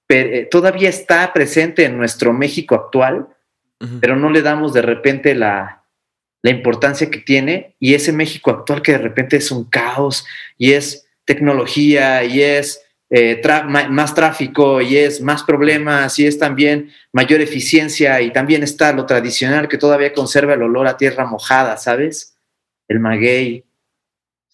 eh, 0.09 0.47
todavía 0.49 0.89
está 0.89 1.31
presente 1.33 1.85
en 1.85 1.97
nuestro 1.97 2.33
México 2.33 2.75
actual, 2.75 3.27
pero 4.01 4.17
no 4.17 4.29
le 4.29 4.41
damos 4.41 4.73
de 4.73 4.81
repente 4.81 5.33
la, 5.35 5.85
la 6.41 6.49
importancia 6.49 7.09
que 7.09 7.19
tiene 7.19 7.75
y 7.79 7.93
ese 7.93 8.11
México 8.11 8.51
actual 8.51 8.81
que 8.81 8.93
de 8.93 8.97
repente 8.97 9.37
es 9.37 9.51
un 9.51 9.65
caos 9.65 10.25
y 10.57 10.73
es 10.73 11.07
tecnología 11.23 12.25
y 12.25 12.41
es 12.41 12.81
eh, 13.09 13.41
más 13.69 14.13
tráfico 14.15 14.81
y 14.81 14.97
es 14.97 15.21
más 15.21 15.43
problemas 15.43 16.17
y 16.19 16.27
es 16.27 16.37
también 16.37 16.91
mayor 17.11 17.41
eficiencia 17.41 18.21
y 18.21 18.31
también 18.31 18.63
está 18.63 18.93
lo 18.93 19.05
tradicional 19.05 19.67
que 19.67 19.77
todavía 19.77 20.13
conserva 20.13 20.53
el 20.53 20.63
olor 20.63 20.87
a 20.87 20.97
tierra 20.97 21.25
mojada, 21.25 21.77
¿sabes? 21.77 22.35
El 22.87 22.99
maguey, 22.99 23.63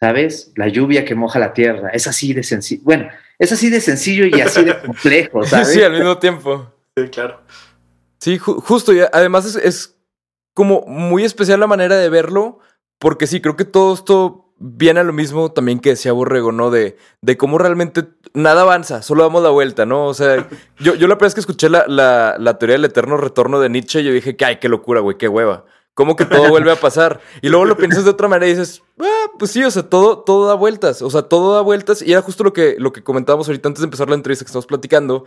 ¿sabes? 0.05 0.51
La 0.55 0.67
lluvia 0.67 1.03
que 1.03 1.15
moja 1.15 1.39
la 1.39 1.51
tierra, 1.51 1.89
es 1.89 2.05
así 2.05 2.31
de 2.31 2.43
sencillo. 2.43 2.83
Bueno, 2.83 3.09
es 3.39 3.51
así 3.51 3.71
de 3.71 3.81
sencillo 3.81 4.27
y 4.27 4.39
así 4.39 4.63
de 4.63 4.79
complejo, 4.85 5.43
¿sabes? 5.43 5.69
Sí, 5.69 5.81
al 5.81 5.93
mismo 5.93 6.19
tiempo. 6.19 6.71
Sí, 6.95 7.07
claro. 7.09 7.41
Sí, 8.19 8.37
justo, 8.37 8.93
y 8.93 8.99
además 8.99 9.45
es, 9.47 9.55
es 9.55 9.95
como 10.53 10.83
muy 10.85 11.23
especial 11.23 11.59
la 11.59 11.65
manera 11.65 11.97
de 11.97 12.09
verlo, 12.09 12.59
porque 12.99 13.25
sí, 13.25 13.41
creo 13.41 13.55
que 13.55 13.65
todo 13.65 13.95
esto 13.95 14.53
viene 14.59 14.99
a 14.99 15.03
lo 15.03 15.11
mismo 15.11 15.51
también 15.51 15.79
que 15.79 15.89
decía 15.89 16.13
Borrego, 16.13 16.51
¿no? 16.51 16.69
De, 16.69 16.97
de 17.21 17.35
cómo 17.35 17.57
realmente 17.57 18.05
nada 18.35 18.61
avanza, 18.61 19.01
solo 19.01 19.23
damos 19.23 19.41
la 19.41 19.49
vuelta, 19.49 19.87
¿no? 19.87 20.05
O 20.05 20.13
sea, 20.13 20.47
yo, 20.77 20.93
yo 20.93 21.07
la 21.07 21.15
primera 21.15 21.25
vez 21.25 21.33
que 21.33 21.39
escuché 21.39 21.67
la, 21.67 21.85
la, 21.87 22.35
la 22.37 22.59
teoría 22.59 22.75
del 22.75 22.85
eterno 22.85 23.17
retorno 23.17 23.59
de 23.59 23.69
Nietzsche, 23.69 24.03
yo 24.03 24.13
dije 24.13 24.37
que, 24.37 24.45
ay, 24.45 24.57
qué 24.57 24.69
locura, 24.69 25.01
güey, 25.01 25.17
qué 25.17 25.27
hueva. 25.27 25.65
¿Cómo 25.95 26.17
que 26.17 26.25
todo 26.25 26.49
vuelve 26.49 26.73
a 26.73 26.75
pasar? 26.75 27.21
Y 27.41 27.47
luego 27.47 27.63
lo 27.63 27.77
piensas 27.77 28.03
de 28.03 28.11
otra 28.11 28.27
manera 28.27 28.47
y 28.47 28.55
dices, 28.55 28.83
ah, 28.99 29.31
pues 29.39 29.51
sí, 29.51 29.63
o 29.63 29.71
sea, 29.71 29.83
todo, 29.83 30.19
todo 30.19 30.45
da 30.45 30.53
vueltas, 30.53 31.01
o 31.01 31.09
sea, 31.09 31.23
todo 31.23 31.55
da 31.55 31.61
vueltas. 31.61 32.01
Y 32.01 32.11
era 32.11 32.21
justo 32.21 32.43
lo 32.43 32.51
que, 32.51 32.75
lo 32.77 32.91
que 32.91 33.01
comentábamos 33.01 33.47
ahorita 33.47 33.69
antes 33.69 33.79
de 33.79 33.85
empezar 33.85 34.09
la 34.09 34.15
entrevista 34.15 34.43
que 34.43 34.49
estamos 34.49 34.65
platicando, 34.65 35.23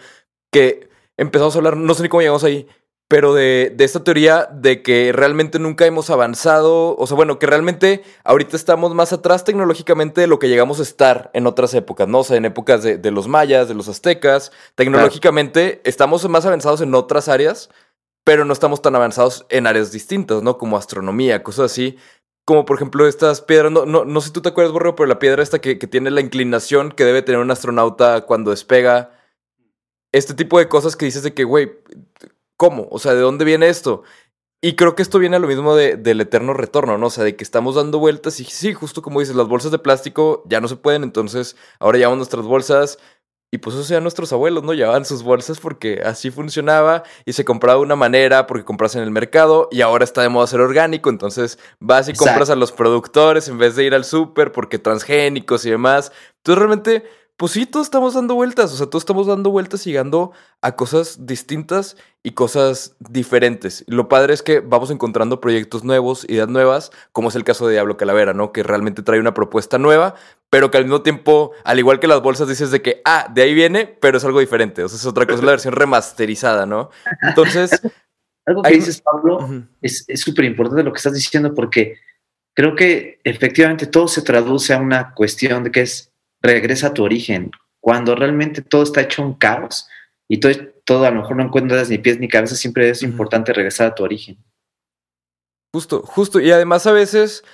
que 0.53 0.91
empezamos 1.17 1.55
a 1.55 1.59
hablar, 1.59 1.79
no 1.79 1.95
sé 1.95 2.03
ni 2.03 2.11
cómo 2.11 2.21
llegamos 2.21 2.45
ahí, 2.45 2.69
pero 3.09 3.33
de, 3.33 3.73
de, 3.75 3.85
esta 3.85 4.05
teoría 4.05 4.47
de 4.53 4.83
que 4.83 5.13
realmente 5.15 5.59
nunca 5.59 5.87
hemos 5.87 6.11
avanzado, 6.11 6.95
o 6.97 7.07
sea, 7.07 7.17
bueno, 7.17 7.39
que 7.39 7.47
realmente 7.47 8.03
ahorita 8.23 8.55
estamos 8.55 8.95
más 8.95 9.15
atrás 9.15 9.45
tecnológicamente 9.45 10.21
de 10.21 10.27
lo 10.27 10.39
que 10.39 10.51
llegamos 10.51 10.81
a 10.81 10.83
estar 10.83 11.31
en 11.33 11.47
otras 11.47 11.73
épocas, 11.73 12.07
¿no? 12.07 12.19
O 12.19 12.25
sea, 12.25 12.37
en 12.37 12.45
épocas 12.45 12.83
de, 12.83 12.99
de 12.99 13.11
los 13.11 13.27
mayas, 13.27 13.69
de 13.69 13.75
los 13.75 13.89
aztecas, 13.89 14.53
tecnológicamente 14.75 15.81
estamos 15.85 16.29
más 16.29 16.45
avanzados 16.45 16.83
en 16.83 16.95
otras 16.95 17.29
áreas, 17.29 17.71
pero 18.29 18.45
no 18.45 18.53
estamos 18.53 18.83
tan 18.83 18.95
avanzados 18.95 19.47
en 19.49 19.67
áreas 19.67 19.91
distintas, 19.91 20.43
¿no? 20.43 20.59
Como 20.59 20.77
astronomía, 20.77 21.43
cosas 21.43 21.73
así. 21.73 21.97
Como 22.45 22.67
por 22.67 22.77
ejemplo 22.77 23.09
estas 23.09 23.41
piedras, 23.41 23.73
no, 23.73 23.87
no, 23.87 24.05
no 24.05 24.21
sé 24.21 24.27
si 24.27 24.33
tú 24.35 24.43
te 24.43 24.51
acuerdas, 24.51 24.71
Borreo, 24.71 24.95
pero 24.95 25.07
la 25.07 25.19
piedra 25.19 25.43
esta 25.43 25.61
que, 25.63 25.77
tiene 25.77 26.11
la 26.11 26.21
inclinación 26.21 26.93
que 26.93 27.07
debe 27.07 27.23
tener 27.23 27.41
un 27.41 27.51
astronauta 27.51 28.27
cuando 28.27 28.51
despega. 28.51 29.19
Este 30.13 30.35
tipo 30.35 30.59
de 30.59 30.69
cosas 30.69 30.95
que 30.95 31.07
dices 31.07 31.23
de 31.23 31.33
que, 31.33 31.45
güey, 31.45 31.73
¿cómo? 32.59 32.87
O 32.91 32.99
sea, 32.99 33.15
¿de 33.15 33.23
dónde 33.23 33.47
viene 33.47 33.71
esto? 33.71 34.03
Y 34.61 34.77
creo 34.77 34.95
que 34.95 35.01
esto 35.01 35.19
viene 35.19 35.37
a 35.37 35.39
lo 35.39 35.49
mismo 35.49 35.75
de, 35.75 35.97
del 35.97 36.21
eterno 36.21 36.53
retorno, 36.53 36.99
¿no? 36.99 37.07
O 37.07 37.11
sea, 37.11 37.25
de 37.25 37.35
que 37.35 37.45
estamos 37.45 37.77
dando 37.77 37.99
vueltas 37.99 38.41
y 38.41 38.45
sí, 38.45 38.75
justo 38.75 39.01
como 39.01 39.21
dices, 39.21 39.37
las 39.37 39.49
bolsas 39.49 39.73
de 39.73 39.79
plástico 39.79 40.43
ya 40.47 40.61
no 40.61 40.69
se 40.69 40.77
pueden, 40.77 41.03
entonces 41.03 41.57
ahora 41.79 41.97
llevamos 41.97 42.19
nuestras 42.19 42.45
bolsas 42.45 42.99
y 43.51 43.59
pues 43.59 43.75
eso 43.75 43.85
sea 43.85 44.01
nuestros 44.01 44.33
abuelos, 44.33 44.63
¿no? 44.63 44.75
Llevaban 44.75 45.07
sus 45.07 45.23
bolsas 45.23 45.59
porque 45.59 46.03
así 46.05 46.31
funcionaba 46.31 47.03
y 47.25 47.33
se 47.33 47.45
compraba 47.45 47.79
de 47.79 47.85
una 47.85 47.97
manera 47.97 48.47
porque 48.47 48.65
compras 48.65 48.95
en 48.95 49.03
el 49.03 49.11
mercado 49.11 49.69
y 49.71 49.81
ahora 49.81 50.05
está 50.05 50.21
de 50.21 50.29
moda 50.29 50.47
ser 50.47 50.61
orgánico, 50.61 51.09
entonces 51.09 51.59
vas 51.81 52.09
y 52.09 52.13
compras 52.13 52.51
a 52.51 52.57
los 52.57 52.73
productores 52.73 53.49
en 53.49 53.57
vez 53.57 53.75
de 53.75 53.85
ir 53.85 53.95
al 53.95 54.05
súper 54.05 54.53
porque 54.53 54.79
transgénicos 54.79 55.65
y 55.65 55.71
demás. 55.71 56.13
Entonces 56.37 56.59
realmente 56.59 57.05
pues 57.39 57.53
sí, 57.53 57.67
todos 57.67 57.87
estamos 57.87 58.15
dando 58.15 58.35
vueltas, 58.35 58.73
o 58.73 58.77
sea, 58.77 58.89
todos 58.89 59.03
estamos 59.03 59.29
dando 59.29 59.53
vueltas 59.53 59.87
y 59.87 59.91
llegando 59.91 60.33
a 60.61 60.75
cosas 60.75 61.25
distintas 61.25 61.97
y 62.25 62.33
cosas 62.33 62.97
diferentes. 62.99 63.85
Lo 63.87 64.09
padre 64.09 64.35
es 64.35 64.43
que 64.43 64.59
vamos 64.59 64.91
encontrando 64.91 65.41
proyectos 65.41 65.85
nuevos, 65.85 66.29
ideas 66.29 66.49
nuevas, 66.49 66.91
como 67.13 67.29
es 67.29 67.37
el 67.37 67.45
caso 67.45 67.69
de 67.69 67.75
Diablo 67.75 67.97
Calavera, 67.97 68.35
¿no? 68.35 68.51
Que 68.51 68.65
realmente 68.65 69.05
trae 69.05 69.21
una 69.21 69.35
propuesta 69.35 69.79
nueva, 69.79 70.17
pero 70.51 70.73
que 70.73 70.79
al 70.79 70.85
mismo 70.85 71.03
tiempo, 71.03 71.53
al 71.63 71.79
igual 71.79 72.01
que 72.01 72.09
las 72.09 72.23
bolsas, 72.23 72.49
dices 72.49 72.73
de 72.73 72.83
que, 72.83 73.03
ah, 73.05 73.31
de 73.33 73.43
ahí 73.43 73.55
viene, 73.55 73.87
pero 73.87 74.19
es 74.19 74.25
algo 74.25 74.41
diferente. 74.41 74.83
O 74.83 74.89
sea, 74.89 74.97
es 74.97 75.07
otra 75.07 75.25
cosa, 75.25 75.39
es 75.39 75.45
la 75.45 75.53
versión 75.53 75.75
remasterizada, 75.75 76.67
¿no? 76.67 76.91
Entonces... 77.23 77.71
algo 78.47 78.63
que 78.63 78.73
dices, 78.73 79.01
Pablo, 79.01 79.49
es 79.81 80.07
súper 80.17 80.45
importante 80.45 80.83
lo 80.83 80.93
que 80.93 80.97
estás 80.97 81.15
diciendo 81.15 81.55
porque 81.55 81.99
creo 82.53 82.75
que 82.75 83.21
efectivamente 83.23 83.87
todo 83.87 84.09
se 84.09 84.23
traduce 84.23 84.75
a 84.75 84.79
una 84.79 85.15
cuestión 85.15 85.63
de 85.63 85.71
que 85.71 85.83
es 85.83 86.11
regresa 86.43 86.89
a 86.89 86.95
tu 86.95 87.05
origen. 87.05 87.51
Cuando 87.81 88.15
realmente 88.15 88.63
todo 88.63 88.83
está 88.83 89.03
hecho 89.03 89.23
un 89.23 89.35
caos 89.35 89.89
y 90.29 90.41
todo, 90.41 90.53
todo 90.85 91.05
a 91.05 91.11
lo 91.11 91.23
mejor 91.23 91.37
no 91.37 91.45
encuentras 91.45 91.89
ni 91.89 91.99
pies 91.99 92.19
ni 92.19 92.29
cabeza, 92.29 92.57
siempre 92.57 92.91
es 92.91 93.03
importante 93.03 93.53
regresar 93.53 93.89
a 93.89 93.95
tu 93.95 94.05
origen. 94.05 94.39
Justo, 95.75 96.03
justo. 96.03 96.41
Y 96.41 96.51
además 96.51 96.87
a 96.87 96.93
veces 96.93 97.45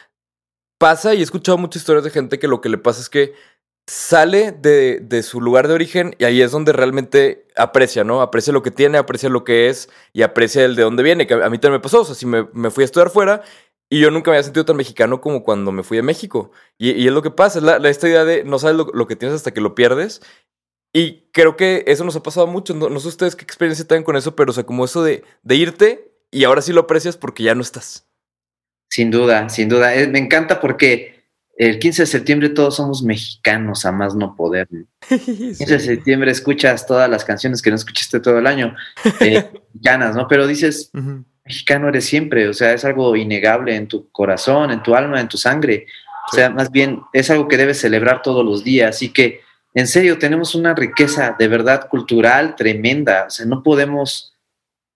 pasa, 0.78 1.14
y 1.14 1.20
he 1.20 1.22
escuchado 1.22 1.58
muchas 1.58 1.82
historias 1.82 2.04
de 2.04 2.10
gente 2.10 2.38
que 2.38 2.48
lo 2.48 2.60
que 2.60 2.68
le 2.68 2.78
pasa 2.78 3.00
es 3.00 3.08
que 3.08 3.34
sale 3.86 4.52
de, 4.52 5.00
de, 5.00 5.22
su 5.22 5.40
lugar 5.40 5.68
de 5.68 5.74
origen 5.74 6.14
y 6.18 6.24
ahí 6.24 6.40
es 6.40 6.52
donde 6.52 6.72
realmente 6.72 7.46
aprecia, 7.54 8.02
¿no? 8.02 8.22
Aprecia 8.22 8.52
lo 8.52 8.62
que 8.62 8.70
tiene, 8.70 8.96
aprecia 8.96 9.28
lo 9.28 9.44
que 9.44 9.68
es 9.68 9.90
y 10.12 10.22
aprecia 10.22 10.64
el 10.64 10.74
de 10.74 10.82
dónde 10.82 11.02
viene, 11.02 11.26
que 11.26 11.34
a 11.34 11.50
mí 11.50 11.58
también 11.58 11.80
me 11.80 11.80
pasó. 11.80 12.00
O 12.00 12.04
sea, 12.04 12.14
si 12.14 12.24
me, 12.24 12.48
me 12.54 12.70
fui 12.70 12.82
a 12.82 12.86
estudiar 12.86 13.10
fuera 13.10 13.42
y 13.90 14.00
yo 14.00 14.10
nunca 14.10 14.30
me 14.30 14.36
había 14.36 14.44
sentido 14.44 14.64
tan 14.64 14.76
mexicano 14.76 15.20
como 15.20 15.42
cuando 15.42 15.70
me 15.72 15.82
fui 15.82 15.98
a 15.98 16.02
México. 16.02 16.50
Y, 16.78 16.92
y 16.92 17.06
es 17.06 17.12
lo 17.12 17.22
que 17.22 17.30
pasa, 17.30 17.58
es 17.58 17.64
la, 17.64 17.78
la, 17.78 17.90
esta 17.90 18.08
idea 18.08 18.24
de 18.24 18.44
no 18.44 18.58
sabes 18.58 18.76
lo, 18.76 18.90
lo, 18.92 19.06
que 19.06 19.16
tienes 19.16 19.36
hasta 19.36 19.52
que 19.52 19.60
lo 19.60 19.74
pierdes. 19.74 20.22
Y 20.92 21.28
creo 21.32 21.56
que 21.56 21.84
eso 21.86 22.04
nos 22.04 22.16
ha 22.16 22.22
pasado 22.22 22.46
mucho. 22.46 22.74
No, 22.74 22.88
no 22.88 23.00
sé 23.00 23.08
ustedes 23.08 23.36
qué 23.36 23.44
experiencia 23.44 23.86
tienen 23.86 24.04
con 24.04 24.16
eso, 24.16 24.34
pero 24.36 24.50
o 24.50 24.54
sea, 24.54 24.64
como 24.64 24.84
eso 24.84 25.02
de, 25.02 25.24
de, 25.42 25.56
irte 25.56 26.12
y 26.30 26.44
ahora 26.44 26.62
sí 26.62 26.72
lo 26.72 26.82
aprecias 26.82 27.16
porque 27.16 27.42
ya 27.42 27.54
no 27.54 27.62
estás. 27.62 28.06
Sin 28.90 29.10
duda, 29.10 29.48
sin 29.48 29.68
duda. 29.68 29.94
Eh, 29.94 30.08
me 30.08 30.18
encanta 30.18 30.60
porque 30.60 31.28
el 31.56 31.78
15 31.78 32.02
de 32.02 32.06
septiembre 32.06 32.48
todos 32.48 32.76
somos 32.76 33.02
mexicanos, 33.02 33.84
a 33.84 33.92
más 33.92 34.14
no 34.14 34.34
poder. 34.34 34.68
El 35.10 35.20
15 35.20 35.66
de 35.66 35.80
septiembre 35.80 36.30
escuchas 36.30 36.86
todas 36.86 37.08
las 37.10 37.24
canciones 37.24 37.60
que 37.60 37.70
no 37.70 37.76
escuchaste 37.76 38.20
todo 38.20 38.38
el 38.38 38.46
año, 38.46 38.74
eh, 39.20 39.50
ganas, 39.74 40.16
¿no? 40.16 40.26
Pero 40.26 40.46
dices... 40.46 40.90
Uh 40.94 40.98
-huh 40.98 41.24
mexicano 41.44 41.88
eres 41.88 42.06
siempre, 42.06 42.48
o 42.48 42.54
sea, 42.54 42.72
es 42.72 42.84
algo 42.84 43.14
innegable 43.16 43.76
en 43.76 43.86
tu 43.86 44.10
corazón, 44.10 44.70
en 44.70 44.82
tu 44.82 44.94
alma, 44.94 45.20
en 45.20 45.28
tu 45.28 45.36
sangre. 45.36 45.86
O 46.32 46.34
sea, 46.34 46.50
más 46.50 46.70
bien 46.70 47.02
es 47.12 47.30
algo 47.30 47.48
que 47.48 47.56
debes 47.56 47.80
celebrar 47.80 48.22
todos 48.22 48.44
los 48.44 48.64
días. 48.64 48.96
Así 48.96 49.12
que, 49.12 49.42
en 49.74 49.86
serio, 49.86 50.18
tenemos 50.18 50.54
una 50.54 50.74
riqueza 50.74 51.36
de 51.38 51.48
verdad 51.48 51.88
cultural 51.88 52.56
tremenda. 52.56 53.24
O 53.26 53.30
sea, 53.30 53.44
no 53.44 53.62
podemos 53.62 54.34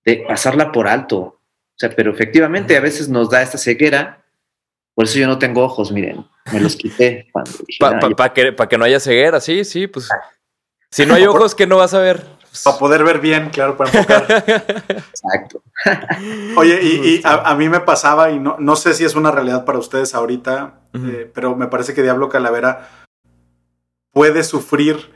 de 0.04 0.24
pasarla 0.26 0.72
por 0.72 0.88
alto. 0.88 1.18
O 1.18 1.76
sea, 1.76 1.90
pero 1.90 2.12
efectivamente 2.12 2.76
a 2.76 2.80
veces 2.80 3.08
nos 3.08 3.28
da 3.28 3.42
esta 3.42 3.58
ceguera. 3.58 4.24
Por 4.94 5.04
eso 5.04 5.18
yo 5.18 5.26
no 5.26 5.38
tengo 5.38 5.62
ojos, 5.62 5.92
miren, 5.92 6.24
me 6.52 6.60
los 6.60 6.74
quité. 6.74 7.28
Para 7.78 8.00
pa, 8.00 8.10
pa 8.10 8.32
que, 8.32 8.56
que 8.68 8.78
no 8.78 8.84
haya 8.84 8.98
ceguera, 8.98 9.38
sí, 9.40 9.64
sí, 9.64 9.86
pues. 9.86 10.08
Si 10.90 11.04
no 11.04 11.14
hay 11.14 11.24
ojos, 11.26 11.54
que 11.54 11.66
no 11.66 11.76
vas 11.76 11.94
a 11.94 12.00
ver? 12.00 12.37
Para 12.64 12.78
poder 12.78 13.04
ver 13.04 13.20
bien, 13.20 13.50
claro, 13.50 13.76
para 13.76 13.90
enfocar. 13.90 14.26
Exacto. 14.88 15.62
Oye, 16.56 16.80
y, 16.82 17.08
y 17.08 17.20
a, 17.24 17.50
a, 17.50 17.54
mí 17.54 17.68
me 17.68 17.80
pasaba, 17.80 18.30
y 18.30 18.38
no, 18.38 18.56
no 18.58 18.76
sé 18.76 18.94
si 18.94 19.04
es 19.04 19.14
una 19.14 19.30
realidad 19.30 19.64
para 19.64 19.78
ustedes 19.78 20.14
ahorita, 20.14 20.80
uh 20.94 20.98
-huh. 20.98 21.14
eh, 21.14 21.30
pero 21.32 21.56
me 21.56 21.68
parece 21.68 21.94
que 21.94 22.02
Diablo 22.02 22.28
Calavera 22.28 22.88
puede 24.12 24.42
sufrir 24.42 25.12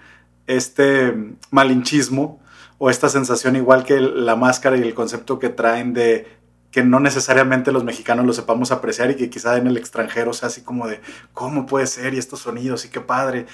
este 0.46 1.14
malinchismo 1.50 2.40
o 2.78 2.90
esta 2.90 3.08
sensación 3.08 3.56
igual 3.56 3.84
que 3.84 4.00
la 4.00 4.36
máscara 4.36 4.76
y 4.76 4.82
el 4.82 4.94
concepto 4.94 5.38
que 5.38 5.48
traen 5.48 5.92
de 5.92 6.26
que 6.72 6.82
no 6.82 7.00
necesariamente 7.00 7.70
los 7.70 7.84
mexicanos 7.84 8.24
lo 8.24 8.32
sepamos 8.32 8.72
apreciar 8.72 9.10
y 9.10 9.14
que 9.14 9.28
quizá 9.28 9.58
en 9.58 9.66
el 9.66 9.76
extranjero 9.76 10.32
sea 10.32 10.48
así 10.48 10.62
como 10.62 10.88
de 10.88 11.00
cómo 11.34 11.66
puede 11.66 11.86
ser 11.86 12.14
y 12.14 12.18
estos 12.18 12.40
sonidos 12.40 12.86
y 12.86 12.88
qué 12.88 13.00
padre. 13.00 13.46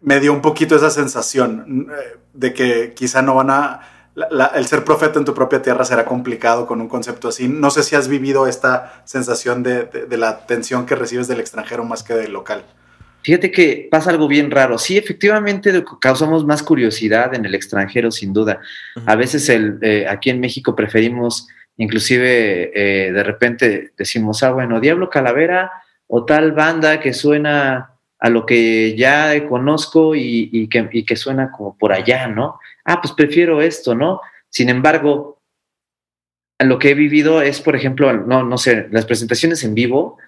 Me 0.00 0.20
dio 0.20 0.32
un 0.32 0.40
poquito 0.40 0.76
esa 0.76 0.90
sensación 0.90 1.88
eh, 1.90 2.18
de 2.32 2.52
que 2.52 2.92
quizá 2.94 3.22
no 3.22 3.34
van 3.34 3.50
a... 3.50 3.80
La, 4.14 4.28
la, 4.30 4.46
el 4.46 4.66
ser 4.66 4.84
profeta 4.84 5.18
en 5.18 5.24
tu 5.24 5.32
propia 5.32 5.62
tierra 5.62 5.84
será 5.84 6.04
complicado 6.04 6.66
con 6.66 6.80
un 6.80 6.88
concepto 6.88 7.28
así. 7.28 7.48
No 7.48 7.70
sé 7.70 7.82
si 7.82 7.96
has 7.96 8.08
vivido 8.08 8.46
esta 8.46 9.02
sensación 9.06 9.62
de, 9.62 9.84
de, 9.84 10.06
de 10.06 10.16
la 10.18 10.28
atención 10.28 10.84
que 10.84 10.94
recibes 10.94 11.28
del 11.28 11.40
extranjero 11.40 11.84
más 11.84 12.02
que 12.02 12.14
del 12.14 12.32
local. 12.32 12.62
Fíjate 13.22 13.50
que 13.50 13.88
pasa 13.90 14.10
algo 14.10 14.28
bien 14.28 14.50
raro. 14.50 14.76
Sí, 14.78 14.98
efectivamente 14.98 15.84
causamos 16.00 16.44
más 16.44 16.62
curiosidad 16.62 17.34
en 17.34 17.46
el 17.46 17.54
extranjero, 17.54 18.10
sin 18.10 18.32
duda. 18.32 18.60
Uh 18.96 19.00
-huh. 19.00 19.12
A 19.12 19.16
veces 19.16 19.48
el, 19.48 19.78
eh, 19.80 20.06
aquí 20.08 20.28
en 20.28 20.40
México 20.40 20.74
preferimos 20.74 21.46
inclusive 21.78 22.70
eh, 22.74 23.12
de 23.12 23.22
repente 23.22 23.92
decimos, 23.96 24.42
ah, 24.42 24.52
bueno, 24.52 24.78
Diablo 24.78 25.08
Calavera 25.08 25.70
o 26.06 26.24
tal 26.26 26.52
banda 26.52 27.00
que 27.00 27.14
suena 27.14 27.91
a 28.22 28.30
lo 28.30 28.46
que 28.46 28.94
ya 28.96 29.48
conozco 29.48 30.14
y, 30.14 30.68
que, 30.68 31.16
suena 31.16 31.50
como 31.50 31.76
por 31.76 31.92
allá, 31.92 32.28
¿no? 32.28 32.60
Ah, 32.84 33.00
pues 33.00 33.12
prefiero 33.14 33.60
esto, 33.60 33.96
¿no? 33.96 34.20
Sin 34.48 34.68
embargo, 34.68 35.42
lo 36.60 36.78
que 36.78 36.90
he 36.90 36.94
vivido 36.94 37.42
es, 37.42 37.60
por 37.60 37.74
ejemplo, 37.74 38.12
no, 38.12 38.44
no 38.44 38.58
sé, 38.58 38.86
las 38.92 39.06
presentaciones 39.06 39.64
en 39.64 39.74
vivo, 39.74 40.18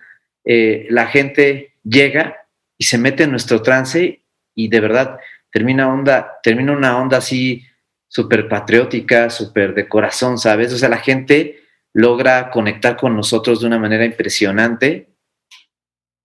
eh, 0.45 0.89
la 0.91 1.07
gente 1.07 1.75
llega 1.85 2.49
y 2.77 2.83
se 2.83 2.99
mete 2.99 3.23
en 3.23 3.31
nuestro 3.31 3.63
trance 3.63 4.25
y 4.57 4.67
de 4.67 4.81
verdad 4.81 5.21
termina, 5.53 5.87
onda, 5.87 6.41
termina 6.43 6.73
una 6.73 6.99
onda 6.99 7.19
así 7.19 7.63
súper 8.09 8.49
patriótica, 8.49 9.31
súper 9.31 9.73
de 9.73 9.87
corazón, 9.87 10.37
¿sabes? 10.37 10.73
O 10.73 10.79
sea, 10.79 10.89
la 10.89 10.99
gente 10.99 11.61
logra 11.93 12.51
conectar 12.51 12.97
con 12.97 13.15
nosotros 13.15 13.61
de 13.61 13.69
una 13.69 13.79
manera 13.79 14.05
impresionante 14.05 15.14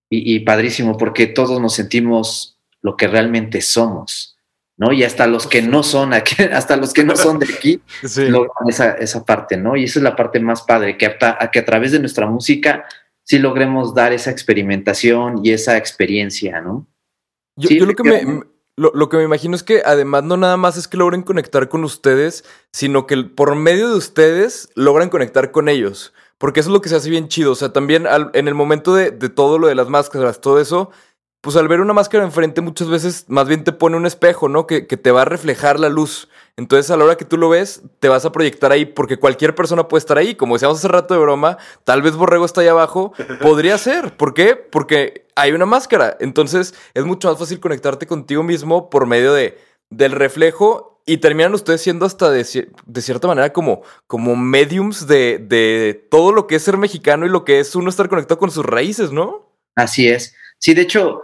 y, 0.09 0.35
y 0.35 0.39
padrísimo, 0.41 0.97
porque 0.97 1.27
todos 1.27 1.61
nos 1.61 1.73
sentimos 1.75 2.57
lo 2.81 2.95
que 2.97 3.07
realmente 3.07 3.61
somos. 3.61 4.35
¿no? 4.77 4.93
Y 4.93 5.03
hasta 5.03 5.27
los 5.27 5.45
que 5.45 5.61
no 5.61 5.83
son 5.83 6.13
aquí, 6.13 6.41
hasta 6.53 6.77
los 6.77 6.93
que 6.93 7.03
no 7.03 7.15
son 7.17 7.37
de 7.39 7.47
aquí, 7.53 7.81
Sí. 8.07 8.27
logran 8.29 8.69
esa, 8.69 8.91
esa 8.93 9.25
parte, 9.25 9.57
¿no? 9.57 9.75
Y 9.75 9.83
esa 9.83 9.99
es 9.99 10.03
la 10.03 10.15
parte 10.15 10.39
más 10.39 10.61
padre, 10.61 10.97
que 10.97 11.05
a, 11.05 11.17
a- 11.39 11.51
que 11.51 11.59
a 11.59 11.65
través 11.65 11.91
de 11.91 11.99
nuestra 11.99 12.27
música 12.27 12.85
sí 13.23 13.39
logremos 13.39 13.93
dar 13.93 14.13
esa 14.13 14.31
experimentación 14.31 15.41
y 15.45 15.51
esa 15.51 15.75
experiencia, 15.77 16.61
¿no? 16.61 16.87
Yo, 17.57 17.67
Sí, 17.67 17.77
yo 17.77 17.85
lo 17.85 17.93
que 17.93 18.03
me 18.03 18.09
efectivamente. 18.11 18.47
lo, 18.77 18.91
lo 18.95 19.09
que 19.09 19.17
me 19.17 19.23
imagino 19.23 19.53
es 19.55 19.63
que 19.63 19.81
además 19.85 20.23
no 20.23 20.37
nada 20.37 20.55
más 20.55 20.77
es 20.77 20.87
que 20.87 20.95
logren 20.95 21.23
conectar 21.23 21.67
con 21.67 21.83
ustedes, 21.83 22.45
sino 22.71 23.05
que 23.05 23.17
por 23.17 23.55
medio 23.55 23.89
de 23.89 23.97
ustedes 23.97 24.69
logran 24.75 25.09
conectar 25.09 25.51
con 25.51 25.67
ellos. 25.67 26.13
Porque 26.39 26.61
eso 26.61 26.69
es 26.69 26.73
lo 26.73 26.81
que 26.81 26.89
se 26.89 26.95
hace 26.95 27.09
bien 27.11 27.27
chido. 27.27 27.51
O 27.51 27.55
sea, 27.55 27.71
también 27.71 28.07
al- 28.07 28.31
en 28.33 28.47
el 28.47 28.55
momento 28.55 28.95
de, 28.95 29.11
de 29.11 29.29
todo 29.29 29.59
lo 29.59 29.67
de 29.67 29.75
las 29.75 29.87
máscaras, 29.89 30.41
todo 30.41 30.59
eso, 30.59 30.89
pues 31.41 31.55
al 31.55 31.67
ver 31.67 31.79
una 31.79 31.93
máscara 31.93 32.23
enfrente 32.23 32.59
muchas 32.61 32.89
veces 32.89 33.25
más 33.29 33.47
bien 33.47 33.63
te 33.63 33.71
pone 33.71 33.95
un 33.95 34.05
espejo, 34.07 34.49
¿no? 34.49 34.65
Que, 34.65 34.87
que 34.87 34.97
te 34.97 35.11
va 35.11 35.21
a 35.21 35.25
reflejar 35.25 35.79
la 35.79 35.89
luz. 35.89 36.27
Entonces 36.57 36.91
a 36.91 36.97
la 36.97 37.05
hora 37.05 37.15
que 37.15 37.23
tú 37.23 37.37
lo 37.37 37.47
ves, 37.47 37.83
te 38.01 38.09
vas 38.09 38.25
a 38.25 38.31
proyectar 38.33 38.71
ahí 38.73 38.85
porque 38.85 39.17
cualquier 39.17 39.55
persona 39.55 39.87
puede 39.87 39.99
estar 39.99 40.17
ahí. 40.17 40.35
Como 40.35 40.55
decíamos 40.55 40.79
hace 40.79 40.87
rato 40.89 41.13
de 41.13 41.19
broma, 41.21 41.57
tal 41.85 42.01
vez 42.01 42.15
Borrego 42.15 42.43
está 42.45 42.61
ahí 42.61 42.67
abajo. 42.67 43.13
Podría 43.41 43.77
ser. 43.77 44.17
¿Por 44.17 44.33
qué? 44.33 44.55
Porque 44.55 45.27
hay 45.35 45.51
una 45.53 45.65
máscara. 45.65 46.17
Entonces 46.19 46.73
es 46.93 47.05
mucho 47.05 47.29
más 47.29 47.37
fácil 47.39 47.59
conectarte 47.61 48.07
contigo 48.07 48.43
mismo 48.43 48.89
por 48.89 49.05
medio 49.05 49.33
de, 49.33 49.57
del 49.89 50.11
reflejo 50.11 51.01
y 51.05 51.17
terminan 51.17 51.53
ustedes 51.55 51.81
siendo 51.81 52.05
hasta 52.05 52.29
de, 52.29 52.41
cier- 52.41 52.69
de 52.85 53.01
cierta 53.01 53.27
manera 53.27 53.51
como, 53.51 53.81
como 54.05 54.35
mediums 54.35 55.07
de, 55.07 55.39
de 55.39 56.05
todo 56.11 56.31
lo 56.31 56.45
que 56.45 56.55
es 56.55 56.63
ser 56.63 56.77
mexicano 56.77 57.25
y 57.25 57.29
lo 57.29 57.43
que 57.45 57.59
es 57.59 57.75
uno 57.75 57.89
estar 57.89 58.07
conectado 58.09 58.37
con 58.37 58.51
sus 58.51 58.65
raíces, 58.65 59.11
¿no? 59.11 59.51
Así 59.75 60.07
es. 60.07 60.35
Sí, 60.59 60.75
de 60.75 60.81
hecho, 60.83 61.23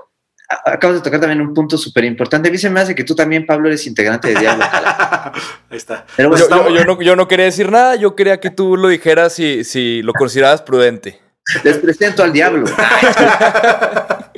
a- 0.50 0.72
acabas 0.72 0.96
de 0.98 1.04
tocar 1.04 1.20
también 1.20 1.42
un 1.42 1.54
punto 1.54 1.78
súper 1.78 2.04
importante. 2.06 2.50
A 2.50 2.52
mí 2.52 2.58
se 2.58 2.70
me 2.72 2.80
hace 2.80 2.96
que 2.96 3.04
tú 3.04 3.14
también, 3.14 3.46
Pablo, 3.46 3.68
eres 3.68 3.86
integrante 3.86 4.30
de 4.30 4.40
Diablo. 4.40 4.64
Ahí 5.70 5.78
está. 5.78 6.06
Pero 6.16 6.30
Pues 6.30 6.48
bueno, 6.50 6.70
Yo, 6.70 6.70
yo- 6.70 6.80
yo 6.80 6.86
no, 6.86 7.02
yo 7.02 7.16
no 7.16 7.28
quería 7.28 7.46
decir 7.46 7.72
nada, 7.72 7.96
yo 7.96 8.16
quería 8.16 8.40
que 8.40 8.50
tú 8.50 8.78
lo 8.78 8.88
dijeras 8.88 9.34
si, 9.34 9.64
si 9.64 10.02
lo 10.02 10.14
considerabas 10.14 10.64
prudente. 10.64 11.22
les 11.64 11.78
presento 11.78 12.24
al 12.24 12.34
diablo. 12.34 12.66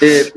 Eh, 0.00 0.30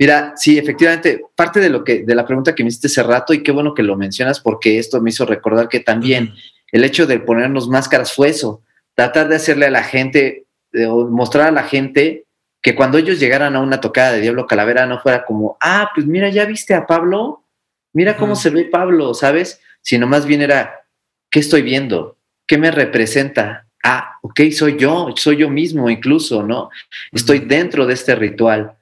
mira, 0.00 0.32
sí, 0.34 0.58
efectivamente, 0.58 1.22
parte 1.36 1.60
de 1.60 1.68
lo 1.70 1.84
que, 1.84 2.02
de 2.02 2.14
la 2.14 2.26
pregunta 2.26 2.54
que 2.54 2.64
me 2.64 2.68
hiciste 2.70 2.88
hace 2.88 3.02
rato, 3.02 3.32
y 3.34 3.42
qué 3.42 3.52
bueno 3.52 3.74
que 3.74 3.82
lo 3.84 3.96
mencionas, 3.96 4.40
porque 4.40 4.78
esto 4.78 5.00
me 5.00 5.10
hizo 5.10 5.26
recordar 5.26 5.68
que 5.68 5.80
también 5.80 6.34
el 6.72 6.84
hecho 6.84 7.06
de 7.06 7.20
ponernos 7.20 7.68
máscaras 7.68 8.12
fue 8.12 8.30
eso, 8.30 8.62
tratar 8.94 9.28
de 9.28 9.36
hacerle 9.36 9.66
a 9.66 9.70
la 9.70 9.84
gente, 9.84 10.46
de- 10.72 10.86
o 10.86 11.06
mostrar 11.06 11.48
a 11.48 11.52
la 11.52 11.64
gente 11.64 12.24
que 12.62 12.74
cuando 12.74 12.98
ellos 12.98 13.20
llegaran 13.20 13.54
a 13.56 13.60
una 13.60 13.80
tocada 13.80 14.12
de 14.12 14.20
Diablo 14.20 14.46
Calavera 14.46 14.86
no 14.86 15.00
fuera 15.00 15.24
como, 15.24 15.56
ah, 15.60 15.90
pues 15.94 16.06
mira, 16.06 16.28
ya 16.30 16.44
viste 16.44 16.74
a 16.74 16.86
Pablo, 16.86 17.44
mira 17.92 18.16
cómo 18.16 18.36
se 18.36 18.50
ve 18.50 18.64
Pablo, 18.64 19.14
¿sabes? 19.14 19.60
Sino 19.82 20.06
más 20.06 20.26
bien 20.26 20.42
era, 20.42 20.86
¿qué 21.30 21.40
estoy 21.40 21.62
viendo? 21.62 22.16
¿Qué 22.46 22.58
me 22.58 22.70
representa? 22.70 23.66
Ah, 23.82 24.18
ok, 24.22 24.40
soy 24.52 24.76
yo, 24.78 25.12
soy 25.16 25.38
yo 25.38 25.48
mismo 25.48 25.88
incluso, 25.88 26.42
¿no? 26.42 26.70
Estoy 27.12 27.40
dentro 27.40 27.86
de 27.86 27.94
este 27.94 28.14
ritual. 28.14 28.76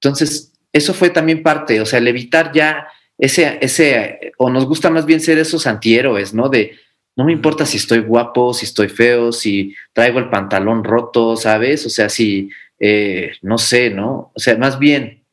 Entonces, 0.00 0.52
eso 0.76 0.92
fue 0.92 1.08
también 1.08 1.42
parte, 1.42 1.80
o 1.80 1.86
sea, 1.86 1.98
el 1.98 2.08
evitar 2.08 2.52
ya 2.52 2.86
ese, 3.18 3.58
ese, 3.62 4.32
o 4.36 4.50
nos 4.50 4.66
gusta 4.66 4.90
más 4.90 5.06
bien 5.06 5.20
ser 5.20 5.38
esos 5.38 5.66
antihéroes, 5.66 6.34
¿no? 6.34 6.50
De, 6.50 6.76
no 7.16 7.24
me 7.24 7.32
importa 7.32 7.64
si 7.64 7.78
estoy 7.78 8.00
guapo, 8.00 8.52
si 8.52 8.66
estoy 8.66 8.88
feo, 8.88 9.32
si 9.32 9.74
traigo 9.94 10.18
el 10.18 10.28
pantalón 10.28 10.84
roto, 10.84 11.34
¿sabes? 11.34 11.86
O 11.86 11.88
sea, 11.88 12.10
si, 12.10 12.50
eh, 12.78 13.32
no 13.40 13.56
sé, 13.56 13.88
¿no? 13.88 14.32
O 14.34 14.38
sea, 14.38 14.58
más 14.58 14.78
bien 14.78 15.24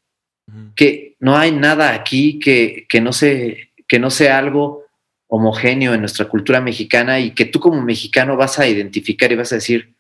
que 0.76 1.18
no 1.20 1.36
hay 1.36 1.52
nada 1.52 1.94
aquí 1.94 2.40
que, 2.40 2.86
que, 2.88 3.02
no, 3.02 3.12
se, 3.12 3.72
que 3.88 4.00
no 4.00 4.10
sea 4.10 4.38
algo 4.38 4.84
homogéneo 5.28 5.94
en 5.94 6.00
nuestra 6.00 6.30
cultura 6.30 6.62
mexicana 6.62 7.20
y 7.20 7.32
que 7.32 7.46
tú 7.46 7.60
como 7.60 7.82
mexicano 7.82 8.38
vas 8.38 8.60
a 8.60 8.68
identificar 8.68 9.30
y 9.32 9.36
vas 9.36 9.52
a 9.52 9.56
decir, 9.56 9.94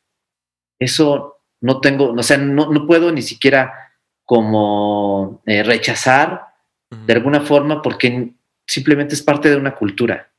eso 0.79 1.37
no 1.59 1.81
tengo, 1.81 2.13
o 2.13 2.23
sea, 2.23 2.37
no, 2.37 2.71
no 2.71 2.87
puedo 2.87 3.11
ni 3.11 3.21
siquiera 3.21 3.82
como 4.25 5.41
eh, 5.45 5.63
rechazar 5.63 6.53
de 6.89 7.13
alguna 7.13 7.41
forma 7.41 7.81
porque 7.81 8.33
simplemente 8.67 9.15
es 9.15 9.21
parte 9.21 9.49
de 9.49 9.57
una 9.57 9.75
cultura. 9.75 10.31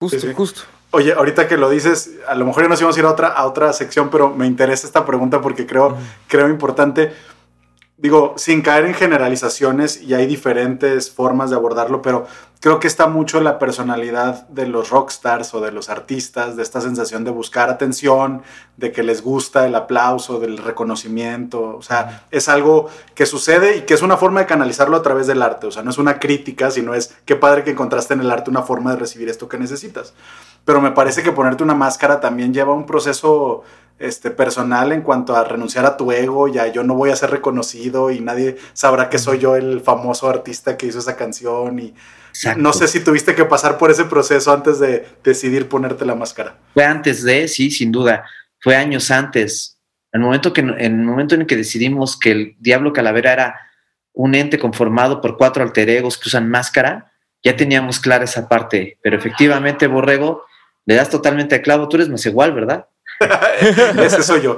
Justo, 0.00 0.18
Sí, 0.18 0.28
sí. 0.28 0.34
justo. 0.34 0.62
Oye, 0.92 1.12
ahorita 1.12 1.46
que 1.46 1.56
lo 1.56 1.70
dices, 1.70 2.18
a 2.26 2.34
lo 2.34 2.44
mejor 2.44 2.64
ya 2.64 2.68
nos 2.68 2.80
íbamos 2.80 2.96
a 2.96 3.00
ir 3.00 3.06
a 3.06 3.10
otra, 3.10 3.28
a 3.28 3.46
otra 3.46 3.72
sección, 3.72 4.10
pero 4.10 4.30
me 4.30 4.46
interesa 4.46 4.86
esta 4.86 5.06
pregunta 5.06 5.40
porque 5.40 5.66
creo, 5.66 5.96
creo 6.26 6.48
importante. 6.48 7.12
Digo, 7.96 8.34
sin 8.36 8.62
caer 8.62 8.86
en 8.86 8.94
generalizaciones, 8.94 10.02
y 10.02 10.14
hay 10.14 10.26
diferentes 10.26 11.10
formas 11.10 11.50
de 11.50 11.56
abordarlo, 11.56 12.02
pero 12.02 12.26
creo 12.60 12.78
que 12.78 12.86
está 12.86 13.06
mucho 13.06 13.40
la 13.40 13.58
personalidad 13.58 14.46
de 14.48 14.66
los 14.66 14.90
rockstars 14.90 15.54
o 15.54 15.60
de 15.60 15.72
los 15.72 15.88
artistas, 15.88 16.56
de 16.56 16.62
esta 16.62 16.80
sensación 16.80 17.24
de 17.24 17.30
buscar 17.30 17.70
atención, 17.70 18.42
de 18.76 18.92
que 18.92 19.02
les 19.02 19.22
gusta 19.22 19.66
el 19.66 19.74
aplauso, 19.74 20.38
del 20.38 20.58
reconocimiento. 20.58 21.76
O 21.76 21.82
sea, 21.82 22.26
es 22.30 22.48
algo 22.48 22.88
que 23.14 23.26
sucede 23.26 23.78
y 23.78 23.80
que 23.82 23.94
es 23.94 24.02
una 24.02 24.16
forma 24.16 24.40
de 24.40 24.46
canalizarlo 24.46 24.96
a 24.96 25.02
través 25.02 25.26
del 25.26 25.42
arte. 25.42 25.66
O 25.66 25.70
sea, 25.70 25.82
no 25.82 25.90
es 25.90 25.98
una 25.98 26.18
crítica, 26.18 26.70
sino 26.70 26.94
es 26.94 27.16
qué 27.24 27.34
padre 27.34 27.64
que 27.64 27.70
encontraste 27.70 28.14
en 28.14 28.20
el 28.20 28.30
arte 28.30 28.50
una 28.50 28.62
forma 28.62 28.92
de 28.92 28.98
recibir 28.98 29.28
esto 29.28 29.48
que 29.48 29.58
necesitas 29.58 30.14
pero 30.64 30.80
me 30.80 30.92
parece 30.92 31.22
que 31.22 31.32
ponerte 31.32 31.62
una 31.62 31.74
máscara 31.74 32.20
también 32.20 32.52
lleva 32.52 32.72
un 32.72 32.86
proceso 32.86 33.62
este, 33.98 34.30
personal 34.30 34.92
en 34.92 35.02
cuanto 35.02 35.36
a 35.36 35.44
renunciar 35.44 35.84
a 35.84 35.96
tu 35.96 36.12
ego, 36.12 36.48
ya 36.48 36.66
yo 36.68 36.82
no 36.84 36.94
voy 36.94 37.10
a 37.10 37.16
ser 37.16 37.30
reconocido 37.30 38.10
y 38.10 38.20
nadie 38.20 38.56
sabrá 38.72 39.10
que 39.10 39.18
soy 39.18 39.38
yo 39.38 39.56
el 39.56 39.80
famoso 39.80 40.28
artista 40.28 40.76
que 40.76 40.86
hizo 40.86 40.98
esa 40.98 41.16
canción 41.16 41.78
y 41.78 41.94
Exacto. 42.40 42.62
no 42.62 42.72
sé 42.72 42.88
si 42.88 43.00
tuviste 43.00 43.34
que 43.34 43.44
pasar 43.44 43.76
por 43.76 43.90
ese 43.90 44.06
proceso 44.06 44.50
antes 44.50 44.78
de 44.78 45.06
decidir 45.22 45.68
ponerte 45.68 46.06
la 46.06 46.14
máscara. 46.14 46.56
Fue 46.72 46.84
antes 46.84 47.22
de, 47.22 47.46
sí, 47.48 47.70
sin 47.70 47.92
duda, 47.92 48.24
fue 48.60 48.76
años 48.76 49.10
antes. 49.10 49.78
El 50.10 50.22
momento, 50.22 50.54
que, 50.54 50.62
en 50.62 50.78
el 50.78 51.04
momento 51.04 51.34
en 51.34 51.42
el 51.42 51.46
que 51.46 51.56
decidimos 51.56 52.18
que 52.18 52.30
el 52.30 52.56
Diablo 52.58 52.94
Calavera 52.94 53.34
era 53.34 53.60
un 54.14 54.34
ente 54.34 54.58
conformado 54.58 55.20
por 55.20 55.36
cuatro 55.36 55.62
alter 55.62 55.90
egos 55.90 56.16
que 56.16 56.30
usan 56.30 56.48
máscara, 56.48 57.12
ya 57.44 57.56
teníamos 57.56 58.00
clara 58.00 58.24
esa 58.24 58.48
parte. 58.48 58.98
Pero 59.02 59.18
efectivamente, 59.18 59.86
Borrego, 59.86 60.44
le 60.86 60.94
das 60.94 61.10
totalmente 61.10 61.56
a 61.56 61.62
clavo. 61.62 61.88
Tú 61.88 61.98
eres 61.98 62.08
más 62.08 62.24
igual, 62.24 62.54
¿verdad? 62.54 62.86
Ese 63.98 64.22
soy 64.22 64.40
yo. 64.40 64.56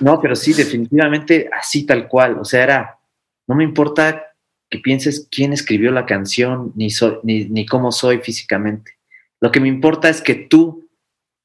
No, 0.00 0.20
pero 0.20 0.34
sí, 0.34 0.54
definitivamente 0.54 1.48
así 1.56 1.86
tal 1.86 2.08
cual. 2.08 2.38
O 2.40 2.44
sea, 2.44 2.64
era, 2.64 2.98
no 3.46 3.54
me 3.54 3.62
importa 3.62 4.31
que 4.72 4.78
pienses 4.78 5.28
quién 5.30 5.52
escribió 5.52 5.92
la 5.92 6.06
canción, 6.06 6.72
ni, 6.74 6.88
ni, 7.22 7.44
ni 7.44 7.66
cómo 7.66 7.92
soy 7.92 8.18
físicamente. 8.18 8.92
Lo 9.38 9.52
que 9.52 9.60
me 9.60 9.68
importa 9.68 10.08
es 10.08 10.22
que 10.22 10.34
tú, 10.34 10.88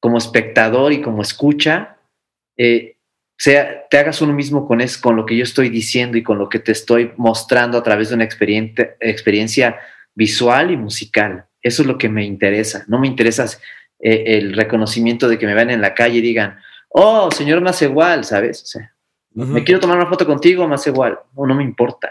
como 0.00 0.16
espectador 0.16 0.94
y 0.94 1.02
como 1.02 1.20
escucha, 1.20 1.98
eh, 2.56 2.96
sea, 3.36 3.86
te 3.90 3.98
hagas 3.98 4.22
uno 4.22 4.32
mismo 4.32 4.66
con, 4.66 4.80
es, 4.80 4.96
con 4.96 5.14
lo 5.14 5.26
que 5.26 5.36
yo 5.36 5.42
estoy 5.42 5.68
diciendo 5.68 6.16
y 6.16 6.22
con 6.22 6.38
lo 6.38 6.48
que 6.48 6.58
te 6.58 6.72
estoy 6.72 7.12
mostrando 7.18 7.76
a 7.76 7.82
través 7.82 8.08
de 8.08 8.14
una 8.14 8.24
experiencia, 8.24 8.96
experiencia 8.98 9.78
visual 10.14 10.70
y 10.70 10.78
musical. 10.78 11.44
Eso 11.62 11.82
es 11.82 11.88
lo 11.88 11.98
que 11.98 12.08
me 12.08 12.24
interesa. 12.24 12.86
No 12.88 12.98
me 12.98 13.08
interesa 13.08 13.44
eh, 13.98 14.24
el 14.38 14.54
reconocimiento 14.54 15.28
de 15.28 15.38
que 15.38 15.46
me 15.46 15.54
vean 15.54 15.68
en 15.68 15.82
la 15.82 15.92
calle 15.92 16.18
y 16.18 16.22
digan, 16.22 16.58
oh, 16.88 17.30
señor 17.30 17.60
más 17.60 17.82
igual, 17.82 18.24
¿sabes? 18.24 18.62
O 18.62 18.66
sea, 18.66 18.94
uh 19.34 19.42
-huh. 19.42 19.46
me 19.46 19.64
quiero 19.64 19.80
tomar 19.80 19.98
una 19.98 20.08
foto 20.08 20.24
contigo, 20.24 20.66
más 20.66 20.86
igual. 20.86 21.18
No, 21.36 21.46
no 21.46 21.54
me 21.54 21.62
importa. 21.62 22.08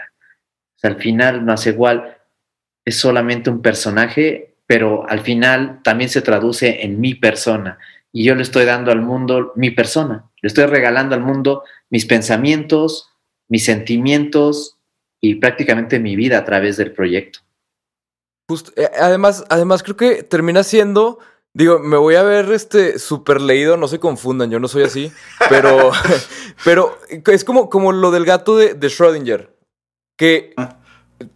O 0.78 0.80
sea, 0.80 0.90
al 0.90 0.96
final, 0.96 1.44
igual 1.66 2.16
es 2.84 2.96
solamente 2.96 3.50
un 3.50 3.60
personaje, 3.62 4.54
pero 4.64 5.08
al 5.08 5.20
final 5.20 5.80
también 5.82 6.08
se 6.08 6.22
traduce 6.22 6.84
en 6.84 7.00
mi 7.00 7.16
persona. 7.16 7.78
Y 8.12 8.22
yo 8.22 8.36
le 8.36 8.42
estoy 8.42 8.64
dando 8.64 8.92
al 8.92 9.02
mundo 9.02 9.52
mi 9.56 9.72
persona. 9.72 10.30
Le 10.40 10.46
estoy 10.46 10.66
regalando 10.66 11.16
al 11.16 11.22
mundo 11.22 11.64
mis 11.90 12.06
pensamientos, 12.06 13.10
mis 13.48 13.64
sentimientos 13.64 14.78
y 15.20 15.34
prácticamente 15.34 15.98
mi 15.98 16.14
vida 16.14 16.38
a 16.38 16.44
través 16.44 16.76
del 16.76 16.92
proyecto. 16.92 17.40
Eh, 18.76 18.88
además, 19.00 19.44
además 19.48 19.82
creo 19.82 19.96
que 19.96 20.22
termina 20.22 20.62
siendo 20.62 21.18
Digo, 21.54 21.80
me 21.80 21.96
voy 21.96 22.14
a 22.14 22.22
ver 22.22 22.52
este 22.52 23.00
súper 23.00 23.40
leído, 23.40 23.76
no 23.76 23.88
se 23.88 23.98
confundan, 23.98 24.48
yo 24.48 24.60
no 24.60 24.68
soy 24.68 24.84
así, 24.84 25.10
pero, 25.48 25.90
pero 26.64 26.96
es 27.08 27.42
como, 27.42 27.68
como 27.68 27.90
lo 27.90 28.12
del 28.12 28.24
gato 28.24 28.56
de, 28.56 28.74
de 28.74 28.86
Schrödinger, 28.86 29.48
que 30.18 30.52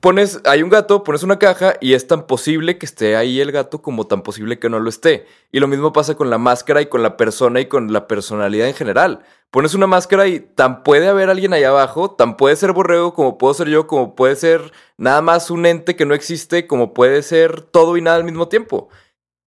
pones, 0.01 0.41
hay 0.45 0.63
un 0.63 0.69
gato, 0.69 1.05
pones 1.05 1.23
una 1.23 1.39
caja 1.39 1.75
y 1.81 1.95
es 1.95 2.07
tan 2.07 2.27
posible 2.27 2.79
que 2.79 2.85
esté 2.85 3.17
ahí 3.17 3.41
el 3.41 3.53
gato 3.53 3.81
como 3.81 4.07
tan 4.07 4.23
posible 4.23 4.59
que 4.59 4.69
no 4.69 4.81
lo 4.81 4.91
esté. 4.91 5.27
Y 5.53 5.61
lo 5.61 5.69
mismo 5.69 5.93
pasa 5.93 6.17
con 6.17 6.29
la 6.29 6.39
máscara 6.39 6.83
y 6.83 6.87
con 6.87 7.03
la 7.03 7.17
persona 7.17 7.61
y 7.61 7.67
con 7.67 7.93
la 7.93 8.07
personalidad 8.07 8.69
en 8.69 8.75
general. 8.75 9.25
Pones 9.51 9.75
una 9.75 9.87
máscara 9.87 10.27
y 10.27 10.41
tan 10.41 10.83
puede 10.83 11.09
haber 11.09 11.31
alguien 11.31 11.53
allá 11.53 11.69
abajo, 11.69 12.11
tan 12.11 12.37
puede 12.37 12.57
ser 12.57 12.73
borrego 12.73 13.15
como 13.15 13.39
puedo 13.39 13.55
ser 13.55 13.69
yo, 13.69 13.87
como 13.87 14.15
puede 14.17 14.35
ser 14.35 14.73
nada 14.97 15.23
más 15.23 15.51
un 15.51 15.65
ente 15.65 15.95
que 15.95 16.07
no 16.07 16.15
existe, 16.15 16.67
como 16.67 16.93
puede 16.93 17.23
ser 17.23 17.61
todo 17.61 17.97
y 17.97 18.03
nada 18.03 18.17
al 18.17 18.25
mismo 18.25 18.49
tiempo. 18.49 18.89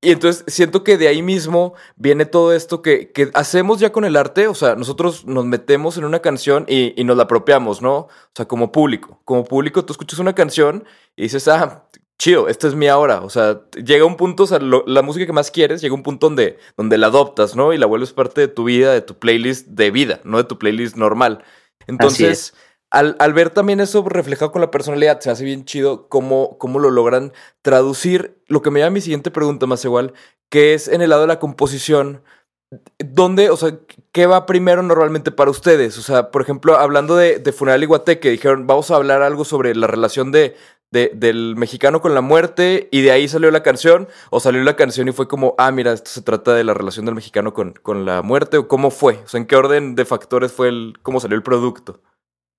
Y 0.06 0.12
entonces 0.12 0.44
siento 0.48 0.84
que 0.84 0.98
de 0.98 1.08
ahí 1.08 1.24
mismo 1.24 1.74
viene 1.96 2.26
todo 2.28 2.54
esto 2.54 2.84
que, 2.84 3.12
que, 3.12 3.32
hacemos 3.34 3.80
ya 3.80 3.91
con 3.91 4.06
el 4.06 4.15
arte. 4.15 4.48
O 4.48 4.54
sea, 4.54 4.76
nosotros 4.76 5.26
nos 5.26 5.46
metemos 5.46 5.98
en 5.98 6.06
una 6.06 6.20
canción 6.20 6.65
y, 6.68 6.94
y, 7.00 7.04
nos 7.04 7.18
la 7.18 7.24
apropiamos, 7.24 7.82
¿no? 7.82 7.96
O 7.98 8.10
sea, 8.36 8.48
como 8.48 8.72
público. 8.72 9.20
Como 9.26 9.44
público, 9.44 9.84
tú 9.84 9.94
escuchas 9.94 10.20
una 10.20 10.36
canción 10.36 10.86
y 11.15 11.24
dices, 11.24 11.48
ah, 11.48 11.88
chido, 12.20 12.48
esta 12.48 12.68
es 12.68 12.76
mi 12.76 12.88
ahora. 12.88 13.22
O 13.22 13.32
sea, 13.32 13.62
llega 13.84 14.06
un 14.06 14.15
punto, 14.15 14.44
o 14.44 14.48
sea, 14.48 14.60
lo, 14.60 14.84
la 14.86 15.02
música 15.02 15.26
que 15.26 15.34
más 15.34 15.50
quieres, 15.50 15.82
llega 15.82 15.96
un 15.96 16.04
punto 16.04 16.28
donde, 16.28 16.60
donde 16.78 17.00
la 17.00 17.08
adoptas, 17.08 17.56
¿no? 17.56 17.74
Y 17.74 17.80
la 17.80 17.88
vuelves 17.88 18.13
parte 18.13 18.41
de 18.41 18.48
tu 18.48 18.65
vida, 18.65 18.94
de 18.94 19.02
tu 19.02 19.18
playlist 19.18 19.68
de 19.70 19.89
vida, 19.89 20.22
no 20.24 20.38
de 20.38 20.44
tu 20.44 20.60
playlist 20.60 20.96
normal. 20.98 21.44
Entonces 21.88 22.54
al, 22.89 23.34
ver 23.34 23.50
también 23.50 23.80
eso 23.80 24.08
reflejado 24.08 24.52
con 24.52 24.62
la 24.62 24.71
personalidad, 24.71 25.19
se 25.19 25.30
hace 25.30 25.43
bien 25.43 25.65
chido 25.65 26.08
cómo, 26.08 26.58
cómo 26.58 26.80
lo 26.80 26.91
logran 26.91 27.34
traducir. 27.62 28.41
Lo 28.48 28.62
que 28.62 28.71
me 28.71 28.80
llama 28.80 28.91
mi 28.91 29.02
siguiente 29.02 29.32
pregunta, 29.32 29.65
más 29.65 29.84
igual, 29.84 30.13
que 30.50 30.74
es 30.74 30.88
en 30.88 31.02
el 31.02 31.10
lado 31.10 31.24
de 31.24 31.28
la 31.28 31.39
composición. 31.39 32.24
¿Dónde, 33.00 33.50
o 33.50 33.58
sea, 33.58 33.78
qué 34.12 34.26
va 34.26 34.45
primero 34.45 34.82
normalmente 34.82 35.32
para 35.32 35.52
ustedes? 35.52 35.98
O 35.98 36.02
sea, 36.02 36.32
por 36.32 36.41
ejemplo, 36.41 36.78
hablando 36.78 37.15
de, 37.15 37.39
de 37.39 37.52
Funeral 37.52 37.84
Iguateque, 37.84 38.32
dijeron, 38.32 38.67
vamos 38.67 38.91
a 38.91 38.95
hablar 38.95 39.21
algo 39.21 39.45
sobre 39.45 39.76
la 39.76 39.88
relación 39.88 40.32
de, 40.32 40.56
del 40.91 41.56
mexicano 41.58 42.02
con 42.02 42.13
la 42.13 42.21
muerte 42.21 42.88
y 42.91 43.02
de 43.02 43.12
ahí 43.12 43.28
salió 43.28 43.52
la 43.52 43.63
canción, 43.63 44.08
o 44.30 44.39
salió 44.39 44.63
la 44.63 44.76
canción 44.76 45.08
y 45.08 45.12
fue 45.12 45.28
como, 45.28 45.56
ah, 45.58 45.71
mira, 45.71 45.91
esto 45.93 46.10
se 46.10 46.21
trata 46.21 46.54
de 46.54 46.63
la 46.63 46.74
relación 46.74 47.06
del 47.06 47.15
mexicano 47.15 47.54
con, 47.54 47.74
con 47.74 48.06
la 48.06 48.21
muerte, 48.21 48.58
o 48.58 48.67
cómo 48.67 48.91
fue, 48.91 49.15
o 49.26 49.28
sea, 49.28 49.39
en 49.39 49.48
qué 49.48 49.56
orden 49.56 49.95
de 49.95 50.06
factores 50.06 50.52
fue 50.52 50.69
el, 50.69 50.93
cómo 51.02 51.19
salió 51.19 51.36
el 51.36 51.43
producto. 51.43 52.02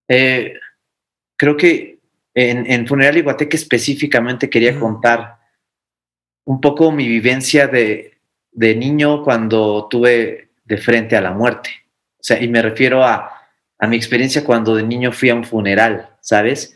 Eh, 0.09 0.55
creo 1.37 1.57
que 1.57 1.99
en, 2.35 2.71
en 2.71 2.87
Funeral 2.87 3.17
Iguateque 3.17 3.57
específicamente 3.57 4.51
quería 4.51 4.79
contar 4.79 5.39
un 6.45 6.61
poco 6.61 6.93
mi 6.93 7.09
vivencia 7.09 7.67
de, 7.67 8.19
de, 8.53 8.77
niño 8.77 9.25
cuando 9.25 9.89
tuve 9.91 10.51
de 10.65 10.79
frente 10.79 11.17
a 11.17 11.21
la 11.21 11.33
muerte. 11.33 11.71
O 12.19 12.23
sea, 12.23 12.43
y 12.43 12.49
me 12.49 12.63
refiero 12.63 13.03
a, 13.03 13.49
a 13.79 13.87
mi 13.87 13.97
experiencia 13.97 14.45
cuando 14.45 14.77
de 14.77 14.83
niño 14.83 15.13
fui 15.13 15.31
a 15.31 15.35
un 15.35 15.45
funeral, 15.45 16.11
¿sabes? 16.21 16.75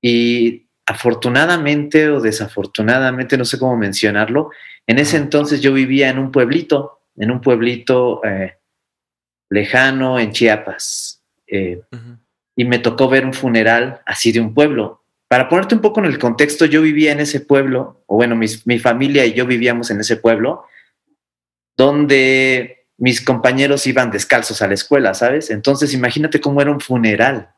Y 0.00 0.66
afortunadamente 0.86 2.08
o 2.08 2.20
desafortunadamente, 2.20 3.36
no 3.36 3.44
sé 3.44 3.58
cómo 3.58 3.76
mencionarlo, 3.76 4.50
en 4.86 4.98
ese 4.98 5.18
entonces 5.18 5.60
yo 5.60 5.72
vivía 5.72 6.08
en 6.08 6.18
un 6.18 6.32
pueblito, 6.32 7.00
en 7.16 7.30
un 7.30 7.40
pueblito 7.40 8.24
eh, 8.24 8.56
lejano 9.50 10.18
en 10.18 10.32
Chiapas. 10.32 11.22
Eh, 11.46 11.82
uh 11.92 11.96
-huh 11.96 12.18
y 12.58 12.64
me 12.64 12.80
tocó 12.80 13.08
ver 13.08 13.24
un 13.24 13.34
funeral 13.34 14.02
así 14.04 14.32
de 14.32 14.40
un 14.40 14.52
pueblo. 14.52 15.04
Para 15.28 15.48
ponerte 15.48 15.76
un 15.76 15.80
poco 15.80 16.00
en 16.00 16.06
el 16.06 16.18
contexto, 16.18 16.64
yo 16.64 16.82
vivía 16.82 17.12
en 17.12 17.20
ese 17.20 17.38
pueblo, 17.38 18.02
o 18.06 18.16
bueno, 18.16 18.34
mis, 18.34 18.66
mi 18.66 18.80
familia 18.80 19.24
y 19.24 19.32
yo 19.32 19.46
vivíamos 19.46 19.92
en 19.92 20.00
ese 20.00 20.16
pueblo, 20.16 20.64
donde 21.76 22.88
mis 22.96 23.20
compañeros 23.24 23.86
iban 23.86 24.10
descalzos 24.10 24.60
a 24.60 24.66
la 24.66 24.74
escuela, 24.74 25.14
¿sabes? 25.14 25.52
Entonces 25.52 25.94
imagínate 25.94 26.40
cómo 26.40 26.60
era 26.60 26.72
un 26.72 26.80
funeral, 26.80 27.54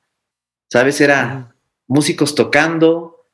¿sabes? 0.70 1.00
Era 1.00 1.54
músicos 1.86 2.34
tocando, 2.34 3.26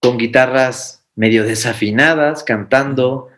con 0.00 0.16
guitarras 0.16 1.06
medio 1.16 1.44
desafinadas, 1.44 2.44
cantando, 2.44 3.28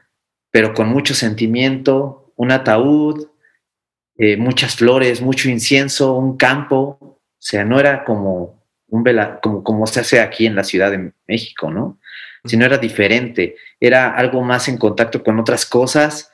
pero 0.53 0.73
con 0.73 0.89
mucho 0.89 1.15
sentimiento, 1.15 2.33
un 2.37 2.53
ataúd, 2.53 3.27
eh, 4.19 4.37
muchas 4.37 4.77
flores, 4.77 5.21
mucho 5.21 5.51
incienso, 5.51 6.15
un 6.15 6.37
campo, 6.37 7.19
sea, 7.45 7.65
no 7.65 7.81
era 7.81 8.05
como 8.05 8.63
un 8.89 9.03
vela, 9.03 9.41
como, 9.41 9.65
como 9.65 9.87
se 9.87 10.01
hace 10.01 10.21
aquí 10.21 10.47
en 10.47 10.55
la 10.55 10.65
Ciudad 10.65 10.91
de 10.91 11.13
México, 11.27 11.71
¿no? 11.71 11.99
Sino 12.45 12.65
era 12.65 12.79
diferente, 12.79 13.57
era 13.81 14.15
algo 14.15 14.43
más 14.43 14.69
en 14.69 14.79
contacto 14.79 15.23
con 15.25 15.41
otras 15.41 15.67
cosas 15.67 16.31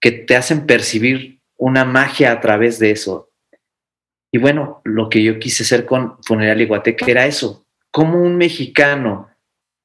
que 0.00 0.12
te 0.12 0.36
hacen 0.36 0.66
percibir 0.66 1.40
una 1.56 1.84
magia 1.84 2.32
a 2.32 2.40
través 2.40 2.78
de 2.78 2.90
eso. 2.90 3.30
Y 4.30 4.38
bueno, 4.38 4.80
lo 4.84 5.08
que 5.08 5.22
yo 5.22 5.38
quise 5.38 5.62
hacer 5.62 5.84
con 5.84 6.22
Funeral 6.22 6.60
Iguateque 6.60 7.10
era 7.10 7.26
eso, 7.26 7.66
cómo 7.90 8.20
un 8.20 8.36
mexicano 8.36 9.30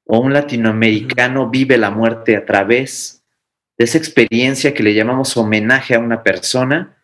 o 0.06 0.20
un 0.20 0.32
latinoamericano 0.32 1.50
vive 1.50 1.76
la 1.76 1.90
muerte 1.90 2.36
a 2.36 2.44
través 2.44 3.24
de 3.76 3.84
esa 3.84 3.98
experiencia 3.98 4.74
que 4.74 4.82
le 4.82 4.94
llamamos 4.94 5.36
homenaje 5.36 5.94
a 5.94 5.98
una 6.00 6.22
persona 6.22 6.97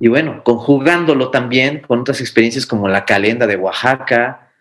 y 0.00 0.08
bueno, 0.08 0.42
conjugándolo 0.44 1.30
también 1.30 1.80
con 1.80 2.00
otras 2.00 2.20
experiencias 2.20 2.66
como 2.66 2.88
la 2.88 3.04
calenda 3.04 3.46
de 3.46 3.56
Oaxaca, 3.56 4.52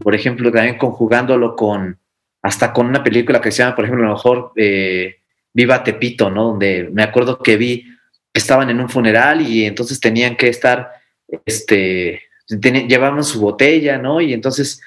por 0.00 0.14
ejemplo, 0.14 0.50
también 0.50 0.78
conjugándolo 0.78 1.54
con, 1.54 1.98
hasta 2.42 2.72
con 2.72 2.86
una 2.86 3.04
película 3.04 3.40
que 3.40 3.52
se 3.52 3.62
llama, 3.62 3.76
por 3.76 3.84
ejemplo, 3.84 4.04
a 4.04 4.08
lo 4.08 4.14
mejor 4.14 4.52
eh, 4.56 5.16
Viva 5.52 5.84
Tepito, 5.84 6.30
¿no? 6.30 6.48
Donde 6.48 6.88
me 6.92 7.02
acuerdo 7.02 7.38
que 7.38 7.56
vi 7.56 7.86
estaban 8.32 8.68
en 8.70 8.80
un 8.80 8.88
funeral 8.88 9.40
y 9.40 9.64
entonces 9.64 10.00
tenían 10.00 10.36
que 10.36 10.48
estar, 10.48 10.90
este, 11.44 12.22
llevaban 12.48 13.24
su 13.24 13.40
botella, 13.40 13.98
¿no? 13.98 14.20
Y 14.20 14.32
entonces 14.32 14.80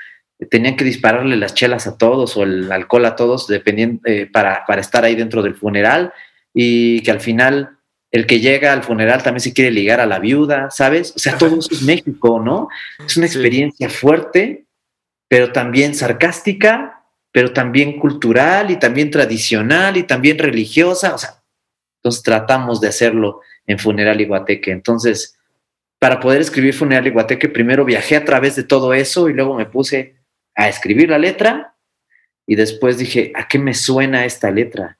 tenían 0.50 0.76
que 0.76 0.86
dispararle 0.86 1.36
las 1.36 1.54
chelas 1.54 1.88
a 1.88 1.98
todos 1.98 2.38
o 2.38 2.44
el 2.44 2.72
alcohol 2.72 3.06
a 3.06 3.16
todos, 3.16 3.48
dependiendo, 3.48 4.02
eh, 4.06 4.30
para, 4.32 4.66
para 4.68 4.82
estar 4.82 5.04
ahí 5.04 5.16
dentro 5.16 5.42
del 5.42 5.56
funeral 5.56 6.14
y 6.54 7.02
que 7.02 7.12
al 7.12 7.20
final 7.20 7.79
el 8.12 8.26
que 8.26 8.40
llega 8.40 8.74
al 8.74 8.84
funeral 8.84 9.22
también 9.22 9.42
se 9.42 9.54
quiere 9.54 9.72
ligar 9.72 10.00
a 10.00 10.06
la 10.06 10.20
viuda, 10.20 10.72
¿sabes? 10.72 11.14
O 11.16 11.20
sea, 11.20 11.38
todo 11.38 11.60
eso 11.60 11.70
es 11.72 11.82
México, 11.84 12.42
¿no? 12.44 12.70
Es 13.06 13.18
una 13.18 13.28
experiencia 13.28 13.90
sí. 13.90 13.96
fuerte, 13.96 14.66
pero 15.28 15.52
también 15.52 15.94
sarcástica, 15.94 17.04
pero 17.32 17.54
también 17.54 18.00
cultural 18.00 18.72
y 18.72 18.78
también 18.78 19.12
tradicional 19.12 19.98
y 19.98 20.04
también 20.04 20.40
religiosa. 20.40 21.14
O 21.14 21.18
sea, 21.18 21.44
entonces 22.00 22.24
tratamos 22.24 22.82
de 22.82 22.88
hacerlo 22.88 23.42
en 23.68 23.78
Funeral 23.78 24.20
Iguateque. 24.20 24.72
Entonces, 24.72 25.38
para 26.00 26.20
poder 26.20 26.42
escribir 26.42 26.74
Funeral 26.74 27.08
Iguateque, 27.08 27.50
primero 27.50 27.86
viajé 27.86 28.16
a 28.16 28.26
través 28.26 28.56
de 28.56 28.64
todo 28.64 28.94
eso 28.94 29.30
y 29.30 29.34
luego 29.34 29.56
me 29.56 29.66
puse 29.66 30.16
a 30.56 30.68
escribir 30.68 31.10
la 31.10 31.20
letra 31.20 31.76
y 32.48 32.56
después 32.56 32.98
dije, 32.98 33.32
¿a 33.36 33.48
qué 33.48 33.60
me 33.60 33.76
suena 33.76 34.26
esta 34.26 34.50
letra? 34.50 34.99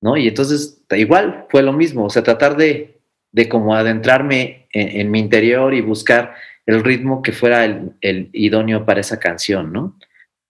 ¿No? 0.00 0.16
Y 0.16 0.28
entonces, 0.28 0.82
igual, 0.90 1.46
fue 1.50 1.62
lo 1.62 1.72
mismo, 1.72 2.04
o 2.04 2.10
sea, 2.10 2.22
tratar 2.22 2.56
de, 2.56 3.00
de 3.32 3.48
como 3.48 3.74
adentrarme 3.74 4.68
en, 4.72 5.10
mi 5.10 5.18
interior 5.18 5.74
y 5.74 5.80
buscar 5.80 6.34
el 6.66 6.82
ritmo 6.82 7.22
que 7.22 7.32
fuera 7.32 7.64
el, 7.64 7.92
el, 8.00 8.30
idóneo 8.32 8.84
para 8.84 9.00
esa 9.00 9.18
canción, 9.18 9.72
¿no? 9.72 9.98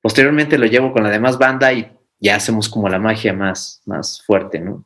Posteriormente 0.03 0.59
lo 0.59 0.67
llevo 0.67 0.93
con 0.93 1.03
la 1.03 1.11
demás 1.11 1.39
banda 1.39 1.73
y 1.73 1.91
ya 2.19 2.37
hacemos 2.37 2.69
como 2.69 2.89
la 2.89 2.99
magia 2.99 3.33
más, 3.33 3.83
más 3.87 4.23
fuerte, 4.25 4.61
¿no? 4.61 4.85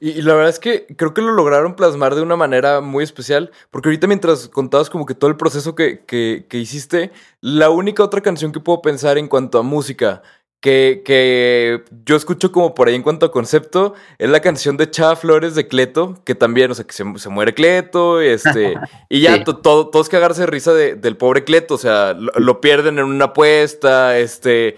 Y, 0.00 0.10
y, 0.10 0.22
la 0.22 0.34
verdad 0.34 0.50
es 0.50 0.58
que 0.58 0.86
creo 0.96 1.12
que 1.12 1.20
lo 1.20 1.32
lograron 1.32 1.76
plasmar 1.76 2.14
de 2.14 2.22
una 2.22 2.36
manera 2.36 2.80
muy 2.80 3.04
especial, 3.04 3.50
porque 3.70 3.88
ahorita 3.88 4.06
mientras 4.06 4.48
contabas 4.48 4.88
como 4.88 5.04
que 5.04 5.14
todo 5.14 5.30
el 5.30 5.36
proceso 5.36 5.74
que, 5.74 6.04
que, 6.06 6.46
que 6.48 6.58
hiciste, 6.58 7.12
la 7.40 7.68
única 7.70 8.02
otra 8.02 8.22
canción 8.22 8.52
que 8.52 8.60
puedo 8.60 8.80
pensar 8.80 9.18
en 9.18 9.28
cuanto 9.28 9.58
a 9.58 9.62
música 9.62 10.22
que, 10.62 11.02
que, 11.04 11.82
yo 12.06 12.14
escucho 12.14 12.52
como 12.52 12.72
por 12.72 12.86
ahí 12.86 12.94
en 12.94 13.02
cuanto 13.02 13.26
a 13.26 13.32
concepto, 13.32 13.94
es 14.18 14.30
la 14.30 14.40
canción 14.40 14.76
de 14.76 14.88
Chava 14.88 15.16
Flores 15.16 15.56
de 15.56 15.66
Cleto, 15.66 16.20
que 16.24 16.36
también, 16.36 16.70
o 16.70 16.74
sea, 16.74 16.86
que 16.86 16.92
se, 16.92 17.04
se 17.16 17.28
muere 17.28 17.52
Cleto, 17.52 18.20
este, 18.20 18.76
y 19.10 19.20
ya 19.22 19.34
sí. 19.34 19.44
todo, 19.44 19.88
todos 19.88 20.08
cagarse 20.08 20.42
de 20.42 20.46
risa 20.46 20.72
de, 20.72 20.94
del 20.94 21.16
pobre 21.16 21.42
Cleto, 21.42 21.74
o 21.74 21.78
sea, 21.78 22.14
lo, 22.14 22.30
lo, 22.36 22.60
pierden 22.60 23.00
en 23.00 23.06
una 23.06 23.26
apuesta, 23.26 24.16
este, 24.16 24.76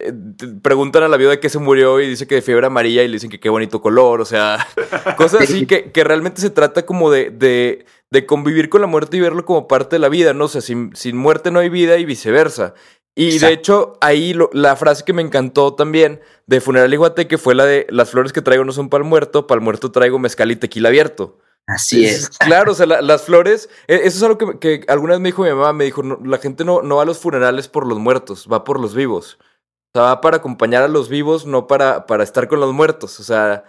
eh, 0.00 0.12
preguntan 0.60 1.02
a 1.02 1.08
la 1.08 1.16
viuda 1.16 1.40
qué 1.40 1.48
se 1.48 1.58
murió 1.58 1.98
y 2.00 2.08
dice 2.08 2.26
que 2.26 2.34
de 2.34 2.42
fiebre 2.42 2.66
amarilla 2.66 3.02
y 3.02 3.08
le 3.08 3.14
dicen 3.14 3.30
que 3.30 3.40
qué 3.40 3.48
bonito 3.48 3.80
color, 3.80 4.20
o 4.20 4.26
sea, 4.26 4.66
cosas 5.16 5.44
así 5.44 5.64
que, 5.66 5.92
que 5.92 6.04
realmente 6.04 6.42
se 6.42 6.50
trata 6.50 6.84
como 6.84 7.10
de, 7.10 7.30
de, 7.30 7.86
de, 8.10 8.26
convivir 8.26 8.68
con 8.68 8.82
la 8.82 8.86
muerte 8.86 9.16
y 9.16 9.20
verlo 9.20 9.46
como 9.46 9.66
parte 9.66 9.96
de 9.96 10.00
la 10.00 10.10
vida, 10.10 10.34
¿no? 10.34 10.44
O 10.44 10.48
sea, 10.48 10.60
sin, 10.60 10.94
sin 10.94 11.16
muerte 11.16 11.50
no 11.50 11.58
hay 11.58 11.70
vida 11.70 11.96
y 11.96 12.04
viceversa. 12.04 12.74
Y 13.14 13.34
Exacto. 13.34 13.46
de 13.46 13.52
hecho, 13.52 13.98
ahí 14.00 14.32
lo, 14.32 14.48
la 14.52 14.74
frase 14.76 15.04
que 15.04 15.12
me 15.12 15.22
encantó 15.22 15.74
también 15.74 16.20
de 16.46 16.60
Funeral 16.60 16.92
Iguateque 16.92 17.36
fue 17.36 17.54
la 17.54 17.66
de 17.66 17.86
las 17.90 18.10
flores 18.10 18.32
que 18.32 18.40
traigo 18.40 18.64
no 18.64 18.72
son 18.72 18.88
para 18.88 19.04
el 19.04 19.08
muerto, 19.08 19.46
para 19.46 19.58
el 19.58 19.64
muerto 19.64 19.92
traigo 19.92 20.18
mezcal 20.18 20.50
y 20.50 20.56
tequila 20.56 20.88
abierto. 20.88 21.38
Así 21.66 22.04
es. 22.04 22.30
es. 22.30 22.30
Claro, 22.38 22.72
o 22.72 22.74
sea, 22.74 22.86
la, 22.86 23.02
las 23.02 23.22
flores, 23.22 23.68
e, 23.86 23.96
eso 23.96 24.16
es 24.16 24.22
algo 24.22 24.38
que, 24.38 24.58
que, 24.58 24.84
alguna 24.88 25.12
vez 25.12 25.20
me 25.20 25.28
dijo 25.28 25.42
mi 25.42 25.50
mamá, 25.50 25.72
me 25.72 25.84
dijo, 25.84 26.02
no, 26.02 26.18
la 26.24 26.38
gente 26.38 26.64
no, 26.64 26.82
no 26.82 26.96
va 26.96 27.02
a 27.02 27.06
los 27.06 27.18
funerales 27.18 27.68
por 27.68 27.86
los 27.86 27.98
muertos, 27.98 28.48
va 28.50 28.64
por 28.64 28.80
los 28.80 28.94
vivos. 28.94 29.38
O 29.94 29.98
sea, 29.98 30.02
va 30.04 30.20
para 30.22 30.38
acompañar 30.38 30.82
a 30.82 30.88
los 30.88 31.10
vivos, 31.10 31.44
no 31.44 31.66
para, 31.66 32.06
para 32.06 32.24
estar 32.24 32.48
con 32.48 32.60
los 32.60 32.72
muertos. 32.72 33.20
O 33.20 33.24
sea, 33.24 33.64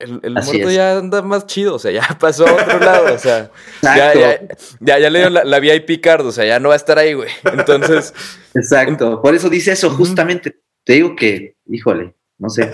el, 0.00 0.20
el 0.22 0.32
muerto 0.32 0.68
es. 0.68 0.74
ya 0.74 0.98
anda 0.98 1.22
más 1.22 1.46
chido, 1.46 1.74
o 1.74 1.78
sea, 1.78 1.90
ya 1.90 2.06
pasó 2.18 2.46
a 2.46 2.52
otro 2.52 2.78
lado, 2.78 3.14
o 3.14 3.18
sea, 3.18 3.50
ya, 3.82 4.14
ya, 4.14 4.40
ya, 4.80 4.98
ya, 4.98 5.10
le 5.10 5.18
dio 5.20 5.30
la, 5.30 5.44
la 5.44 5.60
VIP 5.60 6.02
card, 6.02 6.26
o 6.26 6.32
sea, 6.32 6.44
ya 6.44 6.58
no 6.58 6.68
va 6.68 6.74
a 6.74 6.76
estar 6.76 6.98
ahí, 6.98 7.14
güey. 7.14 7.30
Entonces. 7.44 8.14
Exacto, 8.54 9.22
por 9.22 9.34
eso 9.34 9.48
dice 9.48 9.72
eso, 9.72 9.90
justamente. 9.90 10.60
Te 10.84 10.94
digo 10.94 11.14
que, 11.14 11.56
híjole, 11.66 12.16
no 12.38 12.48
sé. 12.48 12.70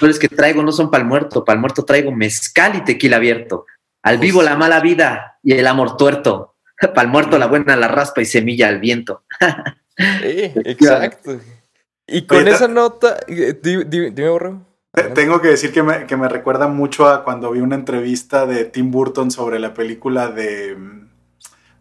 Los 0.00 0.18
que 0.18 0.28
traigo 0.28 0.62
no 0.62 0.70
son 0.70 0.90
para 0.90 1.02
el 1.02 1.08
muerto, 1.08 1.44
para 1.44 1.54
el 1.54 1.60
muerto 1.60 1.84
traigo 1.84 2.12
mezcal 2.12 2.76
y 2.76 2.84
tequila 2.84 3.16
abierto. 3.16 3.64
Al 4.02 4.18
vivo 4.18 4.42
la 4.42 4.56
mala 4.56 4.78
vida 4.80 5.38
y 5.42 5.54
el 5.54 5.66
amor 5.66 5.96
tuerto. 5.96 6.54
Para 6.78 7.02
el 7.02 7.08
muerto 7.08 7.38
la 7.38 7.46
buena 7.46 7.74
la 7.74 7.88
raspa 7.88 8.20
y 8.20 8.26
semilla 8.26 8.68
al 8.68 8.78
viento. 8.78 9.24
Sí, 9.96 10.52
exacto. 10.64 11.40
Y 12.06 12.26
con 12.26 12.46
esa 12.46 12.68
nota, 12.68 13.18
dime, 13.26 13.84
dime, 13.84 14.28
borro. 14.28 14.62
Te- 14.96 15.10
Tengo 15.10 15.42
que 15.42 15.48
decir 15.48 15.72
que 15.74 15.82
me, 15.82 16.06
que 16.06 16.16
me 16.16 16.26
recuerda 16.26 16.68
mucho 16.68 17.06
a 17.06 17.22
cuando 17.22 17.50
vi 17.50 17.60
una 17.60 17.74
entrevista 17.74 18.46
de 18.46 18.64
Tim 18.64 18.90
Burton 18.90 19.30
sobre 19.30 19.58
la 19.58 19.74
película 19.74 20.28
de... 20.28 20.74
mm, 20.74 21.08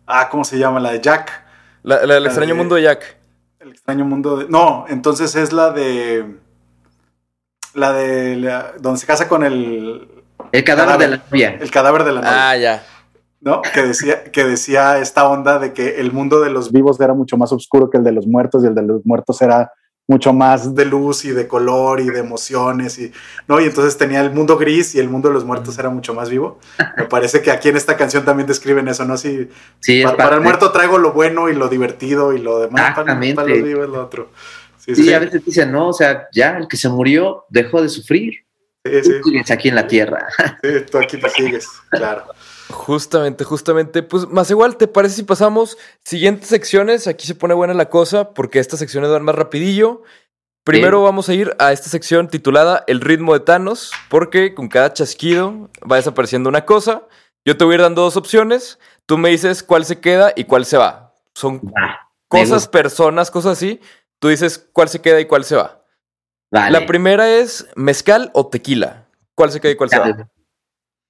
Ah, 0.05 0.27
¿cómo 0.29 0.43
se 0.43 0.59
llama? 0.59 0.81
La 0.81 0.91
de 0.91 0.99
Jack. 0.99 1.31
La, 1.81 2.05
La 2.05 2.17
extraño 2.17 2.49
de- 2.53 2.57
mundo 2.59 2.75
de 2.75 2.81
Jack. 2.83 3.17
El 3.59 3.69
extraño 3.69 4.03
mundo 4.03 4.35
de... 4.37 4.49
No, 4.49 4.85
entonces 4.89 5.33
es 5.35 5.53
la 5.53 5.71
de... 5.71 6.35
La 7.73 7.93
de... 7.93 8.35
la- 8.35 8.73
donde 8.81 8.99
se 8.99 9.07
casa 9.07 9.29
con 9.29 9.45
el... 9.45 10.09
El 10.51 10.63
cadáver 10.65 10.97
de 10.97 11.07
la 11.07 11.23
novia. 11.25 11.57
El 11.61 11.71
cadáver 11.71 12.03
de 12.03 12.11
la 12.11 12.19
novia. 12.21 12.49
Ah, 12.49 12.57
ya. 12.57 12.83
¿no? 13.39 13.61
Que 13.61 13.81
decía, 13.83 14.25
que 14.25 14.43
decía 14.43 14.97
esta 14.97 15.27
onda 15.29 15.57
de 15.59 15.71
que 15.71 16.01
el 16.01 16.11
mundo 16.11 16.41
de 16.41 16.49
los 16.49 16.71
vivos 16.73 16.99
era 16.99 17.13
mucho 17.13 17.37
más 17.37 17.51
oscuro 17.53 17.89
que 17.89 17.97
el 17.97 18.03
de 18.03 18.11
los 18.11 18.27
muertos 18.27 18.63
y 18.63 18.67
el 18.67 18.75
de 18.75 18.81
los 18.83 19.05
muertos 19.05 19.41
era 19.41 19.71
mucho 20.07 20.33
más 20.33 20.75
de 20.75 20.85
luz 20.85 21.25
y 21.25 21.31
de 21.31 21.47
color 21.47 21.99
y 21.99 22.05
de 22.09 22.19
emociones 22.19 22.99
y 22.99 23.11
no 23.47 23.59
y 23.59 23.65
entonces 23.65 23.97
tenía 23.97 24.21
el 24.21 24.31
mundo 24.31 24.55
gris 24.57 24.93
y 24.93 24.99
el 24.99 25.09
mundo 25.09 25.29
de 25.29 25.33
los 25.33 25.45
muertos 25.45 25.77
era 25.79 25.89
mucho 25.89 26.13
más 26.13 26.29
vivo. 26.29 26.59
Me 26.97 27.05
parece 27.05 27.41
que 27.41 27.49
aquí 27.51 27.69
en 27.69 27.77
esta 27.77 27.97
canción 27.97 28.23
también 28.23 28.45
describen 28.47 28.87
eso 28.87 29.03
no 29.05 29.17
si 29.17 29.49
Sí, 29.79 30.03
para, 30.03 30.17
para 30.17 30.35
el 30.35 30.41
muerto 30.41 30.71
traigo 30.71 30.97
lo 30.99 31.11
bueno 31.13 31.49
y 31.49 31.55
lo 31.55 31.67
divertido 31.69 32.33
y 32.33 32.39
lo 32.39 32.59
demás 32.59 32.81
para, 32.81 32.89
Exactamente. 32.89 33.35
para 33.35 33.47
los 33.49 33.63
vivos 33.63 33.89
lo 33.89 34.01
otro. 34.03 34.29
Sí 34.77 34.93
Sí, 34.93 35.03
sí, 35.05 35.13
a 35.13 35.17
veces 35.19 35.43
dicen, 35.43 35.71
no, 35.71 35.87
o 35.87 35.93
sea, 35.93 36.27
ya 36.31 36.57
el 36.57 36.67
que 36.67 36.77
se 36.77 36.87
murió 36.89 37.45
dejó 37.49 37.81
de 37.81 37.89
sufrir. 37.89 38.45
sí, 38.83 38.91
sí, 39.03 39.11
Tú 39.23 39.29
sigues 39.29 39.49
aquí 39.49 39.69
en 39.69 39.75
la 39.75 39.87
tierra. 39.87 40.27
sí, 40.61 40.69
tú 40.91 40.99
aquí 40.99 41.17
te 41.17 41.29
sigues 41.29 41.67
claro 41.89 42.25
Justamente, 42.69 43.43
justamente. 43.43 44.03
Pues 44.03 44.27
más 44.27 44.49
igual, 44.49 44.77
¿te 44.77 44.87
parece 44.87 45.15
si 45.15 45.23
pasamos 45.23 45.77
siguientes 46.03 46.49
secciones? 46.49 47.07
Aquí 47.07 47.27
se 47.27 47.35
pone 47.35 47.53
buena 47.53 47.73
la 47.73 47.89
cosa 47.89 48.33
porque 48.33 48.59
estas 48.59 48.79
secciones 48.79 49.09
van 49.09 49.23
más 49.23 49.35
rapidillo. 49.35 50.03
Primero 50.63 51.03
vamos 51.03 51.29
a 51.29 51.33
ir 51.35 51.55
a 51.59 51.71
esta 51.71 51.89
sección 51.89 52.27
titulada 52.27 52.83
El 52.87 53.01
ritmo 53.01 53.33
de 53.33 53.41
Thanos, 53.41 53.91
porque 54.09 54.55
con 54.55 54.67
cada 54.67 54.93
chasquido 54.93 55.69
va 55.89 55.97
desapareciendo 55.97 56.49
una 56.49 56.65
cosa. 56.65 57.03
Yo 57.45 57.55
te 57.55 57.63
voy 57.63 57.73
a 57.73 57.75
ir 57.75 57.81
dando 57.81 58.01
dos 58.01 58.17
opciones. 58.17 58.79
Tú 59.05 59.19
me 59.19 59.29
dices 59.29 59.61
cuál 59.61 59.85
se 59.85 59.99
queda 59.99 60.33
y 60.35 60.45
cuál 60.45 60.65
se 60.65 60.77
va. 60.77 61.13
Son 61.35 61.61
cosas, 62.27 62.67
personas, 62.67 63.29
cosas 63.29 63.51
así. 63.59 63.79
Tú 64.17 64.29
dices 64.29 64.57
cuál 64.73 64.89
se 64.89 65.01
queda 65.01 65.19
y 65.21 65.25
cuál 65.25 65.43
se 65.43 65.55
va. 65.55 65.83
vale. 66.49 66.71
La 66.71 66.87
primera 66.87 67.29
es 67.29 67.67
mezcal 67.75 68.31
o 68.33 68.47
tequila. 68.47 69.05
¿Cuál 69.35 69.51
se 69.51 69.61
queda 69.61 69.73
y 69.73 69.75
cuál 69.75 69.91
se 69.91 69.99
va? 69.99 70.29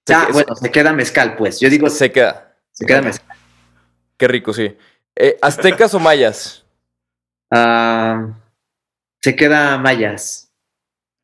Se 0.07 0.13
Ah, 0.13 0.25
que- 0.27 0.33
bueno, 0.33 0.55
se 0.55 0.71
queda 0.71 0.93
mezcal, 0.93 1.35
pues. 1.35 1.59
Yo 1.59 1.69
digo, 1.69 1.89
se, 1.89 1.97
Se 1.97 2.11
queda. 2.11 2.55
queda 2.85 3.01
mezcal. 3.01 3.37
Qué 4.17 4.27
rico, 4.27 4.53
sí. 4.53 4.77
Eh, 5.15 5.37
¿Aztecas 5.41 5.93
o 5.93 5.99
mayas? 5.99 6.63
Ah, 7.51 8.27
se 9.21 9.35
queda 9.35 9.77
mayas. 9.77 10.51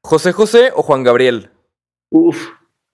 ¿José 0.03 0.31
José 0.31 0.71
o 0.75 0.81
Juan 0.81 1.03
Gabriel? 1.03 1.51
Uf, 2.09 2.47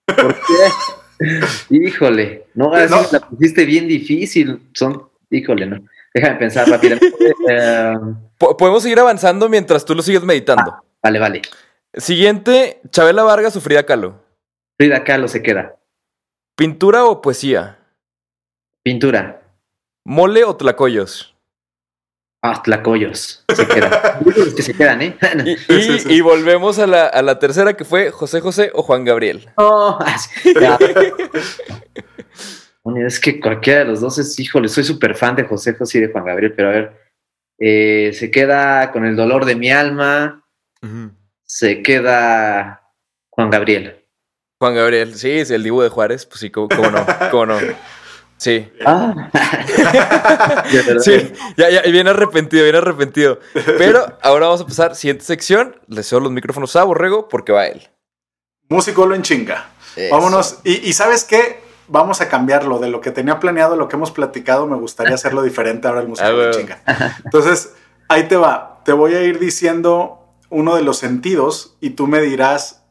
¿por 0.06 0.34
qué? 0.34 1.18
híjole, 1.70 2.46
no, 2.54 2.70
me 2.70 2.86
la 2.86 3.20
pusiste 3.28 3.64
bien 3.64 3.88
difícil. 3.88 4.68
Son, 4.74 5.08
híjole, 5.30 5.66
no. 5.66 5.78
Déjame 6.14 6.36
pensar 6.36 6.68
rápidamente. 6.68 7.06
Eh, 7.50 7.94
Po- 8.36 8.56
podemos 8.56 8.82
seguir 8.82 8.98
avanzando 9.00 9.48
mientras 9.48 9.82
tú 9.84 9.94
lo 9.94 10.02
sigues 10.02 10.22
meditando. 10.22 10.82
vale, 11.02 11.18
vale. 11.18 11.42
Siguiente, 11.94 12.80
Chabela 12.90 13.22
Vargas 13.22 13.56
o 13.56 13.60
Frida 13.60 13.84
Kahlo. 13.86 14.22
Frida 14.76 15.02
Kahlo 15.02 15.28
se 15.28 15.42
queda. 15.42 15.76
¿Pintura 16.58 17.04
o 17.04 17.22
poesía? 17.22 17.78
Pintura. 18.82 19.42
¿Mole 20.04 20.42
o 20.42 20.56
tlacoyos? 20.56 21.36
Ah, 22.42 22.60
tlacoyos. 22.60 23.44
Se 23.54 23.68
queda. 23.68 24.18
Los 24.24 24.54
que 24.56 24.62
se 24.62 24.74
quedan, 24.74 25.02
¿eh? 25.02 25.16
Y, 26.08 26.20
volvemos 26.20 26.80
a 26.80 26.88
la, 26.88 27.06
a 27.06 27.22
la 27.22 27.38
tercera 27.38 27.74
que 27.74 27.84
fue 27.84 28.10
José 28.10 28.40
José 28.40 28.72
o 28.74 28.82
Juan 28.82 29.04
Gabriel. 29.04 29.48
Bueno, 32.82 33.06
es 33.06 33.20
que 33.20 33.38
cualquiera 33.38 33.80
de 33.80 33.84
los 33.84 34.00
dos 34.00 34.18
es, 34.18 34.38
híjole, 34.40 34.66
soy 34.68 34.82
súper 34.82 35.14
fan 35.14 35.36
de 35.36 35.44
José 35.44 35.74
José 35.74 35.98
y 35.98 36.00
de 36.00 36.08
Juan 36.08 36.24
Gabriel, 36.24 36.54
pero 36.56 36.68
a 36.70 36.72
ver, 36.72 36.92
eh, 37.58 38.12
se 38.14 38.30
queda 38.30 38.90
con 38.92 39.04
el 39.04 39.14
dolor 39.14 39.44
de 39.44 39.56
mi 39.56 39.70
alma, 39.70 40.42
se 41.44 41.82
queda 41.82 42.94
Juan 43.28 43.50
Gabriel. 43.50 44.07
Juan 44.60 44.74
Gabriel, 44.74 45.14
sí, 45.14 45.30
es 45.30 45.50
el 45.50 45.62
divo 45.62 45.84
de 45.84 45.88
Juárez, 45.88 46.26
pues 46.26 46.40
sí, 46.40 46.50
cómo, 46.50 46.68
cómo 46.68 46.90
no, 46.90 47.06
cómo 47.30 47.46
no. 47.46 47.58
Sí. 48.38 48.68
Ah. 48.84 49.30
Sí, 51.00 51.32
ya, 51.56 51.70
ya, 51.70 51.82
viene 51.82 52.10
arrepentido, 52.10 52.62
viene 52.62 52.78
arrepentido. 52.78 53.38
Pero 53.78 54.18
ahora 54.22 54.46
vamos 54.46 54.60
a 54.60 54.66
pasar, 54.66 54.94
siguiente 54.94 55.24
sección. 55.24 55.76
Le 55.86 56.02
cedo 56.02 56.20
los 56.20 56.32
micrófonos 56.32 56.74
a 56.76 56.84
Borrego 56.84 57.28
porque 57.28 57.52
va 57.52 57.66
él. 57.66 57.88
músico 58.68 59.06
lo 59.06 59.14
en 59.14 59.22
chinga 59.22 59.70
Eso. 59.96 60.14
Vámonos. 60.14 60.58
Y, 60.64 60.88
y 60.88 60.92
sabes 60.92 61.24
qué? 61.24 61.60
Vamos 61.88 62.20
a 62.20 62.28
cambiarlo. 62.28 62.78
De 62.78 62.88
lo 62.88 63.00
que 63.00 63.10
tenía 63.10 63.40
planeado, 63.40 63.76
lo 63.76 63.88
que 63.88 63.96
hemos 63.96 64.10
platicado, 64.10 64.66
me 64.66 64.76
gustaría 64.76 65.14
hacerlo 65.14 65.42
diferente 65.42 65.88
ahora 65.88 66.00
el 66.00 66.08
músico 66.08 66.28
Ah, 66.28 66.32
lo 66.32 66.44
en 66.44 66.52
chinga. 66.52 66.82
Entonces, 67.24 67.74
ahí 68.08 68.24
te 68.24 68.36
va. 68.36 68.82
Te 68.84 68.92
voy 68.92 69.14
a 69.14 69.22
ir 69.22 69.38
diciendo 69.38 70.34
uno 70.50 70.76
de 70.76 70.82
los 70.82 70.98
sentidos 70.98 71.76
y 71.80 71.90
tú 71.90 72.06
me 72.06 72.20
dirás 72.20 72.82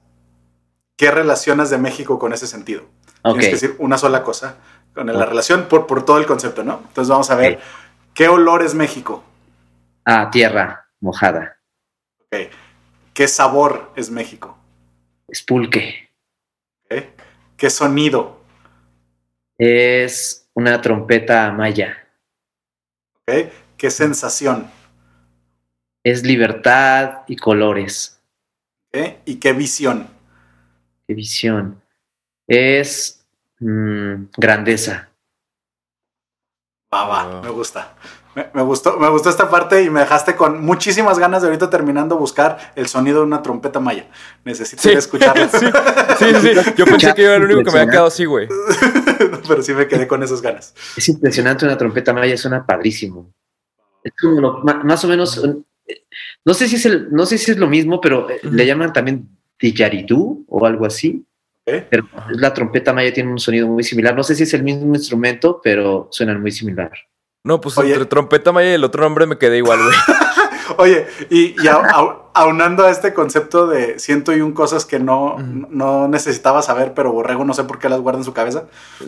qué 0.98 1.12
relacionas 1.12 1.70
de 1.70 1.78
México 1.78 2.20
con 2.20 2.34
ese 2.34 2.48
sentido. 2.48 2.84
Ok. 3.22 3.40
Tienes 3.40 3.46
que 3.46 3.52
decir 3.54 3.76
una 3.80 3.98
sola 3.98 4.24
cosa 4.24 4.58
con 4.94 5.06
la 5.08 5.26
relación 5.26 5.68
por, 5.70 5.86
por 5.86 6.04
todo 6.04 6.18
el 6.18 6.26
concepto, 6.26 6.64
¿no? 6.64 6.82
Entonces 6.88 7.10
vamos 7.10 7.30
a 7.30 7.36
ver 7.36 7.60
qué 8.16 8.28
olor 8.28 8.64
es 8.64 8.74
México. 8.74 9.24
Ah, 10.04 10.30
tierra 10.32 10.90
mojada. 11.00 11.60
Ok. 12.20 12.50
¿Qué 13.14 13.28
sabor 13.28 13.92
es 13.96 14.10
México? 14.10 14.58
Espulque. 15.28 16.10
Ok. 16.86 17.04
¿Qué 17.56 17.70
sonido? 17.70 18.42
Es 19.58 20.50
una 20.54 20.82
trompeta 20.82 21.52
maya. 21.52 22.08
Ok. 23.22 23.52
¿Qué 23.78 23.92
sensación? 23.92 24.72
Es 26.04 26.24
libertad 26.24 27.24
y 27.28 27.36
colores. 27.36 28.20
¿Y 29.26 29.36
qué 29.36 29.54
visión? 29.54 30.17
Qué 31.08 31.14
visión. 31.14 31.82
Es 32.48 33.26
mm, 33.60 34.26
grandeza. 34.38 35.10
Va, 36.94 37.06
va, 37.08 37.42
me 37.42 37.50
gusta. 37.50 37.96
Me, 38.36 38.50
me 38.54 38.62
gustó, 38.62 38.98
me 39.00 39.10
gustó 39.10 39.30
esta 39.30 39.50
parte 39.50 39.84
y 39.84 39.90
me 39.90 40.02
dejaste 40.02 40.36
con 40.36 40.64
muchísimas 40.64 41.18
ganas 41.18 41.42
de 41.42 41.48
ahorita 41.48 41.70
terminando 41.70 42.18
buscar 42.18 42.72
el 42.76 42.88
sonido 42.88 43.20
de 43.20 43.26
una 43.26 43.42
trompeta 43.42 43.80
maya. 43.80 44.08
Necesito 44.46 44.82
Sí. 44.84 44.90
ir 44.92 44.96
a 44.96 45.00
escucharla. 45.00 45.50
Sí, 46.18 46.26
sí, 46.42 46.42
sí. 46.42 46.72
Yo 46.76 46.86
pensé 46.86 47.14
que 47.14 47.22
yo 47.24 47.28
era 47.30 47.36
el 47.38 47.44
único 47.44 47.64
que 47.64 47.72
me 47.72 47.80
había 47.82 47.92
quedado 47.92 48.08
así, 48.08 48.26
güey. 48.26 48.48
Pero 49.48 49.62
sí 49.62 49.74
me 49.74 49.88
quedé 49.88 50.08
con 50.08 50.24
esas 50.24 50.42
ganas. 50.42 50.74
Es 50.96 51.08
impresionante 51.10 51.66
una 51.66 51.78
trompeta 51.78 52.14
maya, 52.14 52.36
suena 52.38 52.66
padrísimo. 52.66 53.34
Es 54.04 54.14
como 54.20 54.40
lo- 54.42 54.60
más 54.64 55.04
o 55.04 55.08
menos, 55.08 55.44
eh, 55.88 56.06
no 56.46 56.54
sé 56.54 56.68
si 56.68 56.76
es 56.76 56.86
el, 56.86 57.12
no 57.12 57.26
sé 57.26 57.38
si 57.38 57.52
es 57.52 57.58
lo 57.58 57.68
mismo, 57.68 58.00
pero 58.02 58.30
eh, 58.30 58.40
le 58.44 58.66
llaman 58.66 58.94
también 58.94 59.37
diyaridú 59.60 60.46
o 60.48 60.66
algo 60.66 60.86
así. 60.86 61.24
Pero 61.66 62.08
la 62.30 62.54
trompeta 62.54 62.94
maya 62.94 63.12
tiene 63.14 63.30
un 63.30 63.40
sonido 63.40 63.68
muy 63.68 63.84
similar. 63.84 64.16
No 64.16 64.24
sé 64.24 64.36
si 64.36 64.44
es 64.44 64.54
el 64.54 64.64
mismo 64.64 64.96
instrumento, 64.96 65.60
pero 65.62 66.08
suenan 66.12 66.40
muy 66.42 66.52
similar. 66.52 66.92
No, 67.44 67.60
pues 67.60 67.78
Oye. 67.78 67.92
entre 67.92 68.06
trompeta 68.06 68.52
maya 68.54 68.72
y 68.72 68.74
el 68.76 68.84
otro 68.86 69.04
nombre 69.04 69.26
me 69.26 69.38
quedé 69.38 69.58
igual, 69.58 69.80
güey. 69.84 69.96
Oye, 70.78 71.08
y, 71.30 71.48
y 71.62 71.68
au- 71.68 71.86
au- 71.94 72.22
aunando 72.34 72.86
a 72.86 72.92
este 72.92 73.14
concepto 73.14 73.68
de 73.68 74.00
ciento 74.00 74.34
y 74.36 74.42
un 74.42 74.54
cosas 74.54 74.86
que 74.86 75.00
no, 75.00 75.38
no 75.40 76.08
necesitaba 76.08 76.62
saber, 76.62 76.94
pero 76.94 77.12
Borrego 77.12 77.44
no 77.46 77.54
sé 77.54 77.64
por 77.64 77.80
qué 77.80 77.90
las 77.90 78.00
guarda 78.02 78.20
en 78.20 78.26
su 78.26 78.34
cabeza. 78.34 78.66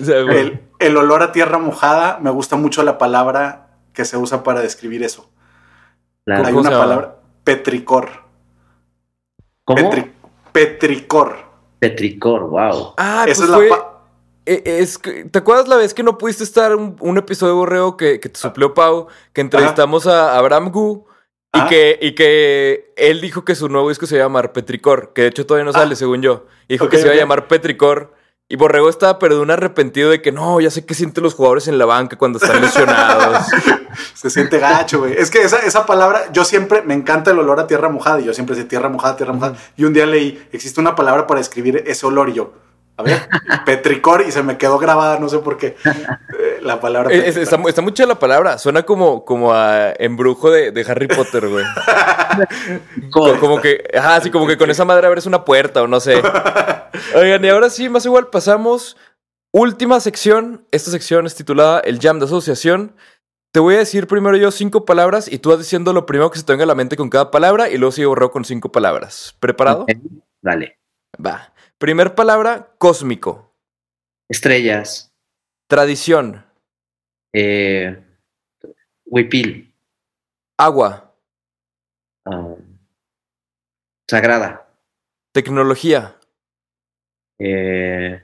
El, 0.08 0.62
el 0.80 0.98
olor 0.98 1.22
a 1.22 1.32
tierra 1.32 1.60
mojada, 1.60 2.20
me 2.22 2.30
gusta 2.30 2.56
mucho 2.56 2.82
la 2.84 2.98
palabra 2.98 3.68
que 3.94 4.04
se 4.06 4.18
usa 4.18 4.44
para 4.44 4.62
describir 4.62 5.04
eso. 5.04 5.30
Claro. 6.26 6.46
Hay 6.46 6.54
¿Cómo 6.54 6.62
una 6.68 6.78
palabra, 6.78 7.16
petricor. 7.44 8.10
¿Cómo? 9.66 9.92
Petri- 9.92 10.09
petricor. 10.66 11.38
Petricor, 11.80 12.50
wow. 12.50 12.94
Ah, 12.98 13.26
Esa 13.28 13.40
pues 13.40 13.40
es 13.42 13.50
la 13.50 13.56
fue- 13.58 13.70
pa- 13.70 14.04
eh, 14.46 14.64
es 14.66 14.98
que- 14.98 15.26
¿Te 15.26 15.40
acuerdas 15.40 15.68
la 15.68 15.76
vez 15.78 15.94
que 15.94 16.04
no 16.04 16.18
pudiste 16.18 16.44
estar 16.44 16.76
un, 16.76 16.96
un 17.00 17.18
episodio 17.18 17.54
de 17.54 17.60
Borrego 17.60 17.98
que, 17.98 18.20
que 18.20 18.30
te 18.30 18.40
suplió 18.40 18.74
Pau? 18.74 19.08
Que 19.34 19.42
entrevistamos 19.42 20.08
a 20.08 20.38
Abraham 20.38 20.72
Gu 20.72 21.06
y 21.54 21.58
Ajá. 21.60 21.70
que, 21.70 21.98
y 22.02 22.16
que 22.16 22.94
él 22.98 23.22
dijo 23.22 23.46
que 23.46 23.56
su 23.56 23.70
nuevo 23.70 23.90
disco 23.90 24.06
se 24.06 24.16
iba 24.16 24.24
a 24.26 24.28
llamar 24.28 24.52
Petricor, 24.54 25.14
que 25.14 25.22
de 25.24 25.28
hecho 25.30 25.46
todavía 25.46 25.66
no 25.66 25.74
sale, 25.74 25.94
Ah. 25.94 25.96
según 25.96 26.22
yo. 26.22 26.46
Dijo 26.68 26.90
que 26.90 26.98
se 26.98 27.06
iba 27.06 27.14
a 27.14 27.18
llamar 27.18 27.48
Petricor. 27.48 28.14
Y 28.52 28.56
Borrego 28.56 28.90
estaba 28.90 29.20
un 29.40 29.52
arrepentido 29.52 30.10
de 30.10 30.24
que 30.24 30.32
no, 30.32 30.60
ya 30.60 30.72
sé 30.72 30.84
qué 30.84 30.96
sienten 30.96 31.24
los 31.24 31.36
jugadores 31.36 31.68
en 31.68 31.78
la 31.78 31.86
banca 31.86 32.18
cuando 32.18 32.40
están 32.40 32.60
lesionados. 32.60 33.46
Se 34.16 34.32
siente 34.32 34.58
gacho, 34.58 35.02
güey. 35.02 35.14
Es 35.14 35.30
que 35.30 35.44
esa, 35.44 35.60
esa 35.60 35.86
palabra, 35.86 36.32
yo 36.34 36.44
siempre, 36.44 36.82
me 36.82 36.96
encanta 36.96 37.30
el 37.30 37.38
olor 37.38 37.60
a 37.60 37.68
tierra 37.68 37.90
mojada. 37.90 38.20
Y 38.22 38.24
yo 38.24 38.34
siempre 38.34 38.56
sé 38.56 38.64
tierra 38.64 38.90
mojada, 38.90 39.16
tierra 39.18 39.34
mojada. 39.34 39.56
Y 39.78 39.84
un 39.84 39.94
día 39.94 40.08
leí, 40.08 40.44
existe 40.52 40.82
una 40.82 40.96
palabra 40.96 41.28
para 41.28 41.40
describir 41.40 41.84
ese 41.86 42.08
olor. 42.08 42.30
Y 42.30 42.34
yo, 42.34 42.54
a 42.98 43.04
ver, 43.04 43.30
petricor. 43.68 44.24
Y 44.28 44.32
se 44.32 44.42
me 44.42 44.58
quedó 44.58 44.80
grabada, 44.80 45.20
no 45.20 45.30
sé 45.30 45.38
por 45.38 45.58
qué. 45.58 45.76
La 46.70 46.80
palabra. 46.80 47.12
Es- 47.14 47.24
es- 47.24 47.38
está, 47.38 47.62
está 47.68 47.82
mucha 47.82 48.06
la 48.06 48.20
palabra. 48.20 48.58
Suena 48.58 48.84
como, 48.84 49.26
como 49.26 49.54
a 49.54 49.92
embrujo 49.98 50.52
de, 50.52 50.72
de 50.72 50.82
Harry 50.90 51.08
Potter, 51.08 51.48
güey. 51.48 51.66
Co- 53.12 53.38
Como 53.40 53.60
que, 53.62 53.84
ajá, 53.98 54.16
así 54.18 54.30
como 54.32 54.46
que 54.48 54.58
con 54.58 54.70
esa 54.70 54.86
madre 54.86 55.08
abres 55.08 55.26
una 55.26 55.44
puerta 55.46 55.82
o 55.82 55.88
no 55.88 56.00
sé. 56.00 56.16
Oigan, 57.16 57.44
y 57.44 57.50
ahora 57.50 57.70
sí, 57.70 57.90
más 57.90 58.06
igual 58.06 58.28
pasamos. 58.28 58.98
Última 59.52 60.00
sección. 60.00 60.66
Esta 60.72 60.92
sección 60.92 61.26
es 61.26 61.36
titulada 61.36 61.80
El 61.80 62.00
Jam 62.00 62.20
de 62.20 62.26
Asociación. 62.26 62.96
Te 63.52 63.60
voy 63.60 63.74
a 63.76 63.80
decir 63.80 64.06
primero 64.06 64.38
yo 64.38 64.52
cinco 64.52 64.86
palabras 64.86 65.28
y 65.32 65.40
tú 65.40 65.50
vas 65.50 65.58
diciendo 65.58 65.92
lo 65.92 66.06
primero 66.06 66.30
que 66.30 66.38
se 66.38 66.46
te 66.46 66.54
venga 66.54 66.66
a 66.66 66.68
la 66.68 66.76
mente 66.76 66.96
con 66.96 67.10
cada 67.10 67.32
palabra 67.32 67.68
y 67.70 67.78
luego 67.80 67.92
sigo 67.92 68.10
borreo 68.10 68.30
con 68.30 68.46
cinco 68.46 68.72
palabras. 68.72 69.36
¿Preparado? 69.40 69.82
Ok, 69.84 69.92
Dale. 70.44 70.78
Va. 71.26 71.52
Primer 71.80 72.14
palabra, 72.14 72.74
cósmico. 72.78 73.56
Estrellas. 74.30 75.12
Tradición. 75.68 76.46
Eh, 77.34 78.04
huipil. 79.06 79.74
Agua. 80.58 81.16
ah, 82.26 82.56
sagrada. 84.08 84.68
Tecnología. 85.32 86.16
Eh, 87.40 88.22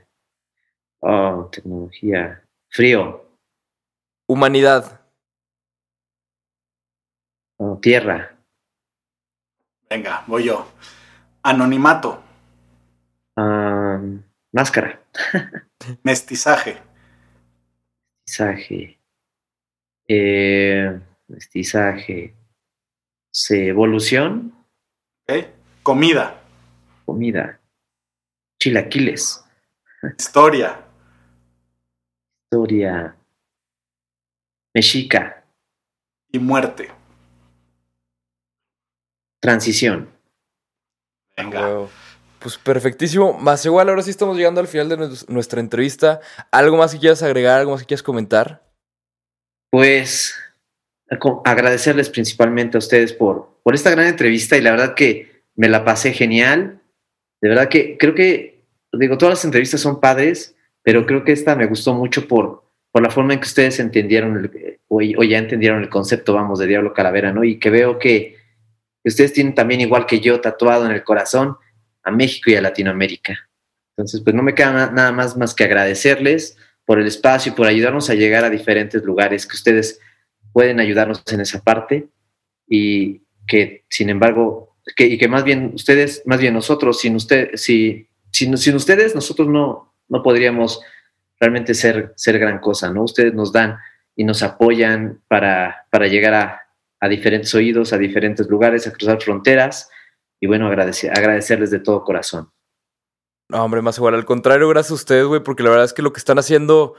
oh, 1.02 1.50
tecnología. 1.52 2.44
Frío. 2.70 3.26
Humanidad. 4.28 5.02
oh, 7.58 7.78
tierra. 7.80 8.36
Venga, 9.90 10.24
voy 10.28 10.46
yo. 10.46 10.68
Anonimato, 11.44 12.24
ah, 13.38 14.02
máscara. 14.52 15.00
mestizaje, 16.04 16.82
Mestizaje. 18.40 19.00
Eh, 20.08 21.00
mestizaje. 21.28 22.36
Se- 23.32 23.68
evolución. 23.68 24.54
¿ok? 25.28 25.46
comida, 25.84 26.42
Comida. 27.06 27.60
Chilaquiles. 28.60 29.44
historia, 30.18 30.82
Historia. 32.44 33.16
Mexica. 34.74 35.44
y 36.32 36.40
muerte. 36.40 36.92
Transición. 39.40 40.10
Venga. 41.38 41.88
Pues 42.46 42.60
perfectísimo. 42.60 43.34
Más 43.40 43.66
igual, 43.66 43.90
ahora 43.90 44.04
sí 44.04 44.12
estamos 44.12 44.38
llegando 44.38 44.62
al 44.62 44.68
final 44.68 44.88
de 44.88 45.00
nues- 45.00 45.28
nuestra 45.28 45.60
entrevista. 45.60 46.20
¿Algo 46.52 46.78
más 46.78 46.94
que 46.94 47.00
quieras 47.00 47.24
agregar? 47.24 47.60
¿Algo 47.60 47.72
más 47.72 47.82
que 47.82 47.88
quieras 47.88 48.04
comentar? 48.04 48.62
Pues 49.72 50.36
agradecerles 51.44 52.08
principalmente 52.12 52.78
a 52.78 52.86
ustedes 52.86 53.14
por, 53.14 53.58
por 53.64 53.74
esta 53.74 53.90
gran 53.90 54.06
entrevista 54.06 54.56
y 54.58 54.62
la 54.62 54.70
verdad 54.70 54.94
que 54.94 55.42
me 55.56 55.68
la 55.70 55.84
pasé 55.84 56.14
genial. 56.14 56.84
De 57.42 57.50
verdad 57.50 57.68
que 57.68 57.98
creo 57.98 58.14
que, 58.14 58.64
digo, 58.94 59.18
todas 59.18 59.34
las 59.40 59.46
entrevistas 59.46 59.82
son 59.82 60.00
padres, 60.00 60.56
pero 60.84 61.08
creo 61.08 61.24
que 61.24 61.32
esta 61.32 61.56
me 61.56 61.66
gustó 61.66 61.96
mucho 61.96 62.28
por, 62.28 62.70
por 62.92 63.02
la 63.02 63.10
forma 63.10 63.34
en 63.34 63.40
que 63.40 63.48
ustedes 63.48 63.80
entendieron 63.80 64.38
el- 64.38 64.80
o, 64.88 64.98
o 64.98 65.24
ya 65.24 65.40
entendieron 65.40 65.82
el 65.82 65.90
concepto, 65.90 66.36
vamos, 66.36 66.60
de 66.60 66.68
Diablo 66.68 66.94
Calavera, 66.94 67.32
¿no? 67.34 67.44
Y 67.44 67.58
que 67.58 67.72
veo 67.72 67.98
que 67.98 68.38
ustedes 69.04 69.34
tienen 69.34 69.56
también, 69.56 69.82
igual 69.82 70.06
que 70.06 70.20
yo, 70.20 70.40
tatuado 70.42 70.86
en 70.86 70.92
el 70.92 71.04
corazón 71.04 71.58
a 72.06 72.12
México 72.12 72.50
y 72.52 72.56
a 72.56 72.62
Latinoamérica. 72.62 73.38
Entonces, 73.98 74.22
pues 74.24 74.36
no 74.36 74.44
me 74.44 74.54
queda 74.56 74.72
na- 74.72 74.92
nada 74.92 75.12
más 75.12 75.36
más 75.36 75.54
que 75.54 75.64
agradecerles 75.66 76.58
por 76.86 77.00
el 77.00 77.08
espacio 77.08 77.52
y 77.52 77.56
por 77.56 77.68
ayudarnos 77.68 78.10
a 78.10 78.14
llegar 78.16 78.46
a 78.46 78.50
diferentes 78.50 79.04
lugares 79.04 79.46
que 79.48 79.56
ustedes 79.56 80.00
pueden 80.54 80.80
ayudarnos 80.80 81.24
en 81.32 81.42
esa 81.42 81.62
parte 81.64 82.08
y 82.68 83.22
que 83.48 83.86
sin 83.90 84.10
embargo 84.10 84.78
que, 84.96 85.06
y 85.08 85.18
que 85.18 85.28
más 85.28 85.44
bien 85.44 85.72
ustedes 85.74 86.22
más 86.26 86.40
bien 86.40 86.54
nosotros 86.54 87.00
sin 87.00 87.16
usted 87.16 87.52
si, 87.56 88.08
sin, 88.32 88.58
sin 88.58 88.76
ustedes 88.76 89.16
nosotros 89.16 89.48
no 89.48 89.94
no 90.08 90.22
podríamos 90.24 90.82
realmente 91.40 91.74
ser 91.74 92.14
ser 92.16 92.38
gran 92.40 92.60
cosa 92.60 92.92
no 92.92 93.04
ustedes 93.04 93.34
nos 93.34 93.52
dan 93.52 93.78
y 94.16 94.24
nos 94.24 94.44
apoyan 94.44 95.22
para 95.28 95.88
para 95.90 96.08
llegar 96.08 96.34
a, 96.34 96.62
a 97.00 97.08
diferentes 97.10 97.54
oídos 97.56 97.94
a 97.94 97.98
diferentes 97.98 98.48
lugares 98.48 98.88
a 98.88 98.92
cruzar 98.94 99.22
fronteras 99.22 99.90
y 100.42 100.48
bueno 100.48 100.68
agradecer, 100.68 101.12
agradecerles 101.12 101.72
de 101.72 101.80
todo 101.80 102.04
corazón 102.04 102.52
No, 103.50 103.64
hombre, 103.64 103.82
más 103.82 103.98
igual. 103.98 104.16
Al 104.16 104.26
contrario, 104.26 104.68
gracias 104.70 104.92
a 104.92 104.96
ustedes, 104.96 105.26
güey, 105.26 105.44
porque 105.44 105.64
la 105.64 105.70
verdad 105.70 105.86
es 105.86 105.94
que 105.94 106.02
lo 106.02 106.14
que 106.14 106.20
están 106.20 106.40
haciendo, 106.40 106.96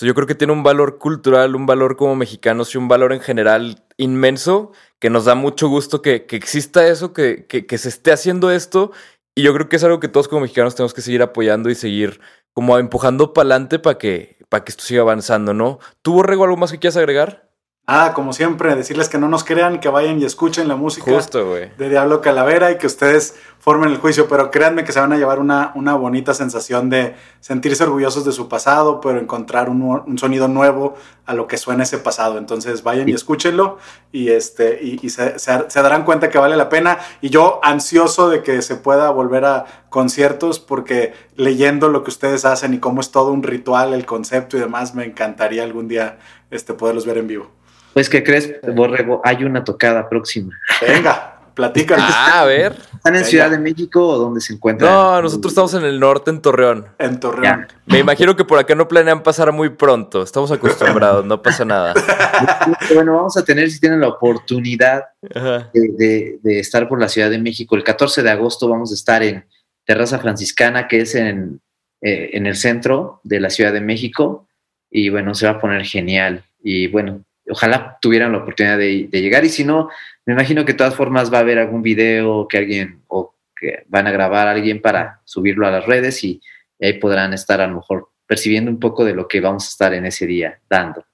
yo 0.00 0.14
creo 0.14 0.26
que 0.26 0.34
tiene 0.34 0.52
un 0.52 0.62
valor 0.62 0.98
cultural, 0.98 1.56
un 1.56 1.66
valor 1.66 1.96
como 1.96 2.16
mexicanos 2.16 2.74
y 2.74 2.78
un 2.78 2.88
valor 2.88 3.12
en 3.12 3.20
general 3.20 3.84
inmenso, 3.96 4.72
que 5.00 5.10
nos 5.10 5.24
da 5.24 5.34
mucho 5.34 5.68
gusto 5.68 6.02
que, 6.02 6.26
que 6.26 6.36
exista 6.36 6.86
eso, 6.86 7.12
que, 7.12 7.46
que, 7.46 7.78
se 7.78 7.88
esté 7.88 8.12
haciendo 8.12 8.50
esto. 8.50 8.92
Y 9.34 9.42
yo 9.42 9.52
creo 9.54 9.68
que 9.68 9.76
es 9.76 9.84
algo 9.84 10.00
que 10.00 10.08
todos 10.08 10.28
como 10.28 10.42
mexicanos 10.42 10.74
tenemos 10.74 10.94
que 10.94 11.02
seguir 11.02 11.22
apoyando 11.22 11.70
y 11.70 11.74
seguir 11.74 12.20
como 12.52 12.78
empujando 12.78 13.34
para 13.34 13.50
adelante 13.50 13.78
para 13.78 13.98
que, 13.98 14.38
para 14.48 14.64
que 14.64 14.70
esto 14.70 14.84
siga 14.84 15.02
avanzando, 15.02 15.52
¿no? 15.54 15.78
¿Tú, 16.02 16.14
Borrego, 16.14 16.44
algo 16.44 16.56
más 16.56 16.72
que 16.72 16.78
quieras 16.78 16.96
agregar? 16.96 17.45
Ah, 17.88 18.14
como 18.16 18.32
siempre, 18.32 18.74
decirles 18.74 19.08
que 19.08 19.16
no 19.16 19.28
nos 19.28 19.44
crean, 19.44 19.78
que 19.78 19.88
vayan 19.88 20.20
y 20.20 20.24
escuchen 20.24 20.66
la 20.66 20.74
música 20.74 21.08
Justo, 21.08 21.54
de 21.78 21.88
Diablo 21.88 22.20
Calavera 22.20 22.72
y 22.72 22.78
que 22.78 22.88
ustedes 22.88 23.36
formen 23.60 23.90
el 23.90 23.98
juicio, 23.98 24.26
pero 24.26 24.50
créanme 24.50 24.82
que 24.82 24.90
se 24.90 24.98
van 24.98 25.12
a 25.12 25.16
llevar 25.16 25.38
una, 25.38 25.70
una 25.76 25.94
bonita 25.94 26.34
sensación 26.34 26.90
de 26.90 27.14
sentirse 27.38 27.84
orgullosos 27.84 28.24
de 28.24 28.32
su 28.32 28.48
pasado, 28.48 29.00
pero 29.00 29.20
encontrar 29.20 29.68
un, 29.70 29.82
un 30.04 30.18
sonido 30.18 30.48
nuevo 30.48 30.96
a 31.26 31.34
lo 31.34 31.46
que 31.46 31.58
suena 31.58 31.84
ese 31.84 31.98
pasado. 31.98 32.38
Entonces 32.38 32.82
vayan 32.82 33.08
y 33.08 33.12
escúchenlo 33.12 33.78
y, 34.10 34.30
este, 34.30 34.80
y, 34.82 34.98
y 35.06 35.10
se, 35.10 35.38
se- 35.38 35.70
se 35.70 35.82
darán 35.82 36.04
cuenta 36.04 36.28
que 36.28 36.38
vale 36.38 36.56
la 36.56 36.68
pena. 36.68 36.98
Y 37.20 37.28
yo 37.30 37.60
ansioso 37.62 38.28
de 38.28 38.42
que 38.42 38.62
se 38.62 38.74
pueda 38.74 39.10
volver 39.10 39.44
a 39.44 39.64
conciertos 39.90 40.58
porque 40.58 41.12
leyendo 41.36 41.88
lo 41.88 42.02
que 42.02 42.10
ustedes 42.10 42.44
hacen 42.44 42.74
y 42.74 42.80
cómo 42.80 43.00
es 43.00 43.12
todo 43.12 43.30
un 43.30 43.44
ritual, 43.44 43.94
el 43.94 44.06
concepto 44.06 44.56
y 44.56 44.60
demás, 44.60 44.92
me 44.96 45.04
encantaría 45.04 45.62
algún 45.62 45.86
día 45.86 46.18
este, 46.50 46.74
poderlos 46.74 47.06
ver 47.06 47.18
en 47.18 47.28
vivo. 47.28 47.50
Pues 47.96 48.10
que 48.10 48.22
crees 48.22 48.52
Borrego 48.74 49.22
hay 49.24 49.42
una 49.44 49.64
tocada 49.64 50.06
próxima 50.10 50.52
Venga, 50.86 51.40
platícanos. 51.54 52.04
Ah, 52.14 52.42
a 52.42 52.44
ver. 52.44 52.72
¿Están 52.72 53.14
en 53.14 53.20
Venga. 53.20 53.24
Ciudad 53.24 53.50
de 53.50 53.58
México 53.58 54.06
o 54.06 54.18
dónde 54.18 54.42
se 54.42 54.52
encuentran? 54.52 54.92
No, 54.92 55.22
nosotros 55.22 55.52
estamos 55.52 55.72
en 55.72 55.84
el 55.84 55.98
norte, 55.98 56.30
en 56.30 56.42
Torreón. 56.42 56.86
En 56.98 57.18
Torreón. 57.18 57.66
Me 57.86 57.98
imagino 58.00 58.36
que 58.36 58.44
por 58.44 58.58
acá 58.58 58.74
no 58.74 58.86
planean 58.86 59.22
pasar 59.22 59.50
muy 59.52 59.70
pronto. 59.70 60.22
Estamos 60.22 60.52
acostumbrados, 60.52 61.24
no 61.24 61.40
pasa 61.40 61.64
nada. 61.64 61.94
Bueno, 62.94 63.14
vamos 63.16 63.34
a 63.38 63.44
tener, 63.46 63.70
si 63.70 63.80
tienen 63.80 64.00
la 64.02 64.08
oportunidad 64.08 65.04
Ajá. 65.34 65.70
de, 65.72 65.88
de- 65.96 66.38
de 66.42 66.60
estar 66.60 66.86
por 66.88 67.00
la 67.00 67.08
Ciudad 67.08 67.30
de 67.30 67.38
México, 67.38 67.74
el 67.76 67.82
14 67.84 68.22
de 68.22 68.30
agosto 68.30 68.68
vamos 68.68 68.90
a 68.90 68.94
estar 68.94 69.22
en 69.22 69.46
Terraza 69.86 70.18
Franciscana, 70.18 70.86
que 70.86 71.00
es 71.00 71.14
en, 71.14 71.62
eh, 72.02 72.30
en 72.34 72.46
el 72.46 72.56
centro 72.56 73.20
de 73.24 73.40
la 73.40 73.48
Ciudad 73.48 73.72
de 73.72 73.80
México. 73.80 74.46
Y 74.90 75.08
bueno, 75.08 75.34
se 75.34 75.46
va 75.46 75.52
a 75.52 75.60
poner 75.60 75.84
genial. 75.86 76.44
Y 76.62 76.88
bueno, 76.88 77.22
ojalá 77.48 77.98
tuvieran 78.00 78.32
la 78.32 78.38
oportunidad 78.38 78.78
de, 78.78 79.08
llegar. 79.10 79.44
Y 79.44 79.48
si 79.48 79.64
no, 79.64 79.88
me 80.24 80.34
imagino 80.34 80.64
que 80.64 80.72
de 80.72 80.78
todas 80.78 80.94
formas 80.94 81.32
va 81.32 81.38
a 81.38 81.40
haber 81.40 81.58
algún 81.58 81.82
video 81.82 82.46
que 82.48 82.58
alguien 82.58 83.02
o 83.08 83.34
que 83.58 83.84
van 83.88 84.06
a 84.06 84.10
grabar 84.10 84.48
a 84.48 84.52
alguien 84.52 84.80
para 84.80 85.20
subirlo 85.24 85.66
a 85.66 85.70
las 85.70 85.86
redes 85.86 86.22
y, 86.24 86.40
y 86.78 86.86
ahí 86.86 86.94
podrán 86.94 87.32
estar 87.32 87.60
a 87.60 87.66
lo 87.66 87.76
mejor 87.76 88.10
percibiendo 88.26 88.70
un 88.70 88.80
poco 88.80 89.04
de 89.04 89.14
lo 89.14 89.28
que 89.28 89.40
vamos 89.40 89.64
a 89.64 89.68
estar 89.68 89.94
en 89.94 90.06
ese 90.06 90.26
día 90.26 90.58
dando. 90.68 91.04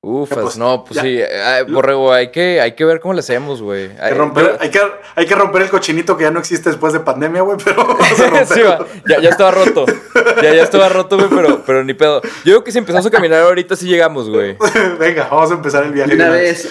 Ufas, 0.00 0.38
pues, 0.38 0.56
no, 0.56 0.84
pues 0.84 0.94
ya. 0.94 1.02
sí. 1.02 1.18
eh, 1.20 1.64
borrego, 1.68 2.12
hay 2.12 2.30
que, 2.30 2.60
hay 2.60 2.76
que 2.76 2.84
ver 2.84 3.00
cómo 3.00 3.14
le 3.14 3.20
hacemos, 3.20 3.60
güey. 3.60 3.90
Hay 4.00 4.12
romper, 4.14 4.56
hay, 4.60 4.70
que, 4.70 4.78
hay 5.16 5.26
que 5.26 5.34
romper 5.34 5.62
el 5.62 5.70
cochinito 5.70 6.16
que 6.16 6.22
ya 6.22 6.30
no 6.30 6.38
existe 6.38 6.68
después 6.70 6.92
de 6.92 7.00
pandemia, 7.00 7.42
güey, 7.42 7.58
pero 7.62 7.84
vamos 7.84 8.20
a. 8.20 8.44
Sí, 8.54 8.60
va, 8.62 8.86
ya, 9.08 9.20
ya 9.20 9.30
estaba 9.30 9.50
roto. 9.50 9.86
Ya, 10.40 10.54
ya 10.54 10.62
estaba 10.62 10.88
roto, 10.88 11.16
güey, 11.16 11.28
pero, 11.28 11.62
pero 11.66 11.82
ni 11.82 11.94
pedo. 11.94 12.22
Yo 12.44 12.52
creo 12.52 12.64
que 12.64 12.70
si 12.70 12.78
empezamos 12.78 13.06
a 13.06 13.10
caminar 13.10 13.42
ahorita 13.42 13.74
sí 13.74 13.86
llegamos, 13.88 14.30
güey. 14.30 14.56
Venga, 15.00 15.28
vamos 15.32 15.50
a 15.50 15.54
empezar 15.54 15.82
el 15.82 15.90
viaje. 15.92 16.14
Una 16.14 16.28
vez. 16.30 16.68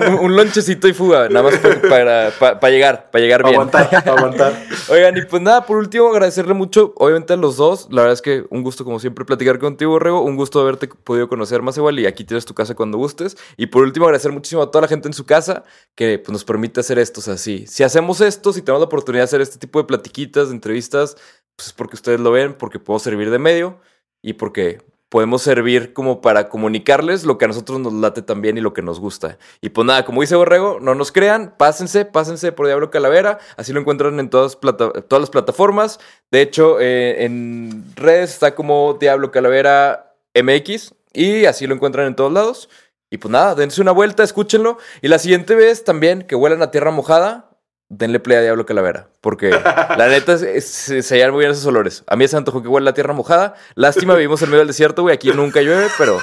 Un, 0.00 0.08
un- 0.14 0.18
un 0.20 0.36
lonchecito 0.36 0.88
y 0.88 0.94
fuga, 0.94 1.28
nada 1.28 1.42
más 1.50 1.58
pa- 1.58 1.88
para, 1.88 2.30
pa- 2.38 2.58
para 2.58 2.70
llegar, 2.72 3.10
para 3.10 3.22
llegar 3.22 3.42
Para 3.42 3.50
bien. 3.50 3.60
aguantar, 3.60 3.90
para 4.04 4.16
aguantar. 4.16 4.52
Oigan, 4.88 5.16
y 5.18 5.22
pues 5.26 5.42
nada, 5.42 5.66
por 5.66 5.76
último, 5.76 6.08
agradecerle 6.08 6.54
mucho, 6.54 6.94
obviamente, 6.96 7.34
a 7.34 7.36
los 7.36 7.58
dos. 7.58 7.88
La 7.90 8.00
verdad 8.02 8.14
es 8.14 8.22
que 8.22 8.44
un 8.48 8.62
gusto, 8.62 8.84
como 8.86 8.98
siempre, 9.00 9.26
platicar 9.26 9.58
contigo, 9.58 9.90
Borrego. 9.90 10.22
Un 10.22 10.36
gusto 10.36 10.60
haberte 10.62 10.88
podido 10.88 11.28
conocer 11.28 11.60
más 11.60 11.76
igual 11.76 11.98
y 11.98 12.06
aquí 12.06 12.24
tienes 12.24 12.38
tu 12.48 12.54
casa 12.54 12.74
cuando 12.74 12.98
gustes. 12.98 13.36
Y 13.56 13.66
por 13.66 13.82
último, 13.82 14.06
agradecer 14.06 14.32
muchísimo 14.32 14.62
a 14.62 14.70
toda 14.70 14.82
la 14.82 14.88
gente 14.88 15.08
en 15.08 15.14
su 15.14 15.24
casa 15.24 15.64
que 15.94 16.18
pues, 16.18 16.30
nos 16.32 16.44
permite 16.44 16.80
hacer 16.80 16.98
estos 16.98 17.28
así. 17.28 17.66
Si 17.66 17.84
hacemos 17.84 18.20
esto, 18.20 18.52
si 18.52 18.62
tenemos 18.62 18.80
la 18.80 18.86
oportunidad 18.86 19.22
de 19.22 19.24
hacer 19.24 19.40
este 19.40 19.58
tipo 19.58 19.78
de 19.78 19.84
platiquitas, 19.84 20.48
de 20.48 20.54
entrevistas, 20.54 21.16
pues 21.56 21.68
es 21.68 21.72
porque 21.72 21.96
ustedes 21.96 22.20
lo 22.20 22.30
ven, 22.32 22.54
porque 22.54 22.78
puedo 22.78 22.98
servir 22.98 23.30
de 23.30 23.38
medio 23.38 23.80
y 24.22 24.34
porque 24.34 24.78
podemos 25.08 25.42
servir 25.42 25.92
como 25.92 26.20
para 26.20 26.48
comunicarles 26.48 27.24
lo 27.24 27.38
que 27.38 27.46
a 27.46 27.48
nosotros 27.48 27.80
nos 27.80 27.92
late 27.94 28.22
también 28.22 28.58
y 28.58 28.60
lo 28.60 28.74
que 28.74 28.82
nos 28.82 29.00
gusta. 29.00 29.38
Y 29.60 29.70
pues 29.70 29.86
nada, 29.86 30.04
como 30.04 30.20
dice 30.20 30.36
Borrego, 30.36 30.78
no 30.80 30.94
nos 30.94 31.12
crean, 31.12 31.54
pásense, 31.56 32.04
pásense 32.04 32.52
por 32.52 32.66
Diablo 32.66 32.90
Calavera, 32.90 33.38
así 33.56 33.72
lo 33.72 33.80
encuentran 33.80 34.20
en 34.20 34.28
todas, 34.28 34.58
todas 34.60 35.20
las 35.20 35.30
plataformas. 35.30 35.98
De 36.30 36.42
hecho, 36.42 36.78
eh, 36.80 37.24
en 37.24 37.84
redes 37.96 38.34
está 38.34 38.54
como 38.54 38.98
Diablo 39.00 39.30
Calavera 39.30 40.14
MX, 40.34 40.94
Y 41.12 41.44
así 41.46 41.66
lo 41.66 41.74
encuentran 41.74 42.06
en 42.06 42.14
todos 42.16 42.32
lados. 42.32 42.68
Y 43.10 43.18
pues 43.18 43.32
nada, 43.32 43.54
dense 43.54 43.80
una 43.80 43.92
vuelta, 43.92 44.22
escúchenlo. 44.22 44.78
Y 45.02 45.08
la 45.08 45.18
siguiente 45.18 45.54
vez 45.54 45.84
también 45.84 46.22
que 46.22 46.34
huelan 46.34 46.60
a 46.62 46.70
tierra 46.70 46.90
mojada, 46.90 47.46
denle 47.88 48.20
play 48.20 48.36
a 48.36 48.42
Diablo 48.42 48.66
Calavera. 48.66 49.08
Porque 49.22 49.48
la 49.96 50.08
neta 50.08 50.34
es- 50.34 50.42
es- 50.42 50.66
se 50.68 51.02
se 51.02 51.14
hallan 51.14 51.30
muy 51.32 51.40
bien 51.40 51.52
esos 51.52 51.64
olores. 51.66 52.04
A 52.06 52.16
mí 52.16 52.28
se 52.28 52.36
antojó 52.36 52.62
que 52.62 52.68
huele 52.68 52.84
la 52.84 52.92
tierra 52.94 53.14
mojada. 53.14 53.54
Lástima, 53.74 54.14
vivimos 54.14 54.42
en 54.42 54.48
medio 54.50 54.58
del 54.58 54.68
desierto, 54.68 55.02
güey. 55.02 55.14
Aquí 55.14 55.30
nunca 55.32 55.62
llueve, 55.62 55.86
pero, 55.96 56.18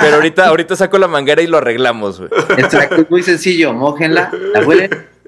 pero 0.00 0.16
ahorita, 0.16 0.46
ahorita 0.48 0.74
saco 0.74 0.98
la 0.98 1.06
manguera 1.08 1.40
y 1.40 1.46
lo 1.46 1.58
arreglamos, 1.58 2.18
güey. 2.18 2.30
Exacto, 2.56 2.96
es 2.96 3.10
muy 3.10 3.22
sencillo. 3.22 3.72
Mójenla, 3.72 4.32
la 4.54 4.60
huelen. 4.66 5.08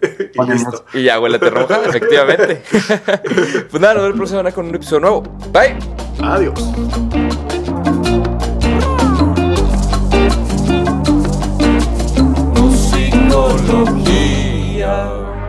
Y. 0.92 0.98
Y 1.00 1.02
ya 1.04 1.20
huele 1.20 1.36
a 1.36 1.40
tierra 1.40 1.60
mojada, 1.60 1.86
efectivamente. 1.86 2.62
pues 3.70 3.80
nada, 3.82 3.92
nos 3.94 4.02
vemos 4.04 4.10
la 4.10 4.16
próxima 4.16 4.26
semana 4.28 4.52
con 4.52 4.66
un 4.68 4.74
episodio 4.74 5.00
nuevo. 5.00 5.22
Bye. 5.52 5.76
Adiós. 6.22 7.49
nosso 13.30 13.84
dia. 14.02 15.39